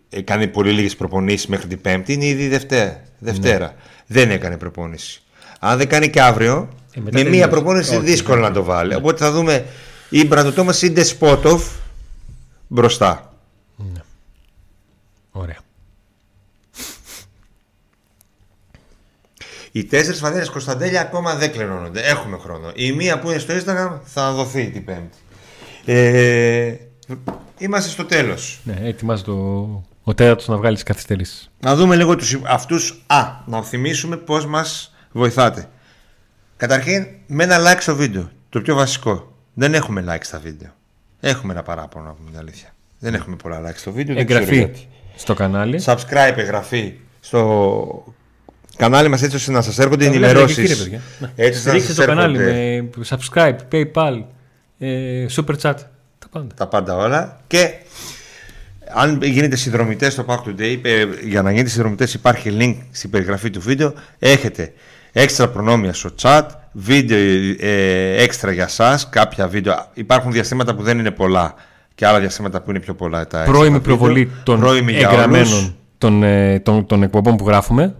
[0.08, 3.02] έκανε πολύ λίγες προπονήσεις μέχρι την Πέμπτη, είναι ήδη Δευτέρα.
[3.18, 3.74] Δευτέρα.
[4.06, 5.22] Δεν έκανε προπόνηση.
[5.60, 7.50] Αν δεν κάνει και αύριο, Ε, μετά με δεν μία είναι.
[7.52, 8.94] προπόνηση Όχι, δύσκολο δεν να το βάλει.
[8.94, 9.66] Οπότε θα δούμε
[10.10, 11.64] ή Μπράντο Τόμας ή Ντεσπότοφ
[12.68, 13.34] μπροστά.
[15.30, 15.58] Ωραία.
[19.72, 22.00] Οι τέσσερις φανέλε Κωνσταντέλια ακόμα δεν κληρώνονται.
[22.00, 22.70] Έχουμε χρόνο.
[22.74, 25.18] Η μία που είναι στο Instagram θα δοθεί την Πέμπτη.
[25.84, 26.74] Ε,
[27.58, 28.60] είμαστε στο τέλος.
[28.64, 29.32] Ναι, ετοιμάζει το...
[30.02, 31.50] ο τέταρτο να βγάλει τις καθυστερήσεις.
[31.60, 35.68] Να δούμε λίγο τους, αυτούς Α, να θυμίσουμε πώς μας βοηθάτε
[36.56, 40.70] Καταρχήν με ένα like στο βίντεο Το πιο βασικό Δεν έχουμε like στα βίντεο
[41.20, 42.68] Έχουμε ένα παράπονο να πούμε την αλήθεια
[42.98, 44.88] Δεν έχουμε πολλά like στο βίντεο δεν ξέρω Εγγραφή γιατί.
[45.16, 45.82] στο κανάλι.
[45.84, 48.04] Subscribe, εγγραφή στο
[48.76, 51.00] κανάλι μας έτσι ώστε να σας έρχονται Τα βλέπετε και ενημερώσεις κύριε, παιδιά.
[51.18, 51.28] Ναι.
[51.36, 54.22] Έτσι ώστε να Στηρίξτε σας το κανάλι έρχονται με subscribe, paypal,
[54.78, 55.74] ε, super chat.
[56.18, 56.54] Τα πάντα.
[56.54, 57.70] τα πάντα όλα και
[58.94, 63.50] αν γίνετε συνδρομητές στο Pack Today, ε, για να γίνετε συνδρομητές υπάρχει link στην περιγραφή
[63.50, 63.92] του βίντεο.
[64.18, 64.72] Έχετε
[65.12, 66.42] έξτρα προνόμια στο chat,
[66.72, 67.18] βίντεο
[67.58, 69.86] ε, έξτρα για σας, κάποια βίντεο.
[69.94, 71.54] Υπάρχουν διαστήματα που δεν είναι πολλά
[71.94, 74.42] και άλλα διαστήματα που είναι πιο πολλά τα Πρώιμη έξι προβολή βίντεο.
[74.42, 75.72] των Πρώιμη για εγγραμμένων όλους.
[75.98, 77.94] των, ε, των, των εκπομπών που γράφουμε.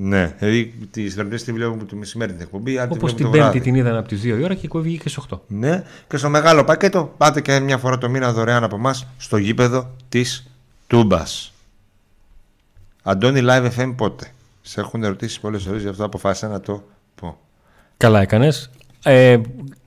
[0.00, 3.24] Ναι, δηλαδή τι θεραπευτέ τη βλέπουμε το μεσημέρι την εκπομπή, άλλη τη Όπως βλέπουμε την
[3.24, 3.60] το Πέμπτη βράδυ.
[3.60, 5.38] την είδαν από τις 2 η ώρα και η κόβει και στις 8.
[5.46, 9.36] Ναι, και στο μεγάλο πακέτο πάτε και μια φορά το μήνα δωρεάν από εμάς στο
[9.36, 10.50] γήπεδο της
[10.86, 11.52] Τούμπας.
[13.02, 14.32] Αντώνη Live FM πότε;
[14.62, 16.84] Σε έχουν ερωτήσει πολλές φορές, γι' αυτό αποφάσισα να το
[17.14, 17.38] πω.
[17.96, 18.70] Καλά έκανες.
[19.02, 19.40] Ε,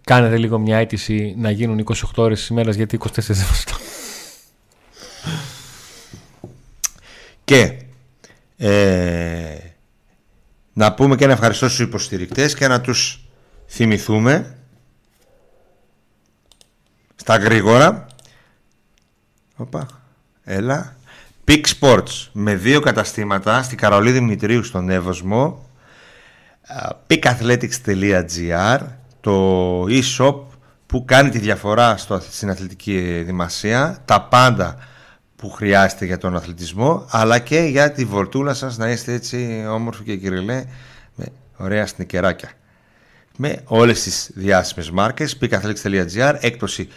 [0.04, 3.76] κάνετε λίγο μια αίτηση να γίνουν 28 ώρες της ημέρας γιατί 24 δεν βαστώ.
[7.44, 7.74] Και
[8.58, 9.71] ε,
[10.74, 13.26] να πούμε και ένα ευχαριστώ στους υποστηρικτές και να τους
[13.68, 14.58] θυμηθούμε
[17.16, 18.08] στα γρήγορα.
[19.56, 19.88] Οπα,
[20.44, 20.96] έλα.
[21.48, 25.70] Peak Sports με δύο καταστήματα στην Καρολίδη Δημητρίου στον Εύωσμο
[26.68, 28.80] α, peakathletics.gr
[29.22, 30.36] το e-shop
[30.86, 34.78] που κάνει τη διαφορά στο, στην αθλητική δημασία τα πάντα
[35.42, 40.04] που χρειάζεται για τον αθλητισμό αλλά και για τη βορτούλα σας να είστε έτσι όμορφοι
[40.04, 40.66] και κυριλέ
[41.16, 41.26] με
[41.58, 42.52] ωραία σνικεράκια
[43.38, 46.88] με όλες τις διάσημες μάρκες peakathletics.gr έκπτωση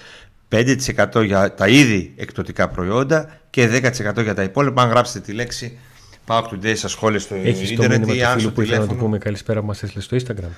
[0.51, 3.81] 5% για τα ήδη εκπτωτικά προϊόντα και
[4.17, 5.79] 10% για τα υπόλοιπα αν γράψετε τη λέξη
[6.27, 8.61] Pack Today στα σχόλια στο Έχεις το ίντερνετ μήνυμα ή του αν φίλου στο που
[8.61, 10.51] ήθελα να του τηλέφωνο πούμε καλησπέρα που μας έστειλες στο Instagram.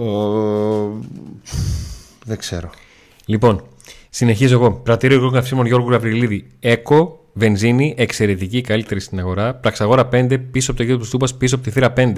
[0.00, 0.04] Ο...
[2.24, 2.70] Δεν ξέρω.
[3.24, 3.64] Λοιπόν,
[4.10, 4.70] συνεχίζω εγώ.
[4.72, 6.46] Πρατήριο υγρών καυσίμων Γιώργου Γαβριλίδη.
[6.60, 9.54] Έκο, βενζίνη, εξαιρετική, καλύτερη στην αγορά.
[9.54, 12.12] Πραξαγόρα 5, πίσω από το γύρο του Στούπα, πίσω από τη θύρα 5.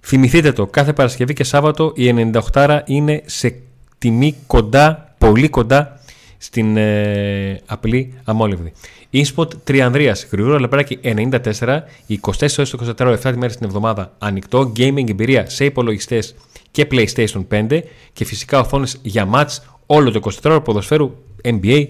[0.00, 3.54] Θυμηθείτε το, κάθε Παρασκευή και Σάββατο η 98 είναι σε
[3.98, 6.00] τιμή κοντά, πολύ κοντά
[6.38, 8.72] στην ε, απλή αμόλυβδη.
[9.12, 15.08] Inspot Τριανδρίας, γρήγορο λεπράκι 94, 24 ώρες το 24 7 μέρες την εβδομάδα ανοιχτό, gaming
[15.08, 16.34] εμπειρία σε υπολογιστές
[16.70, 17.80] και PlayStation 5
[18.12, 21.14] και φυσικά οθόνες για match όλο το 24 ώρο ποδοσφαίρου
[21.44, 21.86] NBA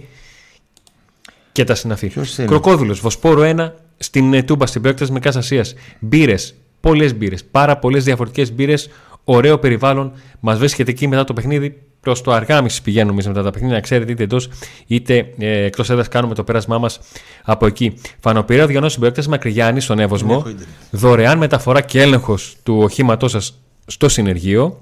[1.52, 2.06] και τα συναφή.
[2.08, 5.74] Ποιος είναι; Κροκόδουλος, Βοσπόρο 1 στην ε, Τούμπα, στην προέκταση Μεκάς Ασίας.
[5.98, 8.90] Μπύρες, πολλές μπύρες, πάρα πολλές διαφορετικές μπύρες,
[9.24, 10.12] ωραίο περιβάλλον.
[10.40, 11.82] Μας βρίσκεται εκεί μετά το παιχνίδι.
[12.00, 14.48] Προς το αργάμιση πηγαίνουμε εμείς μετά τα παιχνίδια, να ξέρετε είτε εντός
[14.86, 17.00] είτε ε, εκτός έδρας κάνουμε το πέρασμά μας
[17.44, 17.94] από εκεί.
[18.20, 20.32] Φανοπηρέα διοργανώσει στην προέκταση Μακρυγιάννη στον Εύωσμο.
[20.32, 20.68] έχω ίντερνετ.
[20.90, 24.80] Δωρεάν μεταφορά και έλεγχος του οχήματός σας στο συνεργείο.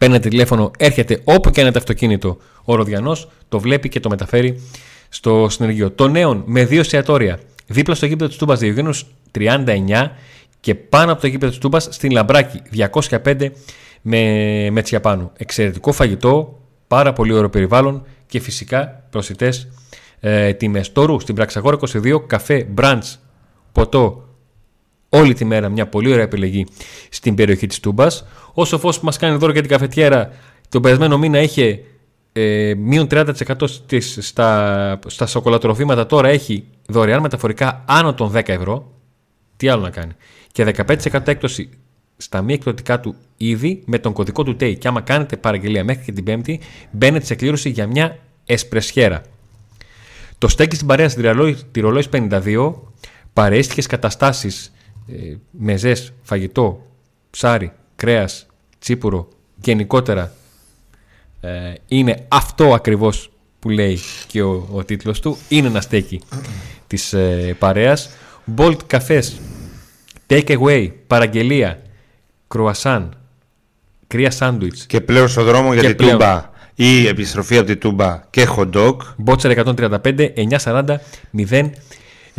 [0.00, 4.08] Παίρνετε τηλέφωνο, έρχεται όπου και αν είναι το αυτοκίνητο ο Ροδιανός, το βλέπει και το
[4.08, 4.62] μεταφέρει
[5.08, 5.90] στο συνεργείο.
[5.90, 9.06] Το νέον με δύο εστιατόρια δίπλα στο γήπεδο της Τούμπας Διογένους
[9.38, 10.10] 39
[10.60, 12.62] και πάνω από το γήπεδο της Τούμπας στην Λαμπράκη
[13.10, 13.50] 205
[14.00, 15.30] με, με τσιαπάνου.
[15.36, 19.68] Εξαιρετικό φαγητό, πάρα πολύ ωραίο περιβάλλον και φυσικά προσιτές
[20.20, 20.92] ε, τιμές.
[20.92, 23.14] Τόρου στην Πραξαγόρα 22 καφέ, brunch,
[23.72, 24.24] ποτό
[25.10, 26.66] όλη τη μέρα μια πολύ ωραία επιλογή
[27.08, 28.26] στην περιοχή της Τούμπας.
[28.54, 30.30] Ο Σοφός που μας κάνει δώρο για την καφετιέρα
[30.68, 31.80] τον περασμένο μήνα είχε
[32.32, 33.32] ε, μείον 30%
[33.64, 38.92] στις, στα, στα σοκολατροφήματα τώρα έχει δωρεάν μεταφορικά άνω των 10 ευρώ.
[39.56, 40.12] Τι άλλο να κάνει.
[40.52, 41.68] Και 15% έκπτωση
[42.16, 44.78] στα μη εκπτωτικά του είδη με τον κωδικό του TAY.
[44.78, 49.22] Και άμα κάνετε παραγγελία μέχρι και την Πέμπτη, μπαίνετε σε κλήρωση για μια εσπρεσιέρα.
[50.38, 52.72] Το στέκι στην παρέα στην Τυρολόη- Τυρολόης 52
[53.32, 54.72] παρέστηκε καταστάσεις
[55.08, 56.86] ε, μεζές, φαγητό,
[57.30, 58.46] ψάρι, κρέας,
[58.78, 59.28] τσίπουρο,
[59.62, 60.32] γενικότερα
[61.40, 65.36] ε, είναι αυτό ακριβώς που λέει και ο, ο τίτλος του.
[65.48, 66.20] Είναι ένα στέκι
[66.86, 68.10] της ε, παρέας.
[68.56, 69.40] Bolt καφές,
[70.26, 71.82] take away, παραγγελία,
[72.48, 73.16] κρουασάν,
[74.06, 76.12] κρύα σάντουιτς, Και πλέον στο δρόμο για Και την πλέον.
[76.12, 78.96] Τούμπα ή επιστροφή από την Τούμπα και hot dog.
[79.16, 80.32] Μπότσερ 135,
[80.64, 80.96] 940,
[81.50, 81.70] 0,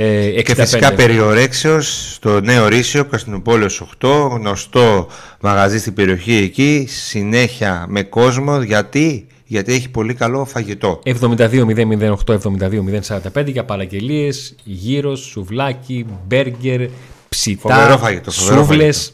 [0.03, 0.55] ε, Και 65.
[0.55, 5.07] φυσικά περιορέξεως στο νέο Ρήσιο, Καστινούπολεως 8, γνωστό
[5.41, 11.01] μαγαζί στην περιοχή εκεί, συνέχεια με κόσμο, γιατί, γιατί έχει πολύ καλό φαγητό.
[11.05, 16.89] 72-008, 72-045 για παραγγελίες, γύρω, σουβλάκι, μπέργκερ,
[17.29, 19.13] ψητά, Φοβερό φαγητό, φοβερό σούβλες,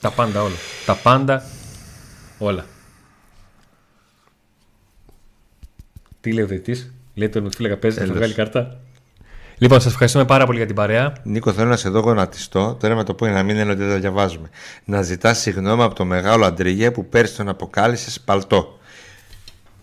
[0.00, 0.56] τα πάντα όλα.
[0.86, 1.44] Τα πάντα
[2.38, 2.66] όλα.
[6.20, 8.18] Τι λέει ο διετής, λέει τον φίλεγα παίζει, θα Τέλος.
[8.18, 8.80] βγάλει κάρτα.
[9.62, 11.12] Λοιπόν, σας ευχαριστούμε πάρα πολύ για την παρέα.
[11.22, 12.76] Νίκο, θέλω να σε δω γονατιστό.
[12.80, 14.48] Τώρα με το πω για να μην είναι ότι δεν το διαβάζουμε.
[14.84, 18.78] Να ζητάς συγγνώμη από το μεγάλο Αντρίγε που πέρσι τον αποκάλυψες παλτό.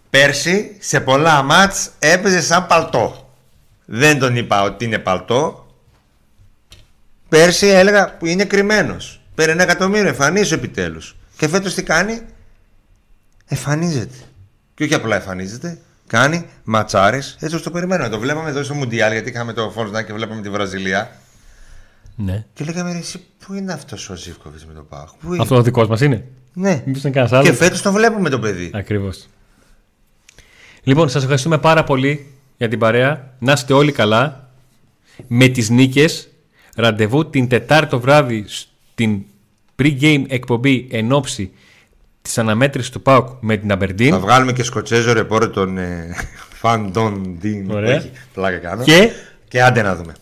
[0.09, 3.34] Πέρσι σε πολλά μάτς έπαιζε σαν παλτό.
[3.86, 5.67] Δεν τον είπα ότι είναι παλτό.
[7.30, 9.21] Πέρσι έλεγα που είναι κρυμμένος.
[9.36, 11.15] Πήρε ένα εκατομμύριο, εμφανίζει επιτέλους.
[11.38, 12.21] Και φέτος τι κάνει,
[13.45, 14.17] εμφανίζεται.
[14.73, 15.78] Και όχι απλά εμφανίζεται,
[16.08, 18.10] κάνει ματσάρες έτσι όπως το περιμένουμε.
[18.10, 21.12] Το βλέπαμε εδώ στο Μουντιάλ γιατί είχαμε το Φόρσνα και βλέπαμε τη Βραζιλία.
[22.16, 22.45] Ναι.
[22.53, 25.12] Και λέγαμε ρε, εσύ πού είναι αυτός ο Ζήφκοβιτς με το Πάχ.
[25.20, 26.26] Πού είναι; Αυτό ο δικός μας είναι.
[26.53, 26.84] Ναι.
[26.86, 27.58] Μήπως είναι κανένας Και άλλος.
[27.58, 28.72] φέτος το βλέπουμε το παιδί.
[28.74, 29.28] Ακριβώς.
[30.84, 33.34] Λοιπόν, σας ευχαριστούμε πάρα πολύ για την παρέα.
[33.39, 34.49] Να είστε όλοι καλά.
[35.28, 36.30] Με τις νίκες.
[36.76, 39.22] Ραντεβού την Τετάρτη το βράδυ στην
[39.80, 41.51] pre-game εκπομπή εν ώψη
[42.28, 44.11] της αναμέτρησης του ΠΑΟΚ με την Αμπερντίν.
[44.11, 46.15] Θα βγάλουμε και σκοτσέζο ρεπόρε τον ε,
[46.59, 47.71] Φαντον Ντίν.
[47.71, 48.03] Ωραία.
[48.34, 48.84] Πλάκα κάνω.
[48.84, 49.11] Και
[49.47, 50.13] και άντε να δούμε.